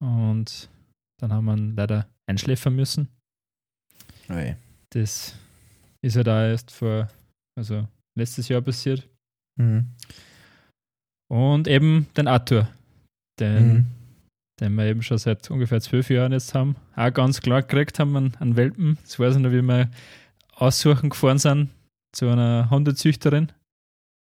Und 0.00 0.68
dann 1.18 1.32
haben 1.32 1.46
wir 1.46 1.56
ihn 1.56 1.76
leider 1.76 2.08
einschläfern 2.26 2.76
müssen. 2.76 3.08
Oi. 4.28 4.56
Das 4.90 5.34
ist 6.02 6.16
ja 6.16 6.22
da 6.22 6.48
erst 6.48 6.70
vor, 6.70 7.08
also 7.56 7.88
letztes 8.16 8.48
Jahr 8.48 8.60
passiert. 8.60 9.08
Mhm. 9.58 9.94
Und 11.28 11.68
eben 11.68 12.06
den 12.16 12.28
Arthur, 12.28 12.68
den, 13.40 13.68
Mhm. 13.68 13.86
den 14.60 14.74
wir 14.74 14.84
eben 14.86 15.02
schon 15.02 15.18
seit 15.18 15.50
ungefähr 15.50 15.80
zwölf 15.80 16.08
Jahren 16.10 16.32
jetzt 16.32 16.54
haben, 16.54 16.76
auch 16.94 17.12
ganz 17.12 17.40
klar 17.40 17.62
gekriegt 17.62 17.98
haben 17.98 18.16
an, 18.16 18.36
an 18.38 18.56
Welpen. 18.56 18.98
Das 19.02 19.18
weiß 19.18 19.36
ich 19.36 19.42
noch, 19.42 19.50
wie 19.52 19.62
wir 19.62 19.90
aussuchen 20.54 21.10
gefahren 21.10 21.38
sind 21.38 21.70
zu 22.12 22.28
einer 22.28 22.70
Hundezüchterin. 22.70 23.52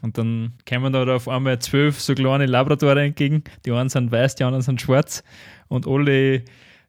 Und 0.02 0.18
dann 0.18 0.52
kämen 0.66 0.92
da 0.92 1.04
auf 1.14 1.28
einmal 1.28 1.58
zwölf 1.60 2.00
so 2.00 2.14
kleine 2.14 2.46
Labradore 2.46 3.02
entgegen. 3.04 3.44
Die 3.64 3.72
einen 3.72 3.88
sind 3.88 4.10
weiß, 4.12 4.34
die 4.34 4.44
anderen 4.44 4.62
sind 4.62 4.80
schwarz. 4.80 5.22
Und 5.68 5.86
alle 5.86 6.42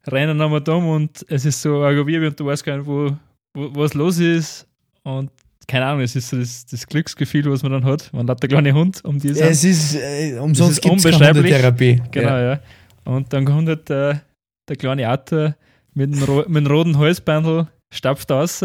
rennen 0.07 0.41
einmal 0.41 0.61
dumm 0.61 0.88
und 0.89 1.26
es 1.30 1.45
ist 1.45 1.61
so 1.61 1.80
Gewirr 1.82 2.28
und 2.28 2.39
du 2.39 2.45
weißt 2.45 2.63
gar 2.63 2.78
nicht, 2.78 2.88
wo, 2.88 3.16
wo, 3.55 3.76
was 3.76 3.93
los 3.93 4.20
ist. 4.20 4.68
Und 5.03 5.32
keine 5.68 5.86
Ahnung, 5.86 6.01
es 6.01 6.16
ist 6.16 6.30
so 6.30 6.38
das, 6.38 6.66
das 6.66 6.86
Glücksgefühl, 6.88 7.49
was 7.51 7.63
man 7.63 7.72
dann 7.72 7.86
hat. 7.86 8.11
Man 8.13 8.30
hat 8.30 8.41
der 8.41 8.49
kleine 8.49 8.74
Hund 8.74 9.03
um 9.03 9.20
die 9.20 9.30
Es 9.30 9.63
ist 9.63 9.95
äh, 9.95 10.38
umsonst 10.39 10.82
gibt 10.82 10.95
es. 10.97 11.03
Therapie. 11.03 12.01
Genau, 12.11 12.38
ja. 12.38 12.59
Und 13.05 13.32
dann 13.34 13.45
kommt 13.45 13.68
halt 13.68 13.88
der, 13.89 14.22
der 14.68 14.76
kleine 14.76 15.07
Arthur 15.07 15.55
mit 15.93 16.13
dem, 16.13 16.24
ro 16.24 16.43
mit 16.47 16.66
dem 16.66 16.68
roten 16.68 16.97
Halsbandel, 16.97 17.68
stapft 17.93 18.30
raus. 18.32 18.63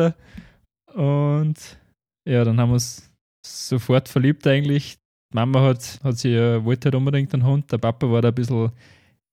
Und 0.94 1.54
ja, 2.28 2.44
dann 2.44 2.58
haben 2.60 2.70
wir 2.70 2.74
uns 2.74 3.10
sofort 3.46 4.08
verliebt 4.08 4.46
eigentlich. 4.46 4.96
Die 5.32 5.36
Mama 5.36 5.62
hat, 5.62 6.00
hat 6.02 6.18
sie 6.18 6.30
ja, 6.30 6.64
wollte 6.64 6.86
halt 6.86 6.94
unbedingt 6.96 7.32
einen 7.32 7.44
Hund. 7.44 7.70
Der 7.70 7.78
Papa 7.78 8.10
war 8.10 8.20
da 8.20 8.28
ein 8.28 8.34
bisschen 8.34 8.70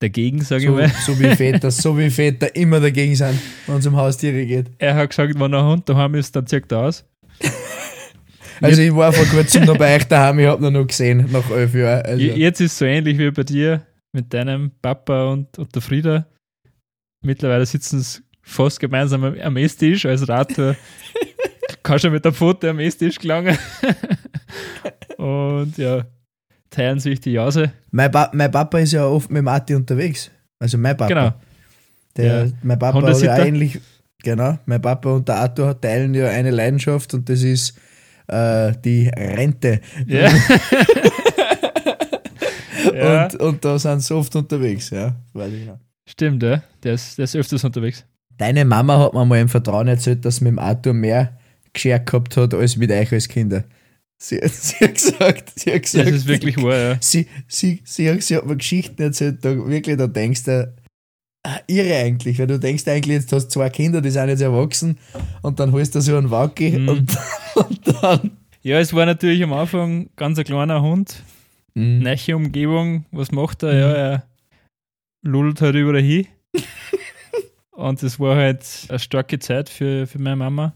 dagegen, 0.00 0.40
sage 0.42 0.62
ich 0.62 0.68
So, 0.68 0.74
mal. 0.76 0.88
so 0.88 1.18
wie 1.18 1.34
Väter, 1.34 1.70
so 1.72 1.98
wie 1.98 2.10
Väter 2.10 2.54
immer 2.54 2.78
dagegen 2.80 3.16
sind, 3.16 3.38
wenn 3.66 3.78
es 3.78 3.86
um 3.86 3.96
Haustiere 3.96 4.46
geht. 4.46 4.70
Er 4.78 4.94
hat 4.94 5.10
gesagt, 5.10 5.38
wenn 5.38 5.54
ein 5.54 5.64
Hund 5.64 5.88
daheim 5.88 6.14
ist, 6.14 6.34
dann 6.36 6.46
zieht 6.46 6.70
er 6.70 6.78
aus. 6.78 7.04
Also 8.60 8.82
ich 8.82 8.92
war 8.92 9.12
vor 9.12 9.24
kurzem 9.26 9.66
noch 9.66 9.76
bei 9.76 9.94
euch 9.94 10.04
daheim, 10.08 10.40
ich 10.40 10.46
habe 10.46 10.66
ihn 10.66 10.72
noch 10.72 10.84
gesehen, 10.86 11.28
nach 11.30 11.48
elf 11.48 11.74
Jahren. 11.74 12.02
Also, 12.04 12.20
Je- 12.24 12.34
Jetzt 12.34 12.60
ist 12.60 12.72
es 12.72 12.78
so 12.78 12.84
ähnlich 12.86 13.16
wie 13.16 13.30
bei 13.30 13.44
dir 13.44 13.86
mit 14.12 14.34
deinem 14.34 14.72
Papa 14.82 15.30
und, 15.30 15.56
und 15.58 15.72
der 15.72 15.80
Frieda. 15.80 16.26
Mittlerweile 17.24 17.64
sitzen 17.66 18.00
sie 18.00 18.20
fast 18.42 18.80
gemeinsam 18.80 19.22
am, 19.22 19.56
Esstisch. 19.56 20.04
Also 20.06 20.26
der 20.26 20.36
Arthur 20.38 20.74
kann 21.84 22.00
schon 22.00 22.10
mit 22.12 22.24
der 22.24 22.32
Pfote 22.32 22.70
am 22.70 22.80
Esstisch 22.80 23.18
gelangen. 23.20 23.56
und 25.18 25.76
ja, 25.78 26.04
teilen 26.70 26.98
sich 26.98 27.20
die 27.20 27.32
Jause. 27.32 27.72
mein, 27.90 28.10
pa 28.10 28.30
mein 28.34 28.50
Papa 28.50 28.78
ist 28.80 28.92
ja 28.92 29.06
oft 29.06 29.30
mit 29.30 29.42
Mati 29.44 29.74
unterwegs. 29.74 30.30
Also 30.60 30.78
mein 30.78 30.96
Papa. 30.96 31.08
Genau. 31.08 31.34
Der, 32.16 32.46
Ja. 32.46 32.52
Mein 32.62 32.78
Papa 32.78 32.98
hat 32.98 33.22
ja 33.22 33.36
Hundesitter. 33.36 33.80
Genau, 34.22 34.58
mein 34.66 34.80
Papa 34.82 35.10
und 35.10 35.28
der 35.28 35.36
Arthur 35.36 35.80
teilen 35.80 36.14
ja 36.14 36.28
eine 36.28 36.50
Leidenschaft 36.50 37.14
und 37.14 37.28
das 37.28 37.42
ist 37.42 37.78
äh, 38.28 38.72
die 38.84 39.08
Rente. 39.08 39.80
Ja. 40.06 40.30
ja, 42.94 43.24
Und, 43.24 43.34
und 43.36 43.64
da 43.64 43.78
sind 43.78 44.00
sie 44.02 44.14
oft 44.14 44.34
unterwegs, 44.36 44.90
ja. 44.90 45.14
Weiß 45.32 45.52
ich 45.52 45.66
noch. 45.66 45.78
stimmt, 46.08 46.42
ja. 46.42 46.62
Der 46.82 46.94
ist, 46.94 47.18
der 47.18 47.24
ist 47.24 47.36
öfters 47.36 47.64
unterwegs. 47.64 48.04
Deine 48.36 48.64
Mama 48.64 48.98
hat 48.98 49.14
mir 49.14 49.24
mal 49.24 49.40
im 49.40 49.48
Vertrauen 49.48 49.88
erzählt, 49.88 50.24
dass 50.24 50.36
sie 50.36 50.44
mit 50.44 50.52
dem 50.52 50.58
Arthur 50.58 50.92
mehr 50.94 51.38
geschert 51.72 52.06
gehabt 52.06 52.36
hat 52.36 52.54
als 52.54 52.76
mit 52.76 52.90
euch 52.90 53.12
als 53.12 53.28
Kinder. 53.28 53.64
Sie, 54.16 54.40
sie 54.48 54.84
hat 54.84 54.94
gesagt, 54.94 55.52
sie 55.58 55.72
hat 55.72 55.82
gesagt, 55.82 56.06
Das 56.08 56.14
ist 56.14 56.26
wirklich 56.26 56.56
wahr, 56.58 56.76
ja. 56.76 56.96
sie, 57.00 57.26
sie, 57.46 57.80
sie, 57.84 58.10
hat, 58.10 58.22
sie 58.22 58.36
hat 58.36 58.46
mir 58.46 58.56
Geschichten 58.56 59.00
erzählt, 59.02 59.44
da 59.44 59.56
wirklich, 59.56 59.96
da 59.96 60.06
denkst 60.06 60.44
du, 60.44 60.72
irre 61.66 61.94
eigentlich, 61.96 62.38
weil 62.38 62.46
du 62.46 62.58
denkst 62.58 62.86
eigentlich, 62.88 63.14
jetzt 63.14 63.32
hast 63.32 63.46
du 63.46 63.50
zwei 63.50 63.70
Kinder, 63.70 64.00
die 64.00 64.10
sind 64.10 64.28
jetzt 64.28 64.40
erwachsen 64.42 64.98
und 65.42 65.58
dann 65.60 65.72
holst 65.72 65.94
du 65.94 66.00
so 66.00 66.16
einen 66.16 66.30
Wacki 66.30 66.70
Mhm. 66.78 66.88
und, 66.88 67.18
und 67.54 68.02
dann. 68.02 68.30
Ja, 68.62 68.78
es 68.78 68.92
war 68.92 69.06
natürlich 69.06 69.42
am 69.42 69.52
Anfang 69.52 70.10
ganz 70.16 70.38
ein 70.38 70.44
kleiner 70.44 70.82
Hund. 70.82 71.22
Mhm. 71.74 72.00
Neue 72.00 72.36
Umgebung, 72.36 73.04
was 73.12 73.30
macht 73.32 73.62
er? 73.62 73.78
Ja, 73.78 73.92
er 73.92 74.22
lullt 75.22 75.60
halt 75.60 75.74
überall 75.76 76.02
hin. 76.02 76.26
Und 77.72 78.02
das 78.02 78.18
war 78.18 78.34
halt 78.34 78.66
eine 78.88 78.98
starke 78.98 79.38
Zeit 79.38 79.68
für, 79.68 80.06
für 80.08 80.18
meine 80.18 80.34
Mama. 80.34 80.74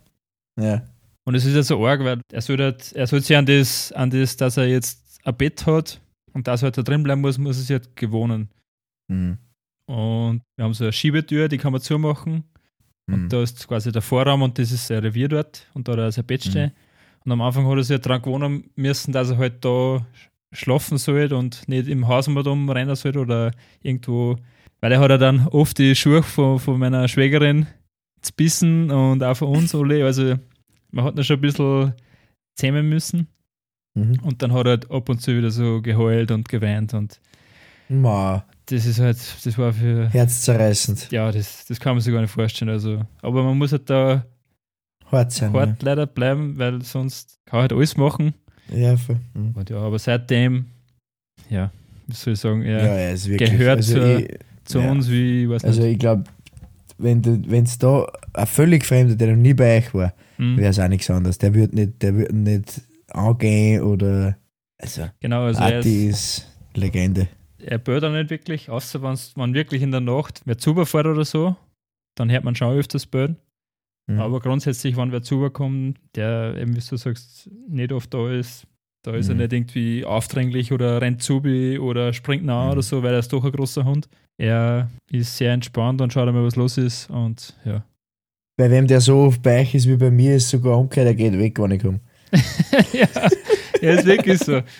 Ja. 0.60 0.82
Und 1.24 1.34
es 1.34 1.44
ist 1.44 1.54
ja 1.56 1.62
so 1.64 1.84
arg, 1.84 2.04
weil 2.04 2.20
er 2.30 2.40
soll, 2.42 2.58
halt, 2.58 2.92
er 2.92 3.08
soll 3.08 3.20
sich 3.20 3.36
an 3.36 3.44
das, 3.46 3.90
an 3.90 4.10
das, 4.10 4.36
dass 4.36 4.56
er 4.56 4.66
jetzt 4.68 5.18
ein 5.24 5.36
Bett 5.36 5.66
hat 5.66 6.00
und 6.32 6.46
dass 6.46 6.62
er 6.62 6.66
halt 6.66 6.78
da 6.78 6.82
drin 6.82 7.02
bleiben 7.02 7.20
muss, 7.20 7.38
muss 7.38 7.56
er 7.56 7.62
sich 7.62 7.70
halt 7.72 7.96
gewohnen. 7.96 8.48
Mhm. 9.08 9.38
Und 9.92 10.42
wir 10.56 10.64
haben 10.64 10.74
so 10.74 10.84
eine 10.84 10.92
Schiebetür, 10.92 11.48
die 11.48 11.58
kann 11.58 11.72
man 11.72 11.80
zumachen. 11.80 12.44
Mhm. 13.06 13.14
Und 13.14 13.32
da 13.32 13.42
ist 13.42 13.66
quasi 13.68 13.92
der 13.92 14.02
Vorraum 14.02 14.42
und 14.42 14.58
das 14.58 14.72
ist 14.72 14.86
sein 14.86 15.00
Revier 15.00 15.28
dort 15.28 15.66
und 15.74 15.86
da 15.86 15.92
hat 15.92 15.98
er 15.98 16.12
sein 16.12 16.24
Bett 16.26 16.44
stehen. 16.44 16.72
Und 17.24 17.32
am 17.32 17.40
Anfang 17.42 17.66
hat 17.66 17.76
er 17.76 17.84
sich 17.84 17.94
halt 17.94 18.06
dran 18.06 18.22
gewohnen 18.22 18.70
müssen, 18.74 19.12
dass 19.12 19.30
er 19.30 19.38
halt 19.38 19.64
da 19.64 20.04
schlafen 20.52 20.98
soll 20.98 21.32
und 21.32 21.68
nicht 21.68 21.88
im 21.88 22.08
Haus 22.08 22.28
mal 22.28 22.42
rumrennen 22.42 22.94
soll 22.96 23.16
oder 23.16 23.52
irgendwo, 23.82 24.36
weil 24.80 24.92
er 24.92 25.00
hat 25.00 25.10
ja 25.10 25.18
dann 25.18 25.46
oft 25.48 25.78
die 25.78 25.94
Schuhe 25.94 26.22
von, 26.22 26.58
von 26.58 26.78
meiner 26.78 27.06
Schwägerin 27.08 27.66
bissen 28.36 28.90
und 28.90 29.22
auch 29.22 29.36
von 29.36 29.48
uns 29.48 29.74
alle. 29.74 30.04
Also 30.04 30.36
man 30.90 31.04
hat 31.04 31.16
ihn 31.16 31.24
schon 31.24 31.36
ein 31.38 31.42
bisschen 31.42 31.92
zähmen 32.54 32.88
müssen 32.88 33.28
Mhm. 33.94 34.20
und 34.22 34.40
dann 34.40 34.52
hat 34.54 34.64
er 34.66 34.70
halt 34.70 34.90
ab 34.90 35.10
und 35.10 35.20
zu 35.20 35.36
wieder 35.36 35.50
so 35.50 35.82
geheult 35.82 36.30
und 36.30 36.48
geweint 36.48 36.94
und 36.94 37.20
Ma, 37.90 38.42
das 38.72 38.86
ist 38.86 38.98
halt, 38.98 39.18
das 39.44 39.58
war 39.58 39.72
für, 39.72 40.08
herzzerreißend. 40.08 41.10
ja, 41.12 41.30
das, 41.30 41.66
das 41.66 41.78
kann 41.78 41.94
man 41.94 42.00
sich 42.00 42.12
gar 42.12 42.20
nicht 42.20 42.30
vorstellen. 42.30 42.70
Also, 42.70 43.02
aber 43.22 43.42
man 43.44 43.56
muss 43.58 43.72
halt 43.72 43.88
da 43.90 44.24
Hart 45.06 45.32
sein. 45.32 45.52
hart 45.52 45.82
leider 45.82 46.06
bleiben, 46.06 46.58
weil 46.58 46.82
sonst 46.82 47.38
kann 47.44 47.60
halt 47.60 47.72
alles 47.72 47.96
machen. 47.96 48.34
Ja, 48.70 48.78
ja 48.78 48.96
voll. 48.96 49.16
Mhm. 49.34 49.52
Und 49.54 49.70
ja, 49.70 49.76
aber 49.78 49.98
seitdem, 49.98 50.66
ja, 51.50 51.70
wie 52.06 52.14
soll 52.14 52.32
ich 52.34 52.40
sagen, 52.40 52.62
er 52.62 52.78
Ja, 52.84 52.94
er 52.94 53.24
wirklich. 53.26 53.50
gehört 53.50 53.76
also 53.78 53.94
zur- 53.94 54.18
ich, 54.20 54.28
zu 54.64 54.78
ja. 54.80 54.90
uns 54.90 55.10
wie, 55.10 55.42
ich 55.44 55.48
weiß 55.50 55.64
Also 55.64 55.82
nicht. 55.82 55.92
ich 55.92 55.98
glaube, 55.98 56.24
wenn 56.98 57.64
es 57.64 57.78
da 57.78 58.06
ein 58.32 58.46
völlig 58.46 58.84
Fremder, 58.86 59.16
der 59.16 59.28
noch 59.34 59.42
nie 59.42 59.54
bei 59.54 59.78
euch 59.78 59.92
war, 59.94 60.14
Hm, 60.36 60.56
wäre 60.56 60.70
es 60.70 60.78
auch 60.78 60.88
nichts 60.88 61.10
anderes. 61.10 61.36
Der 61.38 61.52
wird 61.52 61.74
nicht, 61.74 62.00
der 62.02 62.16
wird 62.16 62.32
nicht 62.32 62.80
angehen 63.10 63.82
oder. 63.82 64.36
Also, 64.80 65.08
genau, 65.20 65.42
also 65.44 65.60
er, 65.62 65.80
ist, 65.80 65.86
ist 65.86 66.46
Legende. 66.74 67.28
Er 67.64 67.78
auch 68.04 68.12
nicht 68.12 68.30
wirklich, 68.30 68.70
außer 68.70 69.02
wenn 69.02 69.54
wirklich 69.54 69.82
in 69.82 69.90
der 69.90 70.00
Nacht 70.00 70.42
wer 70.44 70.58
zuberfährt 70.58 71.06
oder 71.06 71.24
so, 71.24 71.56
dann 72.16 72.30
hört 72.30 72.44
man 72.44 72.54
schon 72.54 72.76
öfters 72.76 73.06
böden. 73.06 73.36
Mhm. 74.08 74.20
Aber 74.20 74.40
grundsätzlich, 74.40 74.96
wenn 74.96 75.12
wer 75.12 75.22
zuberkommt, 75.22 75.98
der 76.14 76.56
eben, 76.58 76.74
wie 76.76 76.80
du 76.80 76.96
sagst, 76.96 77.48
nicht 77.68 77.92
oft 77.92 78.12
da 78.12 78.30
ist, 78.30 78.66
da 79.04 79.14
ist 79.14 79.28
er 79.28 79.34
Mhm. 79.34 79.40
nicht 79.40 79.52
irgendwie 79.52 80.04
aufdringlich 80.04 80.72
oder 80.72 81.00
rennt 81.00 81.22
zu 81.22 81.42
oder 81.80 82.12
springt 82.12 82.44
nah 82.44 82.66
Mhm. 82.66 82.72
oder 82.72 82.82
so, 82.82 83.02
weil 83.02 83.12
er 83.14 83.20
ist 83.20 83.32
doch 83.32 83.44
ein 83.44 83.52
großer 83.52 83.84
Hund. 83.84 84.08
Er 84.38 84.90
ist 85.10 85.36
sehr 85.36 85.52
entspannt 85.52 86.00
und 86.00 86.12
schaut 86.12 86.28
einmal, 86.28 86.44
was 86.44 86.56
los 86.56 86.78
ist 86.78 87.10
und 87.10 87.56
ja. 87.64 87.84
Bei 88.58 88.70
wem 88.70 88.86
der 88.86 89.00
so 89.00 89.18
oft 89.20 89.42
bei 89.42 89.60
euch 89.62 89.74
ist 89.74 89.88
wie 89.88 89.96
bei 89.96 90.10
mir, 90.10 90.36
ist 90.36 90.50
sogar 90.50 90.78
umgekehrt, 90.78 91.06
er 91.06 91.14
geht 91.14 91.38
weg, 91.38 91.58
wenn 91.58 91.70
ich 91.72 91.82
komme. 91.82 92.00
ja, 92.92 93.08
er 93.80 93.94
ist 93.98 94.06
wirklich 94.06 94.38
so. 94.38 94.60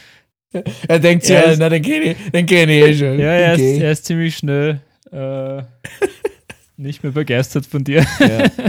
Er 0.88 0.98
denkt 0.98 1.24
sich, 1.24 1.34
ja, 1.34 1.42
ist- 1.42 1.58
na, 1.58 1.68
den 1.68 1.82
kenne 1.82 2.04
ich, 2.12 2.30
den 2.30 2.46
kenn 2.46 2.68
ich 2.68 2.82
eh 2.82 2.94
schon. 2.94 3.18
Ja, 3.18 3.26
er, 3.32 3.52
Okay. 3.54 3.74
ist, 3.76 3.82
er 3.82 3.92
ist 3.92 4.04
ziemlich 4.04 4.36
schnell 4.36 4.80
äh, 5.10 5.62
nicht 6.76 7.02
mehr 7.02 7.12
begeistert 7.12 7.66
von 7.66 7.84
dir. 7.84 8.04
ja. 8.20 8.46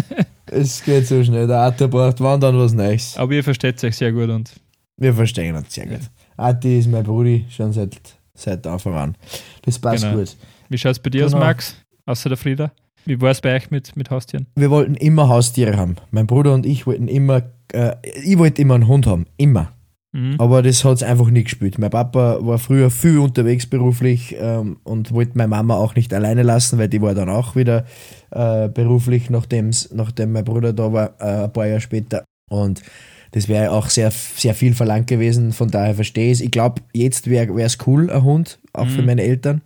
Es 0.46 0.84
geht 0.84 1.08
so 1.08 1.24
schnell. 1.24 1.48
Der 1.48 1.58
Arthur 1.58 1.88
braucht 1.88 2.20
wandern 2.20 2.56
was 2.60 2.74
Neues. 2.74 3.18
Aber 3.18 3.32
ihr 3.34 3.44
versteht 3.44 3.84
euch 3.84 3.96
sehr 3.98 4.12
gut 4.12 4.30
und 4.30 4.52
Wir 4.98 5.12
verstehen 5.14 5.56
uns 5.56 5.74
sehr 5.74 5.88
gut. 5.88 6.02
Ati 6.38 6.78
ist 6.78 6.88
mein 6.90 7.04
Brudi 7.04 7.46
schon 7.50 7.74
seit, 7.74 7.98
seit 8.36 8.68
Anfang 8.68 8.94
an. 8.94 9.16
Das 9.64 9.80
passt 9.80 10.04
Genau. 10.04 10.18
gut. 10.18 10.36
wie 10.70 10.78
schaut 10.78 10.92
es 10.92 11.00
bei 11.00 11.10
dir 11.10 11.26
aus, 11.26 11.32
Genau. 11.32 11.44
Max? 11.46 11.76
Außer 12.06 12.30
der 12.30 12.38
Frieda? 12.38 12.72
Wie 13.06 13.20
war 13.20 13.32
es 13.32 13.42
bei 13.42 13.56
euch 13.56 13.72
mit, 13.72 13.96
mit 13.96 14.12
Haustieren? 14.12 14.46
Wir 14.56 14.70
wollten 14.70 14.94
immer 14.96 15.28
Haustiere 15.28 15.76
haben. 15.76 15.96
Mein 16.12 16.28
Bruder 16.28 16.54
und 16.54 16.68
ich 16.68 16.86
wollten 16.86 17.08
immer, 17.08 17.42
äh, 17.72 17.96
ich 18.24 18.38
wollte 18.38 18.62
immer 18.62 18.76
einen 18.76 18.88
Hund 18.88 19.08
haben. 19.08 19.26
Immer. 19.38 19.72
Mhm. 20.14 20.36
Aber 20.38 20.62
das 20.62 20.86
hat 20.86 20.94
es 20.98 21.04
einfach 21.04 21.30
nie 21.30 21.44
gespielt. 21.44 21.80
Mein 21.80 21.90
Papa 21.90 22.38
war 22.42 22.60
früher 22.60 22.92
viel 22.92 23.18
unterwegs 23.18 23.66
beruflich 23.66 24.36
ähm, 24.40 24.78
und 24.84 25.12
wollte 25.12 25.38
meine 25.38 25.48
Mama 25.50 25.76
auch 25.76 25.96
nicht 25.96 26.14
alleine 26.14 26.44
lassen, 26.44 26.78
weil 26.78 26.88
die 26.88 27.02
war 27.02 27.16
dann 27.16 27.30
auch 27.30 27.56
wieder 27.56 27.86
äh, 28.32 28.70
beruflich, 28.70 29.30
nachdem's, 29.32 29.90
nachdem 29.92 30.32
mein 30.34 30.46
Bruder 30.46 30.72
da 30.72 30.94
war, 30.94 31.14
äh, 31.20 31.46
ein 31.46 31.54
paar 31.54 31.66
Jahre 31.66 31.82
später. 31.82 32.24
Und 32.50 32.84
das 33.32 33.48
wäre 33.50 33.72
auch 33.72 33.90
sehr, 33.90 34.12
sehr 34.12 34.54
viel 34.54 34.76
verlangt 34.76 35.08
gewesen, 35.08 35.52
von 35.52 35.72
daher 35.72 35.96
verstehe 35.96 36.28
ich 36.28 36.34
es. 36.34 36.42
Ich 36.42 36.52
glaube, 36.52 36.84
jetzt 36.94 37.28
wäre 37.28 37.52
es 37.62 37.80
cool, 37.88 38.12
ein 38.12 38.24
Hund, 38.24 38.60
auch 38.74 38.88
für 38.88 39.02
Mhm. 39.02 39.08
meine 39.08 39.24
Eltern. 39.24 39.62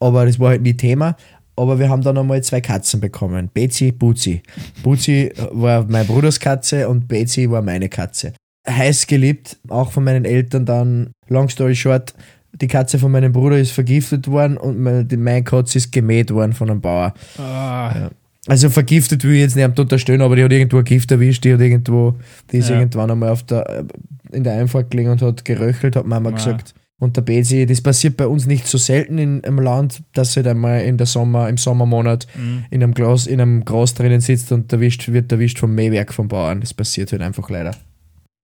Aber 0.00 0.24
das 0.24 0.40
war 0.40 0.48
halt 0.50 0.62
nie 0.62 0.74
Thema. 0.74 1.16
Aber 1.56 1.78
wir 1.78 1.90
haben 1.90 2.00
dann 2.00 2.16
einmal 2.16 2.42
zwei 2.42 2.62
Katzen 2.62 3.00
bekommen. 3.00 3.50
Betsy, 3.52 3.92
Buzi. 3.92 4.42
Buzi 4.82 5.30
war 5.50 5.84
mein 5.86 6.06
Bruders 6.06 6.40
Katze 6.40 6.88
und 6.88 7.06
Betsy 7.06 7.50
war 7.50 7.60
meine 7.60 7.90
Katze 7.90 8.32
heiß 8.70 9.06
geliebt, 9.06 9.58
auch 9.68 9.90
von 9.92 10.04
meinen 10.04 10.24
Eltern 10.24 10.64
dann, 10.66 11.10
long 11.28 11.48
story 11.48 11.74
short, 11.74 12.14
die 12.60 12.66
Katze 12.66 12.98
von 12.98 13.12
meinem 13.12 13.32
Bruder 13.32 13.58
ist 13.58 13.70
vergiftet 13.72 14.26
worden 14.28 14.56
und 14.56 14.78
meine, 14.80 15.04
die, 15.04 15.16
meine 15.16 15.44
Katze 15.44 15.78
ist 15.78 15.92
gemäht 15.92 16.30
worden 16.32 16.52
von 16.52 16.70
einem 16.70 16.80
Bauer. 16.80 17.14
Ah, 17.38 18.10
Also 18.46 18.70
vergiftet 18.70 19.22
will 19.24 19.34
ich 19.34 19.40
jetzt 19.40 19.56
nicht 19.56 19.78
unterstellen, 19.78 20.22
aber 20.22 20.34
die 20.36 20.42
hat 20.44 20.52
irgendwo 20.52 20.78
ein 20.78 20.84
Gift 20.84 21.10
erwischt, 21.12 21.44
die 21.44 21.52
hat 21.52 21.60
irgendwo, 21.60 22.14
die 22.50 22.58
ist 22.58 22.68
Ja. 22.70 22.78
irgendwann 22.78 23.10
einmal 23.10 23.28
auf 23.30 23.42
der, 23.44 23.84
in 24.32 24.42
der 24.44 24.54
Einfahrt 24.54 24.90
gelegen 24.90 25.10
und 25.10 25.22
hat 25.22 25.44
geröchelt, 25.44 25.94
hat 25.96 26.06
Mama 26.06 26.30
Ah. 26.30 26.32
gesagt. 26.32 26.74
Und 26.98 27.16
der 27.16 27.22
Bezi, 27.22 27.64
das 27.64 27.80
passiert 27.80 28.16
bei 28.18 28.26
uns 28.26 28.46
nicht 28.46 28.66
so 28.66 28.76
selten 28.76 29.16
in, 29.16 29.40
im 29.40 29.58
Land, 29.58 30.02
dass 30.12 30.36
halt 30.36 30.46
einmal 30.46 30.82
in 30.82 30.98
der 30.98 31.06
Sommer, 31.06 31.48
im 31.48 31.56
Sommermonat 31.56 32.26
Mhm. 32.36 32.64
in 32.70 32.82
einem 32.82 32.92
Glas, 32.94 33.26
in 33.26 33.40
einem 33.40 33.64
Gras 33.64 33.94
drinnen 33.94 34.20
sitzt 34.20 34.52
und 34.52 34.70
erwischt, 34.72 35.08
wird 35.10 35.32
erwischt 35.32 35.58
vom 35.60 35.74
Mähwerk 35.74 36.12
vom 36.12 36.28
Bauern. 36.28 36.60
Das 36.60 36.74
passiert 36.74 37.12
halt 37.12 37.22
einfach 37.22 37.48
leider. 37.48 37.74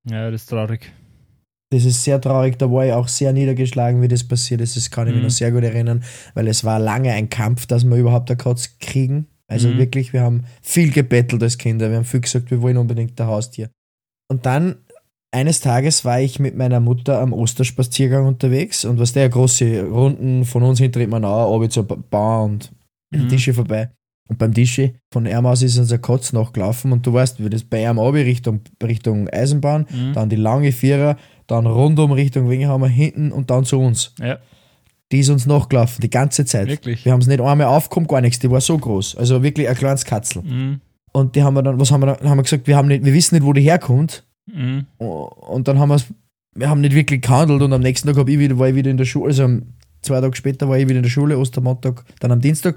Ja, 0.08 0.30
das 0.30 0.42
ist 0.42 0.50
traurig. 0.50 0.92
Das 1.72 1.84
ist 1.84 2.04
sehr 2.04 2.20
traurig, 2.20 2.56
da 2.58 2.70
war 2.70 2.86
ich 2.86 2.92
auch 2.92 3.08
sehr 3.08 3.32
niedergeschlagen, 3.32 4.00
wie 4.00 4.06
das 4.08 4.22
passiert 4.22 4.60
ist. 4.60 4.76
Das 4.76 4.90
kann 4.90 5.08
ich 5.08 5.12
mich 5.12 5.20
Mhm. 5.20 5.26
noch 5.26 5.30
sehr 5.34 5.50
gut 5.50 5.64
erinnern, 5.64 6.04
weil 6.34 6.46
es 6.46 6.62
war 6.62 6.78
lange 6.78 7.10
ein 7.12 7.28
Kampf, 7.28 7.66
dass 7.66 7.84
wir 7.84 7.96
überhaupt 7.96 8.30
eine 8.30 8.36
Katze 8.36 8.70
kriegen. 8.78 9.26
Also 9.48 9.68
Mhm. 9.68 9.78
wirklich, 9.78 10.12
wir 10.12 10.22
haben 10.22 10.44
viel 10.62 10.92
gebettelt 10.92 11.42
als 11.42 11.58
Kinder. 11.58 11.90
Wir 11.90 11.96
haben 11.96 12.04
viel 12.04 12.20
gesagt, 12.20 12.50
wir 12.52 12.62
wollen 12.62 12.76
unbedingt 12.76 13.20
ein 13.20 13.26
Haustier. 13.26 13.70
Und 14.30 14.46
dann, 14.46 14.76
eines 15.34 15.60
Tages 15.60 16.04
war 16.04 16.20
ich 16.20 16.38
mit 16.38 16.56
meiner 16.56 16.78
Mutter 16.80 17.20
am 17.20 17.32
Osterspaziergang 17.32 18.26
unterwegs 18.26 18.84
und 18.84 18.98
was 19.00 19.12
der 19.12 19.28
große 19.28 19.84
Runden 19.88 20.44
von 20.44 20.62
uns 20.62 20.78
hinter 20.78 21.00
immer 21.00 21.18
nach, 21.18 21.46
oben 21.46 21.68
zur 21.68 21.82
Ba- 21.84 21.96
Bahn 21.96 22.52
und 22.52 22.72
Mhm. 23.12 23.28
Tische 23.28 23.54
vorbei. 23.54 23.90
Und 24.28 24.38
beim 24.38 24.52
Tische 24.52 24.94
von 25.12 25.24
ihm 25.26 25.46
aus 25.46 25.62
ist 25.62 25.78
unser 25.78 25.98
Katz 25.98 26.32
nachgelaufen 26.32 26.90
und 26.92 27.06
du 27.06 27.12
weißt, 27.12 27.44
wie 27.44 27.48
das 27.48 27.62
bei 27.64 27.82
ihm 27.88 27.98
oben 27.98 28.22
Richtung, 28.22 28.60
Richtung 28.82 29.28
Eisenbahn, 29.28 29.86
Mhm. 29.90 30.12
dann 30.14 30.28
die 30.28 30.36
lange 30.36 30.72
Vierer, 30.72 31.16
dann 31.46 31.66
rundum 31.66 32.10
Richtung 32.12 32.48
Wingenhammer 32.50 32.88
hinten 32.88 33.30
und 33.30 33.50
dann 33.50 33.64
zu 33.64 33.78
uns. 33.78 34.12
Ja, 34.18 34.38
Die 35.12 35.20
ist 35.20 35.28
uns 35.28 35.46
nachgelaufen, 35.46 36.00
die 36.02 36.10
ganze 36.10 36.44
Zeit. 36.44 36.66
wirklich. 36.66 37.04
Wir 37.04 37.12
haben 37.12 37.20
es 37.20 37.28
nicht 37.28 37.40
einmal 37.40 37.68
aufgekommen, 37.68 38.08
gar 38.08 38.20
nichts, 38.20 38.40
die 38.40 38.50
war 38.50 38.60
so 38.60 38.76
groß. 38.76 39.14
Also 39.16 39.42
wirklich 39.44 39.68
ein 39.68 39.76
kleines 39.76 40.04
Katzel. 40.04 40.42
Mhm. 40.42 40.80
Und 41.12 41.36
die 41.36 41.44
haben 41.44 41.54
wir 41.54 41.62
dann, 41.62 41.78
was 41.78 41.92
haben 41.92 42.00
wir 42.02 42.06
dann, 42.16 42.28
haben 42.28 42.38
wir 42.38 42.42
gesagt, 42.42 42.66
wir, 42.66 42.76
haben 42.76 42.88
nicht, 42.88 43.04
wir 43.04 43.14
wissen 43.14 43.36
nicht, 43.36 43.44
wo 43.44 43.52
die 43.52 43.60
herkommt. 43.62 44.24
Mhm. 44.52 44.86
Und 44.98 45.68
dann 45.68 45.78
haben 45.78 45.88
wir 45.90 46.00
wir 46.58 46.70
haben 46.70 46.80
nicht 46.80 46.94
wirklich 46.94 47.20
gehandelt 47.20 47.60
und 47.62 47.72
am 47.74 47.82
nächsten 47.82 48.08
Tag 48.12 48.26
ich 48.28 48.38
wieder, 48.38 48.58
war 48.58 48.68
ich 48.68 48.74
wieder 48.74 48.90
in 48.90 48.96
der 48.96 49.04
Schule, 49.04 49.26
also 49.28 49.46
zwei 50.00 50.20
Tage 50.22 50.34
später 50.34 50.66
war 50.70 50.78
ich 50.78 50.88
wieder 50.88 50.96
in 50.96 51.02
der 51.02 51.10
Schule, 51.10 51.38
Ostermontag, 51.38 52.02
dann 52.20 52.32
am 52.32 52.40
Dienstag. 52.40 52.76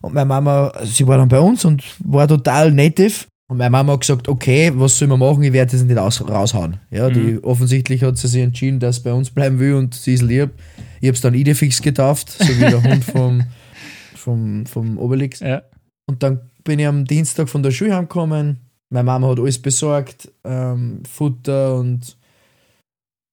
Und 0.00 0.14
meine 0.14 0.26
Mama, 0.26 0.72
sie 0.84 1.06
war 1.06 1.18
dann 1.18 1.28
bei 1.28 1.40
uns 1.40 1.64
und 1.64 1.82
war 2.04 2.26
total 2.28 2.72
native. 2.72 3.26
Und 3.50 3.56
meine 3.56 3.70
Mama 3.70 3.94
hat 3.94 4.00
gesagt, 4.00 4.28
okay, 4.28 4.70
was 4.74 4.98
soll 4.98 5.08
man 5.08 5.18
machen, 5.18 5.42
ich 5.42 5.52
werde 5.52 5.72
das 5.72 5.82
nicht 5.82 5.96
aus, 5.98 6.20
raushauen. 6.20 6.76
Ja, 6.90 7.08
die, 7.08 7.42
offensichtlich 7.42 8.02
hat 8.02 8.18
sie 8.18 8.28
sich 8.28 8.42
entschieden, 8.42 8.78
dass 8.78 8.96
sie 8.96 9.02
bei 9.02 9.12
uns 9.12 9.30
bleiben 9.30 9.58
will 9.58 9.74
und 9.74 9.94
sie 9.94 10.14
ist 10.14 10.22
lieb. 10.22 10.50
Ich 11.00 11.08
habe 11.08 11.14
es 11.14 11.22
dann 11.22 11.32
Idefix 11.34 11.80
getauft, 11.80 12.30
so 12.30 12.46
wie 12.46 12.60
der 12.60 12.82
Hund 12.82 13.04
vom, 13.04 13.42
vom, 14.14 14.66
vom 14.66 14.98
Obelix. 14.98 15.40
Ja. 15.40 15.62
Und 16.06 16.22
dann 16.22 16.40
bin 16.62 16.78
ich 16.78 16.86
am 16.86 17.06
Dienstag 17.06 17.48
von 17.48 17.62
der 17.62 17.70
Schule 17.70 17.94
heimgekommen. 17.96 18.58
Meine 18.90 19.04
Mama 19.04 19.28
hat 19.28 19.38
alles 19.38 19.60
besorgt, 19.60 20.30
ähm, 20.44 21.02
Futter 21.10 21.76
und, 21.76 22.18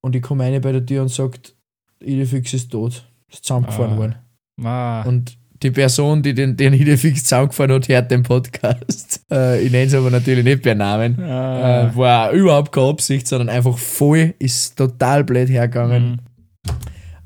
und 0.01 0.15
ich 0.15 0.21
komme 0.21 0.45
rein 0.45 0.61
bei 0.61 0.71
der 0.71 0.85
Tür 0.85 1.01
und 1.01 1.09
sagt, 1.09 1.53
Idefix 2.01 2.53
ist 2.53 2.71
tot. 2.71 3.05
Ist 3.29 3.43
zusammengefahren 3.43 3.93
Ah. 3.93 3.97
worden. 3.97 4.15
Ma. 4.57 5.01
Und 5.03 5.37
die 5.63 5.71
Person, 5.71 6.21
die 6.21 6.33
den, 6.33 6.55
den 6.57 6.73
Idefix 6.73 7.23
zusammengefahren 7.23 7.71
hat, 7.73 7.87
hört 7.87 8.11
den 8.11 8.23
Podcast. 8.23 9.21
Äh, 9.31 9.63
ich 9.63 9.71
nenne 9.71 9.87
es 9.87 9.93
aber 9.95 10.11
natürlich 10.11 10.43
nicht 10.43 10.61
per 10.61 10.75
Namen. 10.75 11.19
Ah. 11.19 11.87
Äh, 11.87 11.95
war 11.95 12.31
überhaupt 12.31 12.71
keine 12.71 12.89
Absicht, 12.89 13.27
sondern 13.27 13.49
einfach 13.49 13.75
voll, 13.75 14.35
ist 14.37 14.77
total 14.77 15.23
blöd 15.23 15.49
hergegangen. 15.49 16.11
Mhm. 16.11 16.17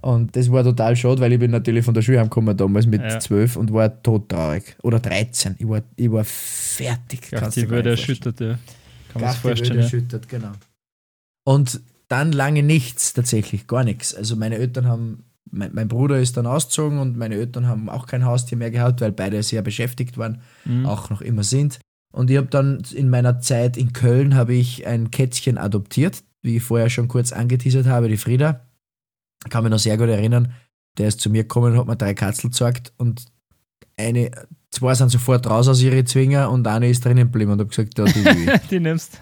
Und 0.02 0.36
das 0.36 0.50
war 0.50 0.64
total 0.64 0.96
schade, 0.96 1.20
weil 1.20 1.34
ich 1.34 1.40
bin 1.40 1.52
natürlich 1.52 1.84
von 1.84 1.94
der 1.94 2.02
Schule 2.02 2.20
heimgekommen 2.20 2.56
damals 2.56 2.86
mit 2.88 3.02
Ja. 3.02 3.20
12 3.20 3.58
und 3.58 3.74
war 3.74 4.02
todtraurig. 4.02 4.78
Oder 4.82 5.00
13. 5.02 5.56
Ich 5.60 5.68
war, 5.68 5.82
ich 5.98 6.10
war 6.10 6.24
fertig. 6.24 7.30
Nicht 7.32 7.40
vorstellen. 7.42 7.86
erschüttert, 7.86 8.40
ja. 8.40 8.58
Kann 9.12 9.22
man 9.22 9.32
sich 9.32 9.42
vorstellen. 9.42 9.78
Ja. 9.78 9.84
erschüttert, 9.84 10.30
genau. 10.30 10.52
Und 11.44 11.82
dann 12.08 12.32
lange 12.32 12.64
nichts 12.64 13.14
tatsächlich, 13.14 13.68
gar 13.68 13.84
nichts. 13.84 14.16
Also 14.16 14.36
meine 14.38 14.56
Eltern 14.56 14.88
haben, 14.88 15.26
mein, 15.52 15.72
mein 15.74 15.88
Bruder 15.88 16.20
ist 16.20 16.38
dann 16.38 16.46
ausgezogen 16.46 17.00
und 17.00 17.18
meine 17.18 17.36
Eltern 17.36 17.68
haben 17.68 17.90
auch 17.90 18.08
kein 18.08 18.26
Haustier 18.26 18.58
mehr 18.58 18.72
gehabt, 18.72 19.02
weil 19.02 19.12
beide 19.12 19.42
sehr 19.44 19.62
beschäftigt 19.62 20.18
waren, 20.18 20.42
Mhm. 20.66 20.86
auch 20.86 21.10
noch 21.10 21.22
immer 21.22 21.44
sind. 21.44 21.80
Und 22.12 22.30
ich 22.32 22.38
habe 22.38 22.48
dann 22.48 22.82
in 22.94 23.10
meiner 23.10 23.40
Zeit 23.40 23.78
in 23.78 23.94
Köln 23.94 24.36
habe 24.36 24.54
ich 24.56 24.88
ein 24.88 25.12
Kätzchen 25.12 25.58
adoptiert, 25.58 26.24
wie 26.42 26.58
ich 26.58 26.64
vorher 26.64 26.90
schon 26.90 27.08
kurz 27.08 27.32
angeteasert 27.32 27.86
habe, 27.86 28.08
die 28.10 28.18
Frieda. 28.18 28.66
Kann 29.50 29.64
mich 29.64 29.72
noch 29.72 29.80
sehr 29.80 29.98
gut 29.98 30.10
erinnern. 30.10 30.54
Der 30.98 31.08
ist 31.08 31.22
zu 31.22 31.30
mir 31.30 31.44
gekommen 31.44 31.74
und 31.74 31.78
hat 31.80 31.88
mir 31.88 31.96
drei 31.96 32.14
Katzel 32.14 32.50
gezeigt 32.50 32.94
und 32.98 33.26
eine, 33.98 34.32
zwei 34.72 34.96
sind 34.96 35.10
sofort 35.12 35.48
raus 35.50 35.68
aus 35.68 35.82
ihre 35.82 36.04
Zwinger 36.04 36.50
und 36.50 36.66
eine 36.68 36.90
ist 36.90 37.06
drinnen 37.06 37.26
geblieben 37.32 37.52
und 37.52 37.60
habe 37.60 37.70
gesagt, 37.70 37.98
ja, 37.98 38.06
die 38.06 38.26
will. 38.26 38.60
Die 38.72 38.80
nimmst. 38.80 39.20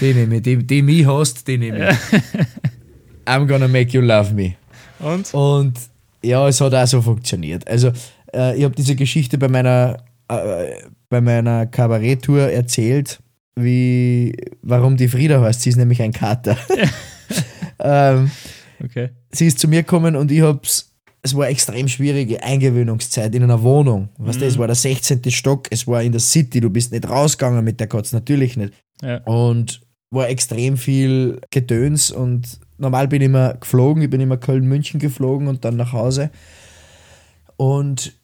Die 0.00 0.14
nehme 0.14 0.36
ich, 0.36 0.42
die, 0.42 0.56
die 0.64 0.82
mich 0.82 1.06
hasst, 1.06 1.46
die 1.48 1.58
nehme 1.58 1.90
ich. 1.90 1.96
I'm 3.26 3.46
gonna 3.46 3.68
make 3.68 3.92
you 3.96 4.00
love 4.02 4.32
me. 4.34 4.54
Und? 5.02 5.32
Und 5.34 5.74
ja, 6.22 6.46
es 6.48 6.60
hat 6.60 6.74
auch 6.74 6.86
so 6.86 7.00
funktioniert. 7.02 7.66
Also, 7.68 7.92
äh, 8.34 8.56
ich 8.56 8.64
habe 8.64 8.74
diese 8.74 8.94
Geschichte 8.96 9.38
bei 9.38 9.48
meiner, 9.48 9.98
äh, 10.28 10.72
bei 11.08 11.20
meiner 11.20 11.66
Kabaretttour 11.66 12.42
erzählt, 12.50 13.20
wie, 13.56 14.34
warum 14.62 14.96
die 14.96 15.08
Frieda 15.08 15.40
heißt. 15.40 15.62
Sie 15.62 15.70
ist 15.70 15.76
nämlich 15.76 16.02
ein 16.02 16.12
Kater. 16.12 16.56
ähm, 17.78 18.30
Okay. 18.82 19.10
sie 19.30 19.46
ist 19.46 19.58
zu 19.58 19.68
mir 19.68 19.82
gekommen 19.82 20.16
und 20.16 20.30
ich 20.30 20.40
hab's. 20.40 20.86
Es 21.22 21.36
war 21.36 21.44
eine 21.44 21.52
extrem 21.52 21.86
schwierige 21.86 22.42
Eingewöhnungszeit 22.42 23.34
in 23.34 23.42
einer 23.42 23.62
Wohnung. 23.62 24.08
Weißt 24.16 24.40
du, 24.40 24.46
es 24.46 24.56
war 24.56 24.66
der 24.66 24.74
16. 24.74 25.20
Stock, 25.30 25.66
es 25.68 25.86
war 25.86 26.02
in 26.02 26.12
der 26.12 26.20
City, 26.20 26.60
du 26.60 26.70
bist 26.70 26.92
nicht 26.92 27.06
rausgegangen 27.06 27.62
mit 27.62 27.78
der 27.78 27.88
Katze, 27.88 28.16
natürlich 28.16 28.56
nicht. 28.56 28.72
Ja. 29.02 29.18
Und 29.24 29.82
war 30.10 30.30
extrem 30.30 30.78
viel 30.78 31.42
Gedöns 31.50 32.10
und 32.10 32.58
normal 32.80 33.08
bin 33.08 33.22
ich 33.22 33.26
immer 33.26 33.54
geflogen, 33.54 34.02
ich 34.02 34.10
bin 34.10 34.20
immer 34.20 34.36
Köln-München 34.36 35.00
geflogen 35.00 35.48
und 35.48 35.64
dann 35.64 35.76
nach 35.76 35.92
Hause. 35.92 36.30
Und 37.56 38.14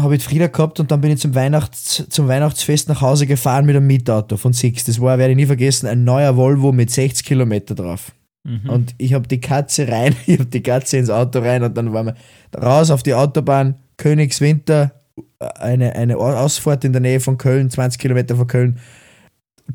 habe 0.00 0.16
ich 0.16 0.24
Frieda 0.24 0.48
gehabt 0.48 0.80
und 0.80 0.90
dann 0.90 1.00
bin 1.00 1.12
ich 1.12 1.20
zum, 1.20 1.34
Weihnachts-, 1.34 2.08
zum 2.08 2.26
Weihnachtsfest 2.28 2.88
nach 2.88 3.00
Hause 3.00 3.26
gefahren 3.26 3.66
mit 3.66 3.76
einem 3.76 3.86
Mietauto 3.86 4.36
von 4.36 4.52
Six. 4.52 4.84
Das 4.84 5.00
war, 5.00 5.18
werde 5.18 5.32
ich 5.32 5.36
nie 5.36 5.46
vergessen, 5.46 5.86
ein 5.86 6.04
neuer 6.04 6.36
Volvo 6.36 6.72
mit 6.72 6.90
60 6.90 7.24
Kilometer 7.24 7.74
drauf. 7.74 8.12
Mhm. 8.44 8.68
Und 8.68 8.94
ich 8.98 9.14
habe 9.14 9.28
die 9.28 9.40
Katze 9.40 9.88
rein, 9.88 10.14
ich 10.26 10.38
habe 10.38 10.46
die 10.46 10.62
Katze 10.62 10.96
ins 10.98 11.10
Auto 11.10 11.38
rein 11.40 11.62
und 11.62 11.76
dann 11.76 11.92
waren 11.92 12.06
wir 12.06 12.14
raus 12.60 12.90
auf 12.90 13.02
die 13.02 13.14
Autobahn, 13.14 13.76
Königswinter, 13.96 15.00
eine, 15.38 15.94
eine 15.94 16.16
Ausfahrt 16.16 16.84
in 16.84 16.92
der 16.92 17.00
Nähe 17.00 17.20
von 17.20 17.38
Köln, 17.38 17.70
20 17.70 18.00
Kilometer 18.00 18.36
von 18.36 18.46
Köln. 18.46 18.80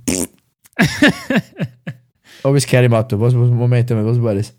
Aber 2.43 2.55
es 2.57 2.65
gehört 2.65 2.85
im 2.85 2.93
Auto. 2.93 3.19
Was, 3.19 3.33
was, 3.35 3.49
Moment 3.49 3.91
einmal, 3.91 4.05
was 4.05 4.21
war 4.21 4.35
das? 4.35 4.53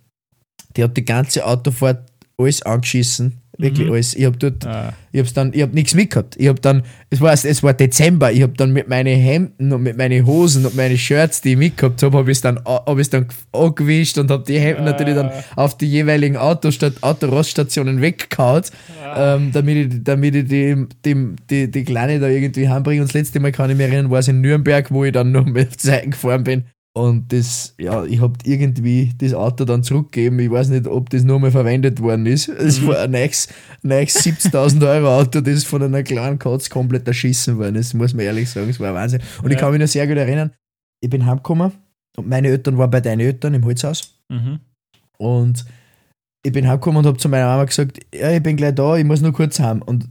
Die 0.77 0.85
hat 0.85 0.97
die 0.97 1.05
ganze 1.05 1.45
Autofahrt 1.45 2.11
alles 2.39 2.63
angeschissen. 2.63 3.41
Wirklich 3.59 3.87
Mhm. 3.87 3.93
alles. 3.93 4.15
Ich 4.15 4.25
habe 4.25 4.39
dort 4.39 4.67
ah. 4.67 4.95
ich 5.13 5.21
hab's 5.21 5.35
dann, 5.35 5.53
ich 5.53 5.61
hab 5.61 5.75
nichts 5.75 5.93
mitgehabt. 5.95 6.35
Ich 6.39 6.49
hab 6.49 6.63
dann, 6.63 6.83
es 7.11 7.21
war, 7.21 7.33
es 7.33 7.63
war 7.63 7.75
Dezember, 7.75 8.33
ich 8.33 8.43
hab 8.43 8.57
dann 8.57 8.73
mit 8.73 8.89
meinen 8.89 9.19
Hemden 9.19 9.73
und 9.73 9.83
mit 9.83 9.99
meinen 9.99 10.25
Hosen 10.25 10.65
und 10.65 10.75
meinen 10.77 10.97
Shirts, 10.97 11.43
die 11.43 11.53
ich 11.53 11.59
mitgehabt 11.59 12.03
habe, 12.03 12.17
habe 12.17 12.31
ich 12.31 12.41
dann, 12.41 12.59
hab 12.65 12.99
ich's 12.99 13.11
dann 13.11 13.27
angewischt 13.53 14.17
und 14.17 14.31
habe 14.31 14.45
die 14.45 14.59
Hemden 14.59 14.85
natürlich 14.85 15.15
dann 15.15 15.31
auf 15.57 15.77
die 15.77 15.91
jeweiligen 15.91 16.39
Autostat 16.39 17.03
Autoroststationen 17.03 18.01
weggehauen, 18.01 18.63
ähm, 19.15 19.51
damit 19.53 19.77
ich, 19.77 20.05
damit 20.05 20.35
ich 20.37 20.49
die, 20.49 20.87
die, 21.05 21.37
die, 21.51 21.71
die 21.71 21.85
Kleine 21.85 22.19
da 22.19 22.29
irgendwie 22.29 22.67
heimbringe. 22.67 23.03
Und 23.03 23.09
das 23.09 23.15
letzte 23.15 23.41
Mal 23.41 23.53
kann 23.53 23.69
ich 23.69 23.77
mich 23.77 23.87
erinnern, 23.87 24.11
war 24.11 24.21
es 24.21 24.29
in 24.29 24.41
Nürnberg, 24.41 24.91
wo 24.91 25.05
ich 25.05 25.13
dann 25.13 25.33
noch 25.33 25.45
mit 25.45 25.79
Zeichen 25.79 26.13
gefahren 26.13 26.45
bin. 26.45 26.65
Und 26.93 27.33
das, 27.33 27.75
ja, 27.79 28.05
ich 28.05 28.21
hab 28.21 28.45
irgendwie 28.45 29.13
das 29.17 29.33
Auto 29.33 29.65
dann 29.65 29.85
zurückgegeben. 29.85 30.39
Ich 30.41 30.51
weiß 30.51 30.71
nicht, 30.71 30.89
ob 30.89 31.09
das 31.11 31.23
nur 31.23 31.39
mal 31.39 31.53
verwendet 31.53 32.01
worden 32.01 32.27
ist. 32.27 32.49
Es 32.49 32.85
war 32.85 32.99
ein 32.99 33.13
neues, 33.13 33.47
neues 33.83 34.17
70.000 34.25 34.85
Euro 34.89 35.17
Auto, 35.21 35.41
das 35.41 35.63
von 35.63 35.83
einer 35.85 36.03
kleinen 36.03 36.39
Katze 36.41 36.69
komplett 36.69 37.07
erschissen 37.07 37.59
worden 37.59 37.77
ist, 37.77 37.95
muss 37.95 38.13
man 38.13 38.25
ehrlich 38.27 38.51
sagen. 38.51 38.69
Es 38.71 38.81
war 38.81 38.89
ein 38.89 38.95
Wahnsinn. 38.95 39.21
Und 39.43 39.51
ich 39.51 39.55
Ja. 39.55 39.61
kann 39.61 39.71
mich 39.73 39.81
noch 39.81 39.87
sehr 39.87 40.07
gut 40.09 40.17
erinnern, 40.17 40.51
ich 41.01 41.09
bin 41.09 41.25
heimgekommen 41.27 41.73
und 42.17 42.29
meine 42.29 42.49
Eltern 42.49 42.77
waren 42.77 42.91
bei 42.91 43.01
deinen 43.01 43.21
Eltern 43.21 43.55
im 43.55 43.65
Holzhaus. 43.65 44.21
Mhm. 44.29 44.59
Und 45.17 45.65
ich 46.43 46.53
bin 46.53 46.67
heimgekommen 46.67 46.99
und 46.99 47.07
habe 47.07 47.19
zu 47.19 47.29
meiner 47.29 47.47
Mama 47.47 47.65
gesagt, 47.67 48.01
ja, 48.13 48.33
ich 48.33 48.43
bin 48.43 48.57
gleich 48.57 48.75
da, 48.75 48.97
ich 48.97 49.05
muss 49.05 49.21
nur 49.21 49.33
kurz 49.33 49.61
heim. 49.61 49.81
Und 49.83 50.09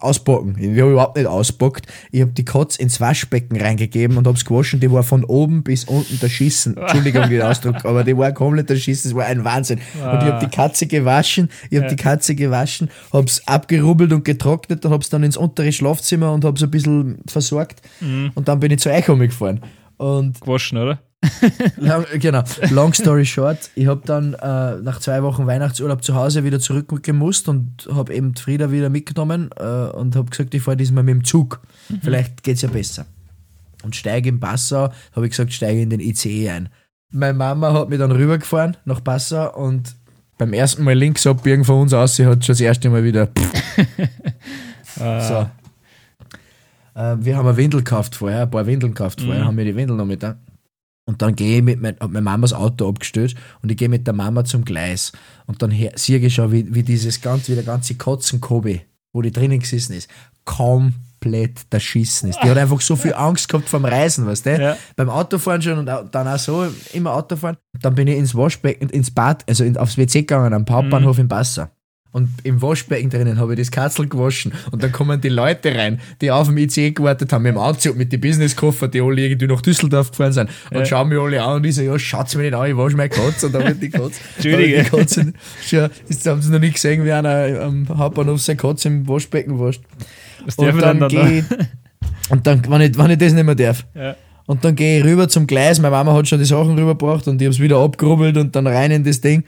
auspacken. 0.00 0.56
Ich 0.58 0.78
habe 0.80 0.92
überhaupt 0.92 1.16
nicht 1.16 1.26
auspackt. 1.26 1.86
Ich 2.10 2.20
habe 2.20 2.32
die 2.32 2.44
Katze 2.44 2.82
ins 2.82 3.00
Waschbecken 3.00 3.58
reingegeben 3.60 4.16
und 4.16 4.26
habe 4.26 4.36
es 4.36 4.44
gewaschen. 4.44 4.80
Die 4.80 4.90
war 4.90 5.02
von 5.02 5.24
oben 5.24 5.62
bis 5.62 5.84
unten 5.84 6.18
erschissen. 6.20 6.76
Entschuldigung 6.76 7.28
den 7.28 7.42
Ausdruck, 7.42 7.84
aber 7.84 8.04
die 8.04 8.16
war 8.16 8.32
komplett 8.32 8.68
erschissen. 8.70 9.10
Es 9.10 9.16
war 9.16 9.24
ein 9.26 9.44
Wahnsinn. 9.44 9.78
Und 9.94 10.18
ich 10.22 10.28
habe 10.28 10.44
die 10.44 10.50
Katze 10.54 10.86
gewaschen. 10.86 11.48
Ich 11.70 11.76
habe 11.78 11.86
Ja. 11.86 11.94
die 11.94 12.02
Katze 12.02 12.34
gewaschen, 12.34 12.90
habe 13.12 13.26
es 13.26 13.46
abgerubbelt 13.48 14.12
und 14.12 14.24
getrocknet 14.24 14.84
und 14.84 14.92
habe 14.92 15.02
es 15.02 15.08
dann 15.08 15.22
ins 15.22 15.36
untere 15.36 15.72
Schlafzimmer 15.72 16.32
und 16.32 16.44
habe 16.44 16.56
es 16.56 16.62
ein 16.62 16.70
bisschen 16.70 17.18
versorgt. 17.26 17.80
Mhm. 18.00 18.32
Und 18.34 18.48
dann 18.48 18.60
bin 18.60 18.72
ich 18.72 18.80
zu 18.80 18.90
euch 18.90 19.06
gefahren. 19.06 19.60
Und 19.96 20.40
Gewaschen, 20.40 20.78
oder? 20.78 21.00
Lang, 21.76 22.04
genau. 22.14 22.42
Long 22.70 22.92
story 22.92 23.24
short, 23.24 23.70
ich 23.74 23.86
habe 23.86 24.02
dann 24.04 24.34
äh, 24.34 24.76
nach 24.82 24.98
zwei 25.00 25.22
Wochen 25.22 25.46
Weihnachtsurlaub 25.46 26.02
zu 26.02 26.14
Hause 26.14 26.44
wieder 26.44 26.58
zurückgemusst 26.58 27.48
und 27.48 27.88
habe 27.92 28.12
eben 28.14 28.34
Frieda 28.34 28.70
wieder 28.70 28.90
mitgenommen 28.90 29.50
äh, 29.56 29.64
und 29.64 30.16
habe 30.16 30.30
gesagt, 30.30 30.54
ich 30.54 30.62
fahre 30.62 30.76
diesmal 30.76 31.04
mit 31.04 31.14
dem 31.14 31.24
Zug. 31.24 31.60
Mhm. 31.88 32.00
Vielleicht 32.02 32.42
geht 32.42 32.56
es 32.56 32.62
ja 32.62 32.68
besser. 32.68 33.06
Und 33.84 33.96
steige 33.96 34.28
in 34.28 34.40
Passau, 34.40 34.92
habe 35.14 35.26
ich 35.26 35.30
gesagt, 35.30 35.52
steige 35.52 35.80
in 35.80 35.90
den 35.90 36.00
ICE 36.00 36.50
ein. 36.50 36.68
Meine 37.10 37.34
Mama 37.34 37.72
hat 37.72 37.88
mich 37.88 37.98
dann 37.98 38.12
rübergefahren 38.12 38.76
nach 38.84 39.02
Passau 39.02 39.54
und 39.54 39.94
beim 40.38 40.52
ersten 40.52 40.82
Mal 40.82 40.94
links 40.94 41.26
abbiegen 41.26 41.64
von 41.64 41.82
uns 41.82 41.92
aus, 41.92 42.16
sie 42.16 42.26
hat 42.26 42.44
schon 42.44 42.54
das 42.54 42.60
erste 42.60 42.90
Mal 42.90 43.04
wieder. 43.04 43.28
Ah. 45.00 45.20
so. 45.20 45.34
Äh, 47.00 47.16
wir 47.20 47.38
haben 47.38 47.46
eine 47.46 47.56
Windel 47.56 47.80
gekauft 47.80 48.14
vorher, 48.14 48.42
ein 48.42 48.50
paar 48.50 48.66
Windeln 48.66 48.92
gekauft 48.92 49.22
vorher, 49.22 49.42
mhm. 49.42 49.46
haben 49.46 49.56
wir 49.56 49.64
die 49.64 49.74
Windeln 49.74 49.96
noch 49.96 50.04
mit 50.04 50.22
da. 50.22 50.36
Und 51.04 51.20
dann 51.20 51.34
gehe 51.34 51.58
ich 51.58 51.62
mit 51.62 51.80
mein, 51.80 51.96
meine 52.00 52.22
Mamas 52.22 52.52
Auto 52.52 52.88
abgestellt 52.88 53.34
und 53.60 53.70
ich 53.70 53.76
gehe 53.76 53.88
mit 53.88 54.06
der 54.06 54.14
Mama 54.14 54.44
zum 54.44 54.64
Gleis. 54.64 55.12
Und 55.46 55.60
dann 55.62 55.74
sehe 55.96 56.18
ich 56.18 56.34
schon, 56.34 56.52
wie, 56.52 56.72
wie 56.74 56.82
dieses 56.82 57.20
ganze, 57.20 57.52
wie 57.52 57.56
der 57.56 57.64
ganze 57.64 57.96
Kotzenkobe, 57.96 58.82
wo 59.12 59.20
die 59.20 59.32
drinnen 59.32 59.58
gesessen 59.58 59.94
ist, 59.94 60.08
komplett 60.44 61.66
erschissen 61.70 62.30
ist. 62.30 62.38
Die 62.42 62.48
hat 62.48 62.56
einfach 62.56 62.80
so 62.80 62.94
viel 62.94 63.14
Angst 63.14 63.48
gehabt 63.48 63.68
vom 63.68 63.84
Reisen, 63.84 64.26
weißt 64.26 64.46
du? 64.46 64.60
Ja. 64.60 64.76
Beim 64.94 65.10
Autofahren 65.10 65.60
schon 65.60 65.78
und 65.78 65.86
dann 65.86 66.28
auch 66.28 66.38
so, 66.38 66.66
immer 66.92 67.14
Autofahren. 67.14 67.56
Dann 67.80 67.94
bin 67.96 68.06
ich 68.06 68.16
ins 68.16 68.34
Waschbecken, 68.34 68.88
ins 68.88 69.10
Bad, 69.10 69.44
also 69.48 69.64
aufs 69.80 69.98
WC 69.98 70.20
gegangen, 70.20 70.54
am 70.54 70.64
Hauptbahnhof 70.68 71.16
mhm. 71.16 71.22
in 71.22 71.28
Passau. 71.28 71.66
Und 72.12 72.28
im 72.42 72.60
Waschbecken 72.60 73.08
drinnen 73.08 73.38
habe 73.38 73.54
ich 73.54 73.58
das 73.58 73.70
Katzel 73.70 74.06
gewaschen. 74.06 74.52
Und 74.70 74.82
dann 74.82 74.92
kommen 74.92 75.18
die 75.20 75.30
Leute 75.30 75.74
rein, 75.74 75.98
die 76.20 76.30
auf 76.30 76.46
dem 76.46 76.58
IC 76.58 76.94
gewartet 76.94 77.32
haben, 77.32 77.42
mit 77.42 77.54
dem 77.54 77.58
Anzug, 77.58 77.96
mit 77.96 78.12
den 78.12 78.20
Businesskoffer, 78.20 78.88
die 78.88 79.00
alle 79.00 79.22
irgendwie 79.22 79.46
nach 79.46 79.62
Düsseldorf 79.62 80.10
gefahren 80.10 80.32
sind. 80.32 80.50
Und 80.70 80.80
ja. 80.80 80.84
schauen 80.84 81.08
mich 81.08 81.18
alle 81.18 81.42
an 81.42 81.56
und 81.56 81.64
ich 81.64 81.74
so, 81.74 81.82
ja, 81.82 81.98
schaut's 81.98 82.34
mir 82.34 82.42
nicht 82.42 82.54
an, 82.54 82.70
ich 82.70 82.76
wasche 82.76 82.96
meine 82.96 83.08
Katze. 83.08 83.46
Und 83.46 83.54
dann 83.54 83.66
wird 83.66 83.82
die 83.82 83.88
Katze. 83.88 84.20
Entschuldige. 84.36 84.82
Die 84.82 84.90
Katze, 84.90 85.32
schon, 85.66 85.88
jetzt 86.06 86.26
haben 86.26 86.42
sie 86.42 86.52
noch 86.52 86.60
nicht 86.60 86.74
gesehen, 86.74 87.02
wie 87.04 87.12
einer 87.12 87.62
am 87.62 87.88
Hauptbahnhof 87.88 88.42
seine 88.42 88.58
Katze 88.58 88.88
im 88.88 89.08
Waschbecken 89.08 89.58
wascht. 89.58 89.80
Was 90.44 90.56
und 90.56 90.82
dann, 90.82 91.00
dann 91.00 91.08
gehe 91.08 91.44
und 92.28 92.46
dann, 92.46 92.62
wenn 92.68 92.80
ich, 92.82 92.98
wenn 92.98 93.10
ich 93.10 93.18
das 93.18 93.32
nicht 93.32 93.44
mehr 93.44 93.54
darf. 93.54 93.86
Ja. 93.94 94.16
Und 94.46 94.64
dann 94.64 94.74
gehe 94.74 94.98
ich 94.98 95.04
rüber 95.04 95.28
zum 95.28 95.46
Gleis. 95.46 95.80
Meine 95.80 95.92
Mama 95.92 96.12
hat 96.14 96.28
schon 96.28 96.38
die 96.38 96.44
Sachen 96.44 96.78
rübergebracht 96.78 97.26
und 97.28 97.40
ich 97.40 97.46
habe 97.46 97.54
es 97.54 97.60
wieder 97.60 97.78
abgerubbelt 97.78 98.36
und 98.36 98.54
dann 98.54 98.66
rein 98.66 98.90
in 98.90 99.04
das 99.04 99.20
Ding. 99.20 99.44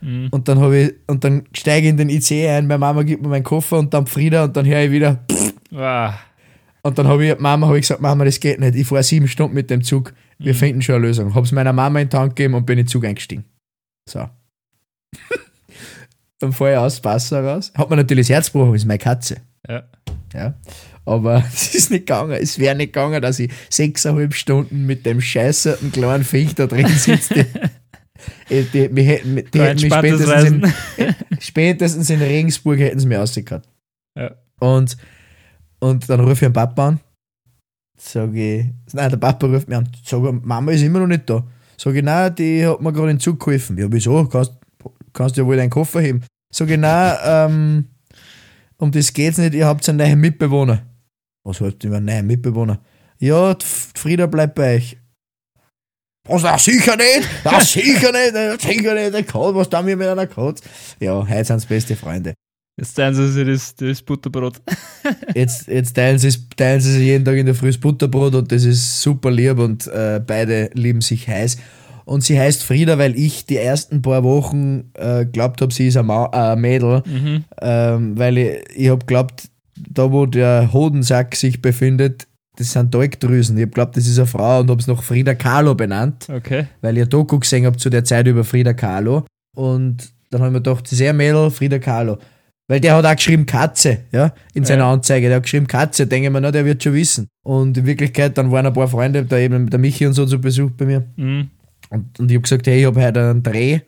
Mhm. 0.00 0.28
Und 0.30 0.48
dann 0.48 0.60
habe 0.60 0.78
ich, 0.78 0.94
und 1.06 1.24
dann 1.24 1.44
steige 1.54 1.86
ich 1.86 1.90
in 1.90 1.96
den 1.96 2.08
IC 2.08 2.48
ein, 2.48 2.66
meine 2.66 2.78
Mama 2.78 3.02
gibt 3.02 3.22
mir 3.22 3.28
meinen 3.28 3.44
Koffer 3.44 3.78
und 3.78 3.92
dann 3.92 4.06
Frieda 4.06 4.44
und 4.44 4.56
dann 4.56 4.66
höre 4.66 4.84
ich 4.84 4.90
wieder. 4.90 5.24
Wow. 5.70 6.14
Und 6.82 6.98
dann 6.98 7.06
habe 7.06 7.26
ich, 7.26 7.38
Mama, 7.38 7.66
habe 7.66 7.78
ich 7.78 7.82
gesagt, 7.82 8.00
Mama, 8.00 8.24
das 8.24 8.40
geht 8.40 8.58
nicht. 8.58 8.74
Ich 8.74 8.86
fahre 8.86 9.02
sieben 9.02 9.28
Stunden 9.28 9.54
mit 9.54 9.70
dem 9.70 9.82
Zug. 9.82 10.14
Wir 10.38 10.54
mhm. 10.54 10.58
finden 10.58 10.82
schon 10.82 10.96
eine 10.96 11.06
Lösung. 11.06 11.34
Habe 11.34 11.44
es 11.44 11.52
meiner 11.52 11.72
Mama 11.72 12.00
in 12.00 12.06
den 12.06 12.10
Tank 12.10 12.36
gegeben 12.36 12.54
und 12.54 12.64
bin 12.64 12.78
in 12.78 12.84
den 12.84 12.88
Zug 12.88 13.04
eingestiegen. 13.04 13.44
So. 14.08 14.28
dann 16.38 16.52
fahre 16.52 16.72
ich 16.72 16.78
aus, 16.78 17.04
Wasser 17.04 17.44
raus. 17.44 17.72
Hat 17.76 17.90
mir 17.90 17.96
natürlich 17.96 18.28
das 18.28 18.34
Herz 18.34 18.52
gebrochen, 18.52 18.74
ist 18.74 18.86
meine 18.86 18.98
Katze. 18.98 19.42
Ja. 19.68 19.82
Ja. 20.32 20.54
Aber 21.04 21.44
es 21.52 21.74
ist 21.74 21.90
nicht 21.90 22.06
gegangen. 22.06 22.38
Es 22.40 22.58
wäre 22.58 22.74
nicht 22.74 22.92
gegangen, 22.92 23.20
dass 23.20 23.38
ich 23.38 23.52
sechseinhalb 23.68 24.34
Stunden 24.34 24.86
mit 24.86 25.04
dem 25.04 25.20
scheißerten 25.20 25.92
kleinen 25.92 26.24
Viech 26.24 26.54
da 26.54 26.66
drin 26.66 26.86
sitze. 26.86 27.46
Die, 28.48 28.62
die, 28.64 28.88
die, 28.92 29.02
hätten, 29.02 29.34
mich 29.34 29.46
spätestens 29.48 30.44
in, 30.44 30.74
spätestens 31.40 32.10
in 32.10 32.20
Regensburg 32.20 32.78
hätten 32.78 32.98
sie 32.98 33.06
mich 33.06 33.18
rausgekriegt. 33.18 33.68
Ja. 34.16 34.34
Und, 34.60 34.96
und 35.78 36.08
dann 36.08 36.20
rufe 36.20 36.32
ich 36.32 36.44
einen 36.44 36.52
Papa 36.52 36.88
an. 36.88 37.00
Sag 37.98 38.34
ich, 38.34 38.66
nein, 38.92 39.10
der 39.10 39.16
Papa 39.16 39.46
ruft 39.46 39.68
mich 39.68 39.76
an. 39.76 39.88
Sag 40.04 40.24
ich, 40.24 40.32
Mama 40.42 40.72
ist 40.72 40.82
immer 40.82 41.00
noch 41.00 41.06
nicht 41.06 41.28
da. 41.28 41.46
Sag 41.76 41.94
ich, 41.94 42.02
nein, 42.02 42.34
die 42.34 42.66
hat 42.66 42.80
mir 42.80 42.92
gerade 42.92 43.10
in 43.10 43.16
den 43.16 43.20
Zug 43.20 43.40
geholfen. 43.40 43.78
Ja, 43.78 43.86
wieso? 43.90 44.24
Kannst, 44.26 44.52
kannst 45.12 45.36
du 45.36 45.42
ja 45.42 45.46
wohl 45.46 45.56
deinen 45.56 45.70
Koffer 45.70 46.00
heben. 46.00 46.22
Sag 46.52 46.70
ich, 46.70 46.78
nein, 46.78 47.16
ähm, 47.24 47.84
um 48.76 48.90
das 48.90 49.12
geht's 49.12 49.38
nicht, 49.38 49.54
ihr 49.54 49.66
habt 49.66 49.86
einen 49.88 49.98
neuen 49.98 50.20
Mitbewohner. 50.20 50.82
Was 51.44 51.60
heißt 51.60 51.84
über 51.84 51.98
einen 51.98 52.06
neuen 52.06 52.26
Mitbewohner? 52.26 52.80
Ja, 53.18 53.56
Frieda 53.60 54.26
bleibt 54.26 54.54
bei 54.54 54.76
euch. 54.76 54.96
Was, 56.28 56.42
das 56.42 56.64
sicher 56.64 56.96
nicht, 56.96 57.28
das 57.42 57.72
sicher 57.72 58.12
nicht, 58.12 58.34
das 58.34 58.62
sicher 58.62 58.94
nicht, 58.94 59.14
der 59.14 59.24
Code, 59.24 59.56
was 59.56 59.70
da 59.70 59.82
mir 59.82 59.96
mit 59.96 60.06
einer 60.06 60.26
Code? 60.26 60.60
Ja, 61.00 61.26
heute 61.26 61.44
sind 61.44 61.56
es 61.56 61.66
beste 61.66 61.96
Freunde. 61.96 62.34
Jetzt 62.76 62.94
teilen 62.94 63.14
sie 63.14 63.28
sich 63.28 63.46
das, 63.46 63.74
das 63.74 64.02
Butterbrot. 64.02 64.60
jetzt 65.34 65.66
jetzt 65.66 65.94
teilen, 65.94 66.18
sie, 66.18 66.32
teilen 66.56 66.80
sie 66.80 66.92
sich 66.92 67.02
jeden 67.02 67.24
Tag 67.24 67.36
in 67.36 67.46
der 67.46 67.54
Früh 67.54 67.68
das 67.68 67.78
Butterbrot 67.78 68.34
und 68.34 68.52
das 68.52 68.64
ist 68.64 69.02
super 69.02 69.30
lieb 69.30 69.58
und 69.58 69.86
äh, 69.86 70.20
beide 70.24 70.70
lieben 70.74 71.00
sich 71.00 71.26
heiß. 71.28 71.58
Und 72.04 72.24
sie 72.24 72.38
heißt 72.38 72.64
Frieda, 72.64 72.98
weil 72.98 73.16
ich 73.16 73.46
die 73.46 73.56
ersten 73.56 74.02
paar 74.02 74.24
Wochen 74.24 74.90
äh, 74.94 75.26
glaubt 75.26 75.60
habe, 75.60 75.72
sie 75.72 75.88
ist 75.88 75.96
ein, 75.96 76.06
Ma 76.06 76.30
äh, 76.32 76.56
Mädel. 76.56 77.02
Mhm. 77.06 77.44
Ähm, 77.60 78.18
weil 78.18 78.38
ich, 78.38 78.58
ich 78.74 78.88
habe 78.88 79.04
glaubt, 79.06 79.48
da 79.76 80.10
wo 80.10 80.26
der 80.26 80.72
Hodensack 80.72 81.36
sich 81.36 81.62
befindet, 81.62 82.26
das 82.60 82.72
sind 82.72 82.92
Talgdrüsen. 82.92 83.56
Ich 83.56 83.62
habe 83.62 83.72
glaubt, 83.72 83.96
das 83.96 84.06
ist 84.06 84.18
eine 84.18 84.26
Frau 84.26 84.60
und 84.60 84.70
habe 84.70 84.80
es 84.80 84.86
noch 84.86 85.02
Frieda 85.02 85.34
Kahlo 85.34 85.74
benannt. 85.74 86.28
Okay. 86.28 86.66
Weil 86.82 86.98
ich 86.98 87.04
ein 87.04 87.08
Doku 87.08 87.38
gesehen 87.38 87.64
habe 87.64 87.78
zu 87.78 87.88
der 87.88 88.04
Zeit 88.04 88.26
über 88.26 88.44
Frieda 88.44 88.74
Kahlo. 88.74 89.24
Und 89.56 90.12
dann 90.28 90.42
haben 90.42 90.52
wir 90.52 90.60
gedacht, 90.60 90.84
das 90.84 90.92
ist 90.92 91.02
ein 91.02 91.16
Mädel, 91.16 91.50
Frieda 91.50 91.78
Kahlo. 91.78 92.18
Weil 92.68 92.80
der 92.80 92.94
hat 92.94 93.06
auch 93.06 93.16
geschrieben 93.16 93.46
Katze, 93.46 94.02
ja, 94.12 94.32
in 94.52 94.64
seiner 94.64 94.84
ja. 94.84 94.92
Anzeige. 94.92 95.28
Der 95.28 95.36
hat 95.36 95.44
geschrieben 95.44 95.66
Katze, 95.66 96.06
denke 96.06 96.26
ich 96.26 96.32
mir, 96.32 96.40
na, 96.40 96.52
der 96.52 96.66
wird 96.66 96.82
schon 96.82 96.92
wissen. 96.92 97.28
Und 97.42 97.78
in 97.78 97.86
Wirklichkeit, 97.86 98.36
dann 98.36 98.52
waren 98.52 98.66
ein 98.66 98.74
paar 98.74 98.86
Freunde, 98.86 99.24
da 99.24 99.38
eben 99.38 99.70
der 99.70 99.78
Michi 99.80 100.06
und 100.06 100.12
so 100.12 100.26
zu 100.26 100.38
Besuch 100.38 100.70
bei 100.72 100.84
mir. 100.84 101.04
Mhm. 101.16 101.48
Und, 101.88 102.20
und 102.20 102.30
ich 102.30 102.36
habe 102.36 102.42
gesagt, 102.42 102.66
hey, 102.66 102.80
ich 102.80 102.86
habe 102.86 103.02
heute 103.02 103.30
einen 103.30 103.42
Dreh, 103.42 103.80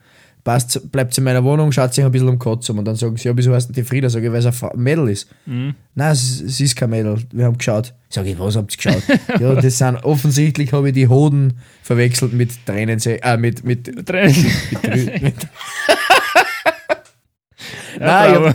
passt, 0.45 0.90
bleibt 0.90 1.16
in 1.16 1.24
meiner 1.24 1.45
Wohnung, 1.45 1.72
schaut 1.72 1.95
sich 1.95 2.05
ein 2.05 2.11
bisschen 2.11 2.28
um 2.28 2.38
Kotz 2.38 2.68
um. 2.70 2.78
Und 2.78 2.84
dann 2.84 2.97
sagen 2.97 3.16
sie, 3.16 3.28
ja, 3.28 3.36
wieso 3.36 3.55
heißt 3.55 3.68
denn 3.68 3.74
die 3.74 3.84
Frieda? 3.84 4.09
Sag 4.09 4.22
ich, 4.22 4.32
weil 4.32 4.45
es 4.45 4.62
ein 4.62 4.70
Mädel 4.74 5.09
ist. 5.09 5.28
Mhm. 5.47 5.74
Nein, 5.95 6.12
es, 6.12 6.61
ist 6.61 6.76
kein 6.76 6.90
Mädel. 6.90 7.18
Wir 7.32 7.47
haben 7.47 7.59
geschaut. 7.59 7.95
Sag 8.09 8.26
ich, 8.26 8.38
was 8.38 8.57
habt 8.57 8.72
ihr 8.72 8.76
geschaut? 8.76 9.20
ja, 9.40 9.55
das 9.55 9.78
sind, 9.78 9.97
offensichtlich 10.05 10.72
habe 10.72 10.88
ich 10.88 10.95
die 10.95 11.09
Hoden 11.09 11.55
verwechselt 11.82 12.32
mit 12.32 12.66
Tränen, 12.66 13.01
äh, 13.05 13.36
mit, 13.36 13.64
mit, 13.64 14.07
Tränen. 14.07 14.34
mit, 14.82 15.22
mit 15.22 15.34
Nein, 17.99 18.55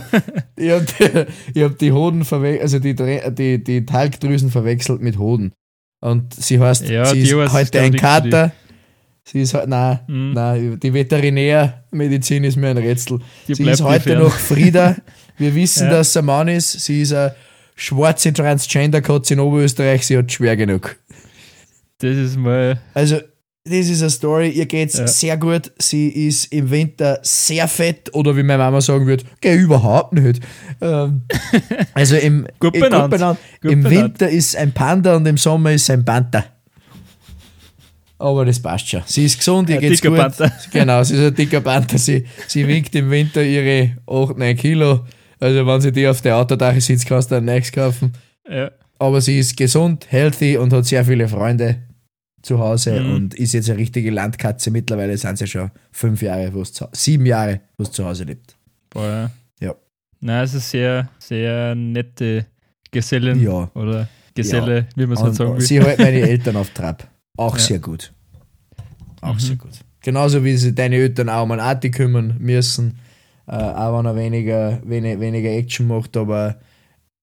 ich 0.56 0.70
habe 0.70 0.80
hab 0.80 1.54
die, 1.54 1.64
hab 1.64 1.78
die 1.78 1.92
Hoden 1.92 2.24
verwechselt, 2.24 2.62
also 2.62 2.78
die, 2.80 2.94
die, 3.34 3.64
die 3.64 3.86
Talgdrüsen 3.86 4.50
verwechselt 4.50 5.00
mit 5.00 5.18
Hoden. 5.18 5.52
Und 6.00 6.34
sie 6.34 6.60
heißt, 6.60 6.88
ja, 6.88 7.06
sie 7.06 7.20
ist 7.22 7.52
heute 7.52 7.80
ein 7.80 7.94
Kater. 7.94 8.52
Sie 9.30 9.42
ist 9.42 9.52
halt, 9.52 9.68
nein, 9.68 10.00
mhm. 10.06 10.32
nein, 10.32 10.80
die 10.80 10.94
Veterinärmedizin 10.94 12.44
ist 12.44 12.56
mir 12.56 12.68
ein 12.68 12.78
Rätsel. 12.78 13.18
Die 13.46 13.54
sie 13.54 13.68
ist 13.68 13.82
heute 13.82 14.16
noch 14.16 14.32
Frieda. 14.32 14.96
Wir 15.36 15.54
wissen, 15.54 15.84
ja. 15.84 15.90
dass 15.90 16.14
sie 16.14 16.20
ein 16.20 16.24
Mann 16.24 16.48
ist. 16.48 16.72
Sie 16.72 17.02
ist 17.02 17.12
eine 17.12 17.34
schwarze 17.76 18.32
Transgender-Katze 18.32 19.34
in 19.34 19.40
Oberösterreich. 19.40 20.06
Sie 20.06 20.16
hat 20.16 20.32
schwer 20.32 20.56
genug. 20.56 20.96
Das 21.98 22.16
ist 22.16 22.38
mal. 22.38 22.80
Also, 22.94 23.18
das 23.64 23.88
ist 23.90 24.00
eine 24.00 24.08
Story. 24.08 24.48
Ihr 24.48 24.64
geht's 24.64 24.96
ja. 24.96 25.06
sehr 25.06 25.36
gut. 25.36 25.72
Sie 25.78 26.08
ist 26.08 26.50
im 26.50 26.70
Winter 26.70 27.18
sehr 27.20 27.68
fett 27.68 28.08
oder 28.14 28.34
wie 28.34 28.42
meine 28.42 28.62
Mama 28.62 28.80
sagen 28.80 29.06
würde, 29.06 29.24
geh 29.42 29.56
überhaupt 29.56 30.14
nicht. 30.14 30.40
Ähm, 30.80 31.22
also 31.92 32.16
im, 32.16 32.46
gut 32.58 32.72
benannt. 32.72 33.02
Gut 33.02 33.10
benannt. 33.10 33.38
Gut 33.60 33.72
im 33.72 33.82
benannt. 33.82 34.04
Winter 34.04 34.30
ist 34.30 34.56
ein 34.56 34.72
Panda 34.72 35.16
und 35.16 35.26
im 35.26 35.36
Sommer 35.36 35.72
ist 35.72 35.90
ein 35.90 36.02
Panther. 36.02 36.46
Aber 38.18 38.44
das 38.44 38.60
passt 38.60 38.88
schon. 38.88 39.02
Sie 39.06 39.24
ist 39.24 39.38
gesund, 39.38 39.68
ihr 39.68 39.76
ja, 39.76 39.80
geht's 39.80 40.02
gut. 40.02 40.16
Panther. 40.16 40.52
Genau, 40.72 41.02
sie 41.04 41.14
ist 41.14 41.20
ein 41.20 41.34
dicker 41.34 41.60
Panther. 41.60 41.98
Sie, 41.98 42.24
sie 42.48 42.66
wiegt 42.66 42.94
im 42.96 43.10
Winter 43.10 43.42
ihre 43.42 43.96
8, 44.06 44.36
9 44.36 44.56
Kilo. 44.56 45.04
Also 45.38 45.64
wenn 45.66 45.80
sie 45.80 45.92
die 45.92 46.06
auf 46.06 46.20
der 46.20 46.36
Autodach 46.36 46.80
sitzt, 46.80 47.06
kannst 47.06 47.30
du 47.30 47.36
ein 47.36 47.44
nächstes 47.44 47.72
kaufen. 47.72 48.12
Ja. 48.48 48.70
Aber 48.98 49.20
sie 49.20 49.38
ist 49.38 49.56
gesund, 49.56 50.06
healthy 50.10 50.56
und 50.56 50.72
hat 50.72 50.84
sehr 50.86 51.04
viele 51.04 51.28
Freunde 51.28 51.82
zu 52.42 52.58
Hause 52.58 53.00
mhm. 53.00 53.14
und 53.14 53.34
ist 53.34 53.52
jetzt 53.52 53.70
eine 53.70 53.78
richtige 53.78 54.10
Landkatze. 54.10 54.72
Mittlerweile 54.72 55.16
sind 55.16 55.38
sie 55.38 55.46
schon 55.46 55.70
fünf 55.92 56.22
Jahre, 56.22 56.52
wo 56.52 56.64
zu, 56.64 56.88
sieben 56.92 57.26
Jahre, 57.26 57.60
wo 57.76 57.84
es 57.84 57.92
zu 57.92 58.04
Hause 58.04 58.24
lebt. 58.24 58.56
Boah, 58.90 59.30
ja. 59.60 59.74
Nein, 60.20 60.44
es 60.44 60.54
ist 60.54 60.70
sehr, 60.70 61.08
sehr 61.18 61.74
nette 61.76 62.46
Gesellin 62.90 63.40
ja. 63.40 63.70
oder 63.74 64.08
Geselle, 64.34 64.78
ja. 64.78 64.86
wie 64.96 65.06
man 65.06 65.16
es 65.16 65.22
halt 65.22 65.34
sagen 65.34 65.54
will. 65.54 65.60
Sie 65.60 65.80
hält 65.80 65.98
meine 65.98 66.20
Eltern 66.20 66.56
auf 66.56 66.70
Trab. 66.70 67.06
Auch 67.38 67.56
ja. 67.56 67.62
sehr 67.62 67.78
gut. 67.78 68.12
Auch 69.20 69.34
mhm. 69.34 69.38
sehr 69.38 69.56
gut. 69.56 69.70
Genauso 70.02 70.44
wie 70.44 70.56
sich 70.56 70.74
deine 70.74 70.96
Eltern 70.96 71.28
auch 71.28 71.44
um 71.44 71.52
einen 71.52 71.60
Arti 71.60 71.90
kümmern 71.90 72.36
müssen, 72.38 72.98
äh, 73.46 73.52
auch 73.52 73.98
wenn 73.98 74.06
er 74.06 74.16
weniger, 74.16 74.80
wenig, 74.84 75.18
weniger 75.20 75.50
Action 75.50 75.86
macht, 75.86 76.16
aber 76.16 76.60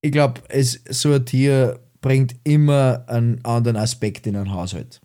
ich 0.01 0.11
glaube, 0.11 0.41
so 0.89 1.13
ein 1.13 1.25
Tier 1.25 1.79
bringt 2.01 2.35
immer 2.43 3.03
einen 3.07 3.43
anderen 3.43 3.77
Aspekt 3.77 4.27
in 4.27 4.35
einen 4.35 4.53
Haushalt. 4.53 5.01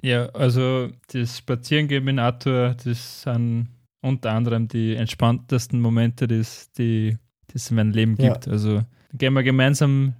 Ja, 0.00 0.26
also 0.30 0.88
das 1.12 1.38
Spazierengehen 1.38 2.04
mit 2.04 2.18
Arthur, 2.18 2.76
das 2.84 3.22
sind 3.22 3.68
unter 4.00 4.32
anderem 4.32 4.68
die 4.68 4.94
entspanntesten 4.94 5.80
Momente, 5.80 6.28
die 6.28 6.38
es 7.54 7.70
in 7.70 7.76
meinem 7.76 7.90
Leben 7.90 8.16
gibt. 8.16 8.46
Ja. 8.46 8.52
Also 8.52 8.82
gehen 9.12 9.32
wir 9.32 9.42
gemeinsam 9.42 10.14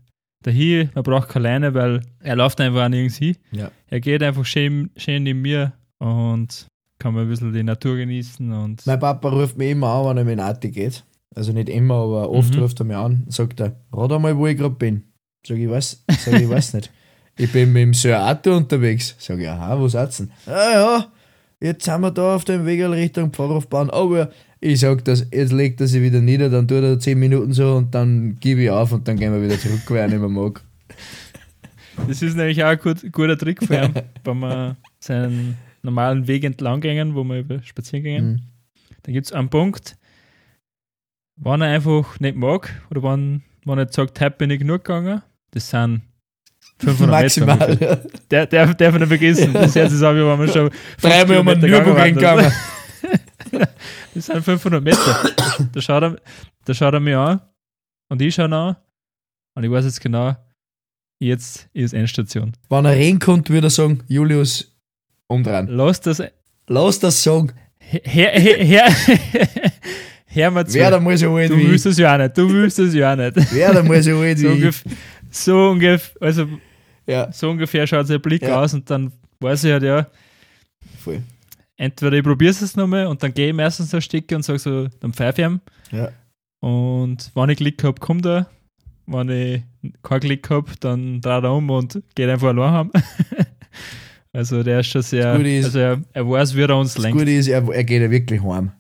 dahin, 0.45 0.91
man 0.95 1.03
braucht 1.05 1.29
keine 1.29 1.45
Leine, 1.45 1.75
weil 1.75 2.01
er 2.21 2.37
läuft 2.37 2.61
einfach 2.61 2.85
auch 2.85 2.89
nirgends 2.89 3.17
hin. 3.17 3.37
Ja. 3.53 3.71
Er 3.89 4.01
geht 4.01 4.23
einfach 4.23 4.45
schön, 4.45 4.91
schön 4.97 5.23
neben 5.25 5.43
mir 5.43 5.73
und 5.99 6.67
kann 6.99 7.15
mal 7.15 7.23
ein 7.23 7.29
bisschen 7.29 7.53
die 7.53 7.63
Natur 7.63 7.97
genießen 7.97 8.53
und 8.53 8.87
Mein 8.87 9.01
Papa 9.01 9.29
ruft 9.29 9.57
mich 9.59 9.71
immer 9.71 9.89
an, 9.89 10.07
wenn 10.17 10.19
er 10.19 10.25
mit 10.25 10.41
Auto 10.41 10.69
geht. 10.69 11.05
Also 11.35 11.53
nicht 11.53 11.69
immer, 11.69 11.95
aber 11.95 12.31
oft 12.31 12.55
Mhm. 12.55 12.61
ruft 12.63 12.81
er 12.81 12.85
mich 12.85 12.97
an. 12.97 13.25
Sagt 13.29 13.61
er, 13.61 13.75
rat 13.93 14.13
einmal, 14.13 14.37
wo 14.37 14.47
ich 14.47 14.57
gerade 14.57 14.75
bin. 14.77 15.03
Sag 15.47 15.59
ich, 15.59 15.69
was? 15.69 16.05
Sag 16.25 16.41
ich, 16.41 16.49
weiß 16.49 16.75
nicht. 16.75 16.93
Ich 17.37 17.51
bin 17.51 17.73
mit 17.73 17.83
dem 17.83 17.95
Sir 17.95 18.25
Auto 18.25 18.57
unterwegs. 18.57 19.17
Sag 19.19 19.41
ich, 19.41 19.49
aha, 19.49 19.79
wo 19.79 19.89
seid's 19.89 20.19
denn? 20.19 20.31
Ah 20.47 20.71
ja, 20.73 21.07
jetzt 21.61 21.85
sind 21.85 22.01
wir 22.01 22.13
da 22.13 22.37
auf 22.37 22.45
dem 22.45 22.65
Weg 22.65 22.81
Richtung 22.85 23.33
Pfarrhofbahn. 23.33 23.91
Aber 23.91 24.31
ich 24.65 24.81
sag 24.81 25.05
das, 25.05 25.27
jetzt 25.31 25.53
legt 25.53 25.81
er 25.83 25.87
sich 25.87 26.01
wieder 26.01 26.21
nieder, 26.21 26.49
dann 26.49 26.67
tut 26.67 26.83
er 26.83 26.99
10 26.99 27.19
Minuten 27.19 27.53
so 27.53 27.75
und 27.75 27.95
dann 27.95 28.39
gebe 28.41 28.63
ich 28.63 28.71
auf 28.71 28.93
und 28.93 29.07
dann 29.07 29.19
gehen 29.19 29.31
wir 29.33 29.43
wieder 29.43 29.59
zurück, 29.59 29.83
weil 29.89 29.99
er 29.99 30.09
nicht 30.09 30.21
mehr 30.21 30.29
mag. 30.29 30.63
das 32.09 32.23
ist 32.23 32.35
nämlich 32.35 32.65
auch 32.65 32.69
ein 32.69 32.79
gut, 32.79 33.13
guter 33.13 33.37
Trick 33.37 33.63
für 33.63 33.85
ihn, 33.85 33.95
wenn 34.25 34.39
man 34.39 34.77
seinen 35.01 35.59
normalen 35.83 36.27
Weg 36.27 36.45
entlang 36.45 36.81
gehen, 36.81 37.15
wo 37.15 37.25
wir 37.25 37.41
über 37.41 37.63
spazieren 37.63 38.05
gehen. 38.05 38.27
Mhm. 38.27 38.41
Da 39.03 39.13
gibt 39.13 39.27
es 39.27 39.33
einen 39.33 39.51
Punkt, 39.51 39.99
wenn 41.37 41.61
er 41.61 41.69
einfach 41.69 42.19
nicht 42.19 42.37
mag 42.37 42.73
oder 42.91 43.03
wenn, 43.03 43.43
wenn 43.67 43.79
er 43.79 43.93
sagt, 43.93 44.19
heute 44.19 44.37
bin 44.39 44.51
ich 44.51 44.61
genug 44.61 44.85
gegangen, 44.85 45.21
das 45.51 45.69
sind 45.69 46.01
500 46.79 47.11
Maximal. 47.11 47.69
Meter. 47.69 48.01
Der, 48.31 48.47
der 48.47 48.75
darf 48.75 48.93
man 48.93 49.01
nicht 49.01 49.09
vergessen. 49.09 49.53
Das 49.53 49.75
sich 49.75 49.91
so 49.91 50.07
an, 50.07 50.17
wie 50.17 50.21
wenn 50.21 50.39
man 50.39 50.49
schon 50.49 50.71
Dreimal 51.03 51.39
um 51.39 51.47
den 51.47 51.61
Nürburgring 51.61 52.15
gegangen. 52.15 52.51
Das 54.15 54.27
sind 54.27 54.43
500 54.45 54.83
Meter. 54.83 55.31
da, 55.73 55.81
schaut 55.81 56.03
er, 56.03 56.17
da 56.65 56.75
schaut 56.75 56.95
er 56.95 57.01
mich 57.01 57.17
an 57.17 57.41
und 58.09 58.23
ich 58.23 58.35
schaue 58.35 58.47
ihn 58.47 58.53
an 58.53 58.77
und 59.57 59.65
ich 59.65 59.71
weiß 59.71 59.85
jetzt 59.85 60.01
genau, 60.01 60.37
jetzt 61.19 61.69
ist 61.73 61.95
Endstation. 61.95 62.53
Wenn 62.69 62.85
er 62.85 62.93
reden 62.93 63.19
konnte, 63.19 63.53
würde 63.53 63.67
er 63.69 63.71
sagen, 63.71 64.03
Julius, 64.09 64.73
umdrehen. 65.27 65.67
Lass 65.69 66.01
das, 66.01 66.23
Lass 66.69 66.99
das 67.01 67.23
sagen. 67.23 67.53
her, 67.79 68.31
her, 68.31 68.91
her, 68.91 69.73
her 70.27 70.51
mal 70.51 70.67
zu. 70.67 70.75
Wer 70.75 70.91
da 70.91 71.01
mal 71.01 71.17
so 71.17 71.35
alt 71.35 71.51
Du 71.51 71.57
willst 71.57 71.87
es 71.87 71.99
ja 71.99 72.15
auch 72.15 72.19
nicht, 72.19 72.37
du 72.39 72.49
willst 72.51 72.79
es 72.79 72.95
ja 72.95 73.13
auch 73.13 73.17
nicht. 73.17 73.35
Wer 73.53 73.73
da 73.75 73.83
mal 73.83 74.03
so 74.03 74.19
alt 74.19 74.39
So 74.39 74.49
ungefähr, 74.49 74.93
so 75.31 75.71
ungefähr, 75.71 76.23
also 76.23 76.49
Ja, 77.07 77.33
so 77.33 77.51
ungefähr 77.51 77.87
schaut 77.87 78.07
sein 78.07 78.21
Blick 78.21 78.43
Ja. 78.43 78.61
aus 78.63 78.73
und 78.75 78.89
dann 78.89 79.13
weiß 79.41 79.65
ich 79.65 79.73
halt, 79.73 79.83
ja, 79.83 80.07
voll. 81.03 81.23
Entweder 81.77 82.17
ich 82.17 82.23
probiere 82.23 82.51
es 82.53 82.77
nochmal 82.77 83.07
und 83.07 83.23
dann 83.23 83.33
gehe 83.35 83.49
ich 83.49 83.55
meistens 83.55 83.91
so 83.91 83.97
ein 83.99 84.03
Stück 84.03 84.31
und 84.33 84.45
sage 84.45 84.59
so, 84.59 84.89
dann 85.01 85.13
pfeife 85.13 85.43
ich 85.43 85.47
ihm. 85.49 85.61
Ja. 85.91 86.11
Und 86.61 87.31
wenn 87.35 87.51
ich 87.51 87.59
Glück 87.59 87.83
habe, 87.85 88.01
kommt 88.01 88.25
er. 88.27 88.49
Wenn 89.07 89.29
ich 89.29 89.63
kein 90.03 90.21
Glück 90.21 90.49
habe, 90.51 90.71
dann 90.81 91.21
dreht 91.21 91.45
er 91.45 91.53
um 91.53 91.69
und 91.69 92.03
geht 92.15 92.29
einfach 92.31 92.49
allein 92.49 92.71
heim. 92.73 92.91
also 94.33 94.63
der 94.63 94.81
ist 94.81 94.87
schon 94.87 95.03
sehr, 95.03 95.35
ist- 95.41 95.65
also 95.67 95.79
er, 95.79 96.01
er 96.13 96.29
weiß, 96.29 96.57
wie 96.57 96.63
er 96.63 96.77
uns 96.77 96.95
Das 96.95 97.03
lenkt. 97.03 97.19
Gute 97.19 97.31
ist, 97.33 97.49
er, 97.49 97.67
er 97.69 97.85
geht 97.85 98.01
ja 98.03 98.11
wirklich 98.11 98.43
heim. 98.43 98.73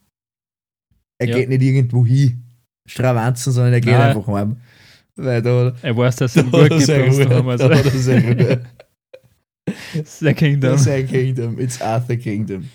Er 1.19 1.29
Ja. 1.29 1.37
geht 1.37 1.49
nicht 1.51 1.63
irgendwo 1.63 2.05
hin, 2.07 2.43
stravanzen, 2.89 3.53
sondern 3.53 3.75
er 3.75 3.81
geht 3.81 3.93
Nein. 3.93 4.17
einfach 4.17 4.27
heim. 4.29 4.57
Weil 5.17 5.43
da, 5.43 5.75
Er 5.83 5.97
weiß, 5.97 6.17
dass 6.17 6.37
ihm 6.37 6.51
da 6.51 6.69
gut 6.69 6.89
er. 6.89 7.07
Da 7.29 7.45
hat 7.45 7.61
Also, 7.61 7.69
er 7.69 7.91
seine 7.91 8.33
Ruhe. 8.35 8.65
sehr 10.05 10.35
Kingdom. 10.35 10.71
Das 10.73 10.81
ist 10.83 10.89
ein 10.89 11.07
Kingdom. 11.07 11.59
It's 11.61 11.81
Arthur 11.81 12.17
Kingdom. 12.17 12.69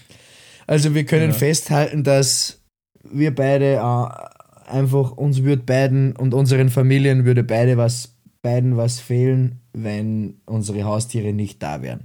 Also 0.70 0.94
wir 0.94 1.04
können 1.04 1.32
Ja. 1.32 1.36
festhalten, 1.36 2.04
dass 2.04 2.64
wir 3.04 3.34
beide 3.34 3.78
äh, 3.78 4.70
einfach, 4.72 5.14
uns 5.14 5.42
würde 5.42 5.64
beiden 5.64 6.16
und 6.16 6.36
unseren 6.36 6.70
Familien 6.70 7.26
würde 7.26 7.44
beide 7.44 7.76
was, 7.76 8.16
beiden 8.44 8.78
was 8.78 9.00
fehlen, 9.00 9.62
wenn 9.74 10.42
unsere 10.46 10.84
Haustiere 10.84 11.34
nicht 11.34 11.64
da 11.64 11.82
wären. 11.82 12.02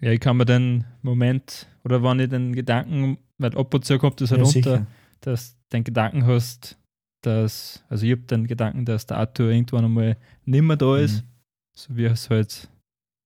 Ja, 0.00 0.10
ich 0.10 0.18
kann 0.18 0.38
mir 0.38 0.44
den 0.44 0.86
Moment, 1.02 1.68
oder 1.84 2.02
wenn 2.02 2.18
ich 2.18 2.30
den 2.30 2.52
Gedanken, 2.52 3.18
weil 3.38 3.56
ab 3.56 3.72
und 3.72 3.84
zu 3.84 3.96
kommt 3.98 4.20
das 4.20 4.32
halt 4.32 4.54
Ja, 4.66 4.86
dass 5.20 5.52
du 5.52 5.58
den 5.72 5.84
Gedanken 5.84 6.26
hast, 6.26 6.76
dass, 7.22 7.84
also 7.88 8.04
ich 8.04 8.10
habe 8.10 8.22
den 8.22 8.48
Gedanken, 8.48 8.86
dass 8.86 9.06
der 9.06 9.18
Arthur 9.18 9.50
irgendwann 9.50 9.84
einmal 9.84 10.16
nimmer 10.46 10.76
da 10.76 10.96
ist, 10.96 11.22
so 11.76 11.96
wie 11.96 12.06
es 12.06 12.28
halt, 12.28 12.68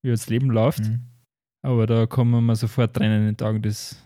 wie 0.03 0.11
das 0.11 0.29
Leben 0.29 0.51
läuft. 0.51 0.81
Mhm. 0.81 1.01
Aber 1.63 1.87
da 1.87 2.05
kommen 2.05 2.45
mir 2.45 2.57
sofort 2.57 2.95
Tränen 2.95 3.29
in 3.29 3.35
den 3.35 3.47
Augen. 3.47 3.63
Das, 3.63 3.97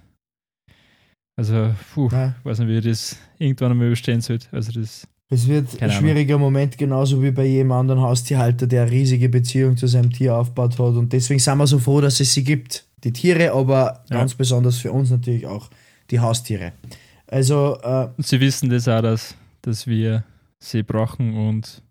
also, 1.39 1.71
puh, 1.95 2.09
Ja. 2.13 2.35
weiß 2.45 2.59
nicht, 2.59 2.69
wie 2.69 2.79
ich 2.79 2.85
das 2.85 3.17
irgendwann 3.39 3.71
einmal 3.73 3.87
überstehen 3.87 4.21
sollte. 4.21 4.49
Also, 4.53 4.73
das, 4.79 5.07
Es 5.31 5.47
wird 5.47 5.81
ein 5.83 5.91
schwieriger 5.91 6.39
Moment, 6.39 6.77
genauso 6.79 7.23
wie 7.23 7.31
bei 7.31 7.45
jedem 7.47 7.73
anderen 7.73 8.01
Haustierhalter, 8.01 8.67
der 8.67 8.83
eine 8.83 8.91
riesige 8.91 9.29
Beziehung 9.29 9.77
zu 9.77 9.87
seinem 9.87 10.11
Tier 10.11 10.35
aufgebaut 10.35 10.73
hat. 10.79 10.97
Und 10.97 11.13
deswegen 11.13 11.39
sind 11.41 11.59
wir 11.59 11.67
so 11.67 11.79
froh, 11.79 12.01
dass 12.01 12.19
es 12.21 12.33
sie 12.35 12.45
gibt. 12.45 12.85
Die 13.05 13.13
Tiere, 13.13 13.53
aber 13.53 14.05
Ja. 14.11 14.17
ganz 14.19 14.35
besonders 14.35 14.79
für 14.79 14.91
uns 14.91 15.11
natürlich 15.11 15.47
auch 15.47 15.69
die 16.11 16.19
Haustiere. 16.21 16.73
Also, 17.27 17.79
äh, 17.83 18.09
sie 18.19 18.41
wissen 18.41 18.71
das 18.71 18.89
auch, 18.89 19.03
dass, 19.03 19.35
dass 19.63 19.87
wir 19.87 20.25
sie 20.61 20.83
brauchen 20.83 21.35
und 21.37 21.83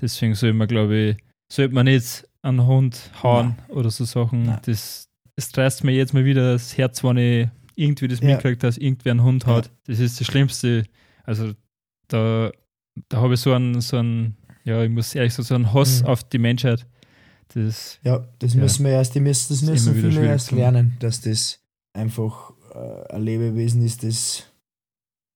deswegen 0.00 0.34
soll 0.34 0.52
man, 0.52 0.68
glaube 0.68 0.96
ich, 0.96 1.16
sollte 1.50 1.74
man 1.74 1.86
nicht 1.86 2.28
einen 2.42 2.66
Hund 2.66 3.10
hauen 3.22 3.54
oder 3.68 3.90
so 3.90 4.04
Sachen. 4.04 4.42
Nein. 4.44 4.58
Das, 4.66 5.08
es 5.36 5.56
reißt 5.56 5.82
mir 5.84 5.92
jetzt 5.92 6.12
mal 6.12 6.24
wieder 6.26 6.52
das 6.52 6.76
Herz, 6.76 7.02
wenn 7.02 7.16
ich 7.16 7.48
irgendwie 7.76 8.08
das 8.08 8.20
Ja. 8.20 8.28
mitkriege, 8.28 8.56
dass 8.56 8.78
irgendwer 8.78 9.12
einen 9.12 9.22
Hund 9.22 9.46
hat. 9.46 9.70
Das 9.86 9.98
ist 9.98 10.20
das 10.20 10.26
Schlimmste. 10.26 10.84
Also, 11.24 11.52
da, 12.08 12.50
da 13.08 13.16
habe 13.20 13.34
ich 13.34 13.40
so 13.40 13.52
einen, 13.52 13.80
so 13.80 13.96
einen, 13.98 14.36
ja, 14.64 14.82
ich 14.82 14.90
muss 14.90 15.14
ehrlich 15.14 15.32
sagen, 15.34 15.46
so 15.46 15.54
einen 15.54 15.72
Hass 15.72 16.02
Mhm. 16.02 16.06
auf 16.08 16.24
die 16.24 16.38
Menschheit. 16.38 16.86
Das, 17.54 17.98
ja, 18.02 18.26
das 18.38 18.54
Ja. 18.54 18.60
müssen 18.60 18.84
wir 18.84 18.92
erst, 18.92 19.14
die 19.14 19.20
müssen, 19.20 19.52
das 19.52 19.62
müssen 19.62 19.94
viele 19.94 20.24
erst 20.24 20.52
lernen, 20.52 20.96
dass 21.00 21.20
das 21.20 21.60
einfach 21.92 22.52
äh, 22.74 23.12
ein 23.14 23.22
Lebewesen 23.22 23.84
ist, 23.84 24.02
das 24.02 24.44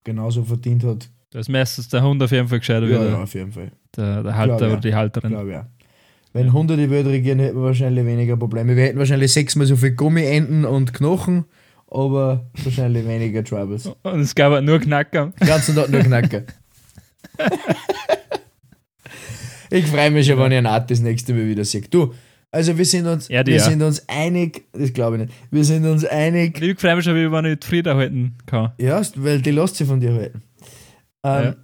genauso 0.05 0.43
verdient 0.45 0.85
hat. 0.85 1.11
da 1.31 1.41
ist 1.41 1.49
meistens 1.51 1.89
der 1.89 2.03
Hund 2.03 2.23
auf 2.23 2.31
jeden 2.31 2.49
Fall 2.49 2.61
gescheiter 2.61 2.87
Ja, 2.87 3.03
ja, 3.03 3.11
der, 3.11 3.19
auf 3.19 3.35
jeden 3.35 3.53
Fall. 3.53 3.71
der, 3.95 4.23
der 4.23 4.37
Halter 4.37 4.67
ja. 4.69 4.73
oder 4.73 4.81
die 4.81 4.95
Halterin. 4.95 5.31
Glaube 5.33 5.51
ja. 5.53 5.67
Wenn 6.33 6.53
Hunde 6.53 6.77
die 6.77 6.89
Welt 6.91 7.07
regieren, 7.07 7.39
hätten 7.41 7.57
wir 7.57 7.65
wahrscheinlich 7.65 8.05
weniger 8.07 8.37
Probleme. 8.37 8.77
Wir 8.77 8.85
hätten 8.85 8.99
wahrscheinlich 8.99 9.33
sechsmal 9.33 9.67
so 9.67 9.77
viel 9.77 9.93
Gummienden 9.93 10.65
und 10.65 10.93
Knochen, 10.95 11.45
aber 11.89 12.51
wahrscheinlich 12.63 13.07
weniger 13.07 13.45
Troubles. 13.45 13.87
Und 14.03 14.21
es 14.21 14.35
gab 14.35 14.53
halt 14.53 14.65
nur 14.65 14.81
Knacker. 14.81 15.33
Den 15.41 15.47
ganzen 15.47 15.75
Tag 15.75 15.89
nur 15.91 16.03
Knacker. 16.03 16.43
ich 19.71 19.87
freue 19.87 20.11
mich 20.11 20.27
schon, 20.27 20.39
wenn 20.39 20.53
ich 20.53 20.59
einen 20.59 20.67
Art 20.67 20.91
das 20.91 21.01
nächste 21.01 21.35
Mal 21.35 21.47
wieder 21.47 21.65
sehe. 21.65 21.83
Du, 21.83 22.15
also 22.51 22.77
wir 22.77 22.85
sind 22.85 23.07
uns, 23.07 23.29
die 23.29 23.35
wir 23.35 23.57
ja. 23.57 23.61
sind 23.61 23.83
uns 23.83 24.09
einig, 24.09 24.65
das 24.73 24.93
glaube 24.93 25.17
ich 25.17 25.23
nicht, 25.23 25.35
wir 25.51 25.65
sind 25.65 25.85
uns 25.85 26.05
einig, 26.05 26.61
Ich 26.61 26.81
freue 26.81 26.97
mich 26.97 27.05
schon, 27.05 27.15
wie 27.15 27.31
wenn 27.31 27.45
ich 27.45 27.65
Frieda 27.65 27.95
halten 27.97 28.39
kann. 28.47 28.73
ja, 28.79 29.03
weil 29.17 29.43
die 29.43 29.51
lässt 29.51 29.77
sich 29.77 29.87
von 29.87 30.01
dir 30.01 30.15
halten. 30.15 30.43
Ähm, 31.25 31.45
Ja. 31.45 31.57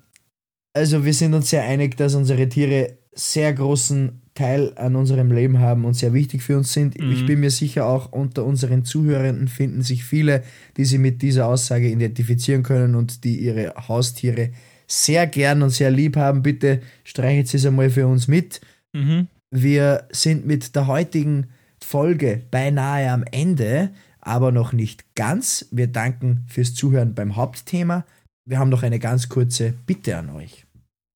Also 0.75 1.05
wir 1.05 1.13
sind 1.13 1.35
uns 1.35 1.51
sehr 1.51 1.65
einig, 1.65 1.97
dass 1.99 2.15
unsere 2.15 2.49
Tiere 2.49 2.99
sehr 3.13 3.53
großen 3.53 4.22
Teil 4.35 4.73
an 4.77 4.97
unserem 4.97 5.31
Leben 5.31 5.59
haben 5.59 5.85
und 5.85 5.95
sehr 5.95 6.15
wichtig 6.15 6.43
für 6.43 6.57
uns 6.57 6.73
sind. 6.73 6.99
Mhm. 6.99 7.13
Ich 7.13 7.27
bin 7.27 7.41
mir 7.41 7.51
sicher 7.51 7.87
auch 7.87 8.13
unter 8.13 8.45
unseren 8.45 8.85
Zuhörenden 8.85 9.49
finden 9.49 9.83
sich 9.83 10.05
viele, 10.05 10.43
die 10.77 10.85
sich 10.85 10.99
mit 10.99 11.21
dieser 11.21 11.47
Aussage 11.47 11.89
identifizieren 11.89 12.63
können 12.63 12.95
und 12.95 13.25
die 13.25 13.37
ihre 13.37 13.75
Haustiere 13.89 14.51
sehr 14.87 15.27
gern 15.27 15.63
und 15.63 15.71
sehr 15.71 15.91
lieb 15.91 16.17
haben. 16.17 16.43
Bitte 16.43 16.81
streichet 17.05 17.53
es 17.53 17.67
einmal 17.67 17.91
für 17.91 18.07
uns 18.07 18.27
mit. 18.27 18.61
Mhm. 18.93 19.29
Wir 19.51 20.09
sind 20.11 20.47
mit 20.47 20.75
der 20.75 20.87
heutigen 20.87 21.49
Folge 21.83 22.43
beinahe 22.51 23.11
am 23.11 23.25
Ende, 23.31 23.91
aber 24.21 24.51
noch 24.51 24.73
nicht 24.73 25.15
ganz. 25.15 25.69
Wir 25.71 25.89
danken 25.89 26.45
fürs 26.49 26.75
Zuhören 26.75 27.15
beim 27.15 27.37
Hauptthema. 27.37 28.05
Wir 28.49 28.59
haben 28.59 28.71
noch 28.71 28.83
eine 28.83 28.99
ganz 28.99 29.29
kurze 29.29 29.75
Bitte 29.87 30.17
an 30.17 30.31
euch. 30.31 30.65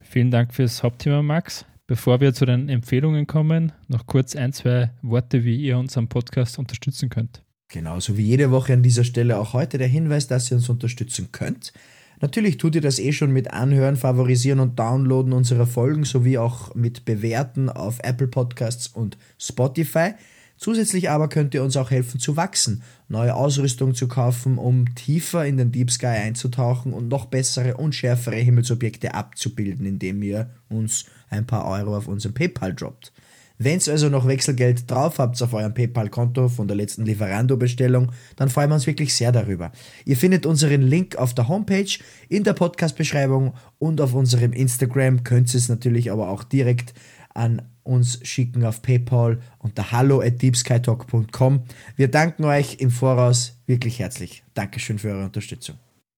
Vielen 0.02 0.30
Dank 0.30 0.54
fürs 0.54 0.82
Hauptthema, 0.82 1.22
Max. 1.22 1.64
Bevor 1.88 2.20
wir 2.20 2.34
zu 2.34 2.46
den 2.46 2.68
Empfehlungen 2.68 3.28
kommen, 3.28 3.70
noch 3.86 4.06
kurz 4.06 4.34
ein, 4.34 4.52
zwei 4.52 4.90
Worte, 5.02 5.44
wie 5.44 5.56
ihr 5.56 5.78
unseren 5.78 6.08
Podcast 6.08 6.58
unterstützen 6.58 7.10
könnt. 7.10 7.44
Genauso 7.68 8.16
wie 8.16 8.24
jede 8.24 8.50
Woche 8.50 8.72
an 8.72 8.82
dieser 8.82 9.04
Stelle 9.04 9.38
auch 9.38 9.52
heute 9.52 9.78
der 9.78 9.86
Hinweis, 9.86 10.26
dass 10.26 10.50
ihr 10.50 10.56
uns 10.56 10.68
unterstützen 10.68 11.28
könnt. 11.30 11.72
Natürlich 12.20 12.56
tut 12.56 12.74
ihr 12.74 12.80
das 12.80 12.98
eh 12.98 13.12
schon 13.12 13.32
mit 13.32 13.52
Anhören, 13.52 13.94
Favorisieren 13.94 14.58
und 14.58 14.78
Downloaden 14.78 15.32
unserer 15.32 15.66
Folgen 15.66 16.04
sowie 16.04 16.38
auch 16.38 16.74
mit 16.74 17.04
Bewerten 17.04 17.68
auf 17.68 18.00
Apple 18.02 18.28
Podcasts 18.28 18.88
und 18.88 19.16
Spotify. 19.38 20.14
Zusätzlich 20.56 21.10
aber 21.10 21.28
könnt 21.28 21.54
ihr 21.54 21.62
uns 21.62 21.76
auch 21.76 21.90
helfen 21.92 22.18
zu 22.18 22.36
wachsen, 22.36 22.82
neue 23.08 23.34
Ausrüstung 23.34 23.94
zu 23.94 24.08
kaufen, 24.08 24.58
um 24.58 24.94
tiefer 24.94 25.44
in 25.46 25.58
den 25.58 25.70
Deep 25.70 25.90
Sky 25.90 26.06
einzutauchen 26.06 26.92
und 26.94 27.08
noch 27.08 27.26
bessere 27.26 27.76
und 27.76 27.94
schärfere 27.94 28.36
Himmelsobjekte 28.36 29.14
abzubilden, 29.14 29.86
indem 29.86 30.22
ihr 30.22 30.50
uns 30.68 31.04
ein 31.30 31.46
paar 31.46 31.66
Euro 31.66 31.96
auf 31.96 32.08
unseren 32.08 32.34
PayPal 32.34 32.74
droppt. 32.74 33.12
Wenn 33.58 33.80
ihr 33.80 33.92
also 33.92 34.10
noch 34.10 34.26
Wechselgeld 34.26 34.90
drauf 34.90 35.18
habt 35.18 35.40
auf 35.42 35.54
eurem 35.54 35.72
PayPal-Konto 35.72 36.48
von 36.48 36.68
der 36.68 36.76
letzten 36.76 37.06
Lieferando-Bestellung, 37.06 38.12
dann 38.36 38.50
freuen 38.50 38.68
wir 38.70 38.74
uns 38.74 38.86
wirklich 38.86 39.14
sehr 39.14 39.32
darüber. 39.32 39.72
Ihr 40.04 40.16
findet 40.16 40.44
unseren 40.44 40.82
Link 40.82 41.16
auf 41.16 41.34
der 41.34 41.48
Homepage, 41.48 41.98
in 42.28 42.44
der 42.44 42.52
Podcast-Beschreibung 42.52 43.54
und 43.78 44.00
auf 44.00 44.12
unserem 44.12 44.52
Instagram. 44.52 45.24
Könnt 45.24 45.54
ihr 45.54 45.58
es 45.58 45.70
natürlich 45.70 46.10
aber 46.12 46.28
auch 46.28 46.44
direkt 46.44 46.92
an 47.32 47.62
uns 47.82 48.20
schicken 48.26 48.64
auf 48.64 48.82
PayPal 48.82 49.40
unter 49.58 49.92
hallo 49.92 50.20
at 50.20 50.42
deepskytalk.com. 50.42 51.62
Wir 51.96 52.08
danken 52.08 52.44
euch 52.44 52.76
im 52.80 52.90
Voraus 52.90 53.58
wirklich 53.66 54.00
herzlich. 54.00 54.42
Dankeschön 54.54 54.98
für 54.98 55.08
eure 55.08 55.24
Unterstützung. 55.24 55.76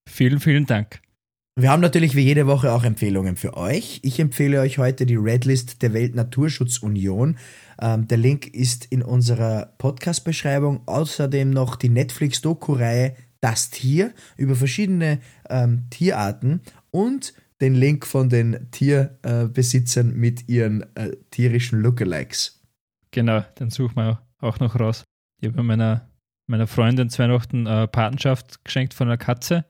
Vielen, 0.08 0.40
vielen 0.40 0.66
Dank. 0.66 1.00
Wir 1.60 1.72
haben 1.72 1.80
natürlich 1.80 2.14
wie 2.14 2.20
jede 2.20 2.46
Woche 2.46 2.72
auch 2.72 2.84
Empfehlungen 2.84 3.34
für 3.34 3.56
euch. 3.56 3.98
Ich 4.04 4.20
empfehle 4.20 4.60
euch 4.60 4.78
heute 4.78 5.06
die 5.06 5.16
Redlist 5.16 5.82
der 5.82 5.92
Weltnaturschutzunion. 5.92 7.36
Ähm, 7.82 8.06
der 8.06 8.16
Link 8.16 8.46
ist 8.46 8.84
in 8.84 9.02
unserer 9.02 9.74
Podcast-Beschreibung. 9.78 10.86
Außerdem 10.86 11.50
noch 11.50 11.74
die 11.74 11.88
Netflix-Doku-Reihe 11.88 13.16
Das 13.40 13.70
Tier 13.70 14.12
über 14.36 14.54
verschiedene 14.54 15.18
ähm, 15.50 15.86
Tierarten 15.90 16.60
und 16.92 17.34
den 17.60 17.74
Link 17.74 18.06
von 18.06 18.28
den 18.28 18.70
Tierbesitzern 18.70 20.12
äh, 20.12 20.14
mit 20.14 20.48
ihren 20.48 20.82
äh, 20.94 21.16
tierischen 21.32 21.80
Lookalikes. 21.80 22.62
Genau, 23.10 23.40
den 23.58 23.70
suchen 23.70 23.96
wir 23.96 24.22
auch 24.38 24.60
noch 24.60 24.78
raus. 24.78 25.02
Ich 25.40 25.48
habe 25.48 25.64
meiner, 25.64 26.08
meiner 26.46 26.68
Freundin 26.68 27.10
zu 27.10 27.18
Weihnachten 27.18 27.66
äh, 27.66 27.88
Patenschaft 27.88 28.64
geschenkt 28.64 28.94
von 28.94 29.08
einer 29.08 29.18
Katze 29.18 29.64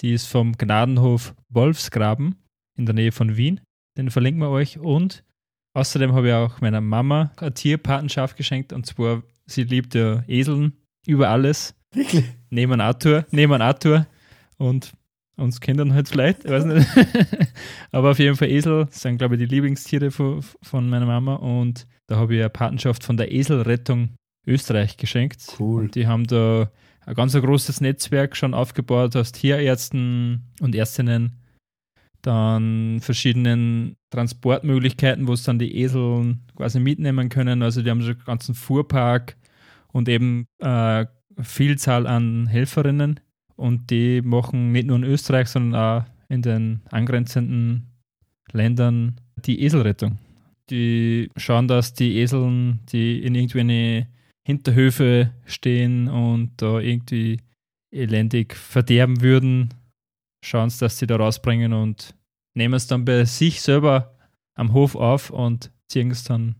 die 0.00 0.12
ist 0.12 0.26
vom 0.26 0.52
Gnadenhof 0.52 1.34
Wolfsgraben 1.48 2.36
in 2.76 2.86
der 2.86 2.94
Nähe 2.94 3.12
von 3.12 3.36
Wien. 3.36 3.60
Den 3.96 4.10
verlinken 4.10 4.42
wir 4.42 4.50
euch. 4.50 4.78
Und 4.78 5.24
außerdem 5.74 6.12
habe 6.12 6.28
ich 6.28 6.34
auch 6.34 6.60
meiner 6.60 6.80
Mama 6.80 7.32
eine 7.36 7.54
Tierpatenschaft 7.54 8.36
geschenkt. 8.36 8.72
Und 8.72 8.86
zwar, 8.86 9.22
sie 9.46 9.64
liebt 9.64 9.94
ja 9.94 10.22
Eseln 10.28 10.74
über 11.06 11.28
alles. 11.28 11.74
Wirklich? 11.94 12.24
Neben 12.50 12.80
Arthur, 12.80 13.24
neben 13.30 13.60
Arthur. 13.62 14.06
Und 14.58 14.92
uns 15.36 15.60
Kindern 15.60 15.94
halt 15.94 16.08
vielleicht, 16.08 16.44
ich 16.44 16.50
weiß 16.50 16.64
nicht. 16.64 16.88
Aber 17.92 18.10
auf 18.10 18.18
jeden 18.18 18.36
Fall 18.36 18.50
Esel 18.50 18.86
sind, 18.90 19.18
glaube 19.18 19.34
ich, 19.34 19.40
die 19.40 19.46
Lieblingstiere 19.46 20.10
von, 20.10 20.42
von 20.62 20.88
meiner 20.88 21.06
Mama. 21.06 21.34
Und 21.34 21.86
da 22.06 22.16
habe 22.16 22.34
ich 22.34 22.40
eine 22.40 22.50
Patenschaft 22.50 23.04
von 23.04 23.16
der 23.16 23.32
Eselrettung 23.32 24.10
Österreich 24.46 24.96
geschenkt. 24.96 25.42
Cool. 25.58 25.84
Und 25.84 25.94
die 25.94 26.06
haben 26.06 26.26
da 26.26 26.70
ein 27.06 27.14
ganz 27.14 27.32
großes 27.32 27.80
Netzwerk 27.80 28.36
schon 28.36 28.52
aufgebaut 28.52 29.16
aus 29.16 29.32
Tierärzten 29.32 30.42
und 30.60 30.74
Ärztinnen, 30.74 31.40
dann 32.20 32.98
verschiedenen 33.00 33.96
Transportmöglichkeiten, 34.10 35.28
wo 35.28 35.32
es 35.32 35.44
dann 35.44 35.60
die 35.60 35.76
Esel 35.76 36.36
quasi 36.56 36.80
mitnehmen 36.80 37.28
können. 37.28 37.62
Also 37.62 37.82
die 37.82 37.90
haben 37.90 38.02
schon 38.02 38.16
einen 38.16 38.24
ganzen 38.24 38.54
Fuhrpark 38.56 39.36
und 39.92 40.08
eben 40.08 40.48
äh, 40.58 41.06
Vielzahl 41.40 42.08
an 42.08 42.48
Helferinnen 42.48 43.20
und 43.54 43.90
die 43.90 44.20
machen 44.22 44.72
nicht 44.72 44.88
nur 44.88 44.96
in 44.96 45.04
Österreich, 45.04 45.48
sondern 45.48 45.80
auch 45.80 46.04
in 46.28 46.42
den 46.42 46.80
angrenzenden 46.90 47.86
Ländern 48.50 49.20
die 49.44 49.62
Eselrettung. 49.62 50.18
Die 50.70 51.30
schauen, 51.36 51.68
dass 51.68 51.94
die 51.94 52.16
Eseln, 52.18 52.80
die 52.90 53.22
in 53.22 53.36
irgendwie 53.36 53.60
eine 53.60 54.08
Hinterhöfe 54.46 55.32
stehen 55.44 56.06
und 56.06 56.52
da 56.58 56.78
irgendwie 56.78 57.40
elendig 57.92 58.54
verderben 58.54 59.20
würden, 59.20 59.74
schauen 60.44 60.70
sie, 60.70 60.78
dass 60.78 60.98
sie 60.98 61.08
da 61.08 61.16
rausbringen 61.16 61.72
und 61.72 62.14
nehmen 62.56 62.74
es 62.74 62.86
dann 62.86 63.04
bei 63.04 63.24
sich 63.24 63.60
selber 63.60 64.16
am 64.56 64.72
Hof 64.72 64.94
auf 64.94 65.30
und 65.30 65.72
ziehen 65.88 66.12
es 66.12 66.22
dann 66.22 66.54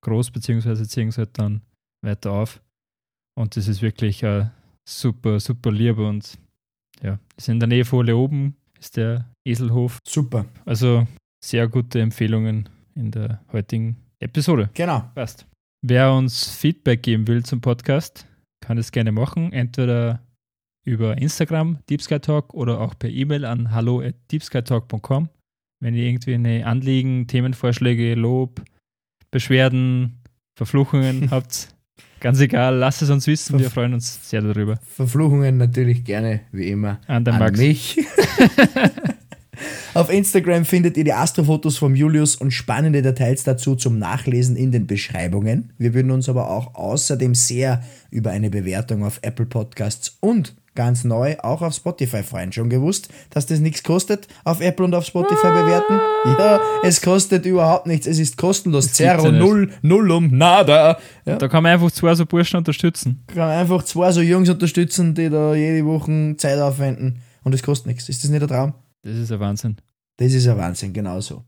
groß, 0.00 0.30
beziehungsweise 0.30 0.88
ziehen 0.88 1.08
es 1.08 1.18
halt 1.18 1.38
dann 1.38 1.60
weiter 2.02 2.32
auf. 2.32 2.62
Und 3.38 3.58
das 3.58 3.68
ist 3.68 3.82
wirklich 3.82 4.24
uh, 4.24 4.46
super, 4.88 5.38
super 5.38 5.70
lieb 5.70 5.98
und 5.98 6.38
ja, 7.02 7.18
ist 7.36 7.50
in 7.50 7.60
der 7.60 7.68
Nähe 7.68 7.84
von 7.84 8.10
oben 8.10 8.56
ist 8.80 8.96
der 8.96 9.30
Eselhof. 9.46 9.98
Super. 10.06 10.46
Also 10.64 11.06
sehr 11.44 11.68
gute 11.68 12.00
Empfehlungen 12.00 12.70
in 12.94 13.10
der 13.10 13.44
heutigen 13.52 13.96
Episode. 14.18 14.70
Genau. 14.72 15.10
Passt. 15.14 15.46
Wer 15.90 16.12
uns 16.12 16.50
Feedback 16.50 17.02
geben 17.02 17.26
will 17.28 17.42
zum 17.44 17.62
Podcast, 17.62 18.26
kann 18.60 18.76
es 18.76 18.92
gerne 18.92 19.10
machen. 19.10 19.54
Entweder 19.54 20.20
über 20.84 21.16
Instagram, 21.16 21.78
DeepSkyTalk, 21.88 22.52
oder 22.52 22.78
auch 22.82 22.92
per 22.98 23.08
E-Mail 23.08 23.46
an 23.46 23.70
hallo 23.70 24.02
at 24.02 24.14
deepskytalk.com. 24.30 25.30
Wenn 25.80 25.94
ihr 25.94 26.04
irgendwie 26.04 26.34
eine 26.34 26.66
Anliegen, 26.66 27.26
Themenvorschläge, 27.26 28.14
Lob, 28.16 28.62
Beschwerden, 29.30 30.20
Verfluchungen 30.58 31.30
habt, 31.30 31.74
ganz 32.20 32.38
egal, 32.40 32.76
lasst 32.76 33.00
es 33.00 33.08
uns 33.08 33.26
wissen. 33.26 33.58
Wir 33.58 33.70
freuen 33.70 33.94
uns 33.94 34.28
sehr 34.28 34.42
darüber. 34.42 34.76
Verfluchungen 34.82 35.56
natürlich 35.56 36.04
gerne, 36.04 36.42
wie 36.52 36.68
immer, 36.68 37.00
an, 37.06 37.26
an 37.26 37.38
Max. 37.38 37.58
mich. 37.58 37.96
Auf 39.94 40.12
Instagram 40.12 40.64
findet 40.64 40.96
ihr 40.96 41.04
die 41.04 41.12
Astrofotos 41.12 41.78
vom 41.78 41.94
Julius 41.94 42.36
und 42.36 42.50
spannende 42.50 43.02
Details 43.02 43.42
dazu 43.42 43.74
zum 43.74 43.98
Nachlesen 43.98 44.54
in 44.54 44.70
den 44.70 44.86
Beschreibungen. 44.86 45.72
Wir 45.78 45.94
würden 45.94 46.10
uns 46.10 46.28
aber 46.28 46.50
auch 46.50 46.74
außerdem 46.74 47.34
sehr 47.34 47.82
über 48.10 48.30
eine 48.30 48.50
Bewertung 48.50 49.04
auf 49.04 49.18
Apple 49.22 49.46
Podcasts 49.46 50.16
und 50.20 50.54
ganz 50.74 51.02
neu 51.02 51.36
auch 51.42 51.62
auf 51.62 51.74
Spotify 51.74 52.22
freuen. 52.22 52.52
Schon 52.52 52.70
gewusst, 52.70 53.08
dass 53.30 53.46
das 53.46 53.58
nichts 53.58 53.82
kostet, 53.82 54.28
auf 54.44 54.60
Apple 54.60 54.84
und 54.84 54.94
auf 54.94 55.06
Spotify 55.06 55.48
bewerten? 55.48 55.98
Ja, 56.38 56.60
es 56.84 57.00
kostet 57.00 57.46
überhaupt 57.46 57.86
nichts. 57.86 58.06
Es 58.06 58.18
ist 58.18 58.36
kostenlos. 58.36 58.92
Zero, 58.92 59.32
null, 59.32 59.70
nullum, 59.82 60.36
nada. 60.36 60.98
Ja. 61.24 61.36
Da 61.36 61.48
kann 61.48 61.64
man 61.64 61.72
einfach 61.72 61.90
zwei 61.90 62.14
so 62.14 62.26
Burschen 62.26 62.58
unterstützen. 62.58 63.24
Kann 63.26 63.38
man 63.38 63.58
einfach 63.58 63.82
zwei 63.82 64.12
so 64.12 64.20
Jungs 64.20 64.48
unterstützen, 64.48 65.14
die 65.14 65.30
da 65.30 65.54
jede 65.54 65.84
Woche 65.84 66.36
Zeit 66.36 66.60
aufwenden 66.60 67.22
und 67.42 67.54
es 67.54 67.62
kostet 67.62 67.88
nichts. 67.88 68.08
Ist 68.08 68.22
das 68.22 68.30
nicht 68.30 68.42
der 68.42 68.48
Traum? 68.48 68.74
Das 69.02 69.16
ist 69.16 69.32
ein 69.32 69.40
Wahnsinn. 69.40 69.76
Das 70.16 70.32
ist 70.32 70.46
ein 70.48 70.56
Wahnsinn, 70.56 70.92
genauso. 70.92 71.44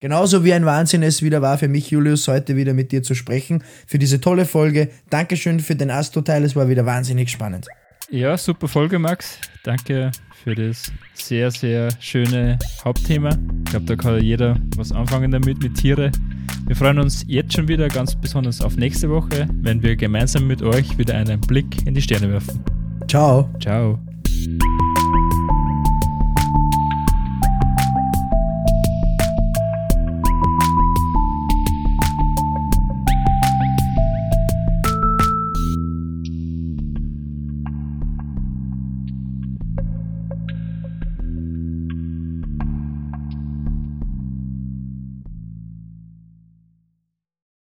Genauso 0.00 0.44
wie 0.44 0.54
ein 0.54 0.64
Wahnsinn 0.64 1.02
es 1.02 1.22
wieder 1.22 1.42
war 1.42 1.58
für 1.58 1.68
mich, 1.68 1.90
Julius, 1.90 2.26
heute 2.26 2.56
wieder 2.56 2.72
mit 2.72 2.90
dir 2.90 3.02
zu 3.02 3.14
sprechen, 3.14 3.62
für 3.86 3.98
diese 3.98 4.20
tolle 4.20 4.46
Folge. 4.46 4.88
Dankeschön 5.10 5.60
für 5.60 5.76
den 5.76 5.90
Astro-Teil, 5.90 6.42
es 6.44 6.56
war 6.56 6.68
wieder 6.68 6.86
wahnsinnig 6.86 7.30
spannend. 7.30 7.66
Ja, 8.10 8.36
super 8.36 8.66
Folge, 8.66 8.98
Max. 8.98 9.38
Danke 9.62 10.10
für 10.42 10.54
das 10.54 10.90
sehr, 11.14 11.50
sehr 11.50 11.90
schöne 12.00 12.58
Hauptthema. 12.82 13.28
Ich 13.64 13.70
glaube, 13.70 13.86
da 13.86 13.94
kann 13.94 14.22
jeder 14.22 14.58
was 14.76 14.90
anfangen 14.90 15.30
damit, 15.30 15.62
mit 15.62 15.76
Tiere. 15.76 16.10
Wir 16.66 16.74
freuen 16.74 16.98
uns 16.98 17.24
jetzt 17.28 17.52
schon 17.52 17.68
wieder 17.68 17.88
ganz 17.88 18.16
besonders 18.16 18.62
auf 18.62 18.76
nächste 18.76 19.10
Woche, 19.10 19.48
wenn 19.62 19.82
wir 19.82 19.96
gemeinsam 19.96 20.46
mit 20.46 20.62
euch 20.62 20.96
wieder 20.96 21.14
einen 21.14 21.40
Blick 21.42 21.86
in 21.86 21.94
die 21.94 22.02
Sterne 22.02 22.32
werfen. 22.32 22.64
Ciao. 23.06 23.48
Ciao. 23.60 23.98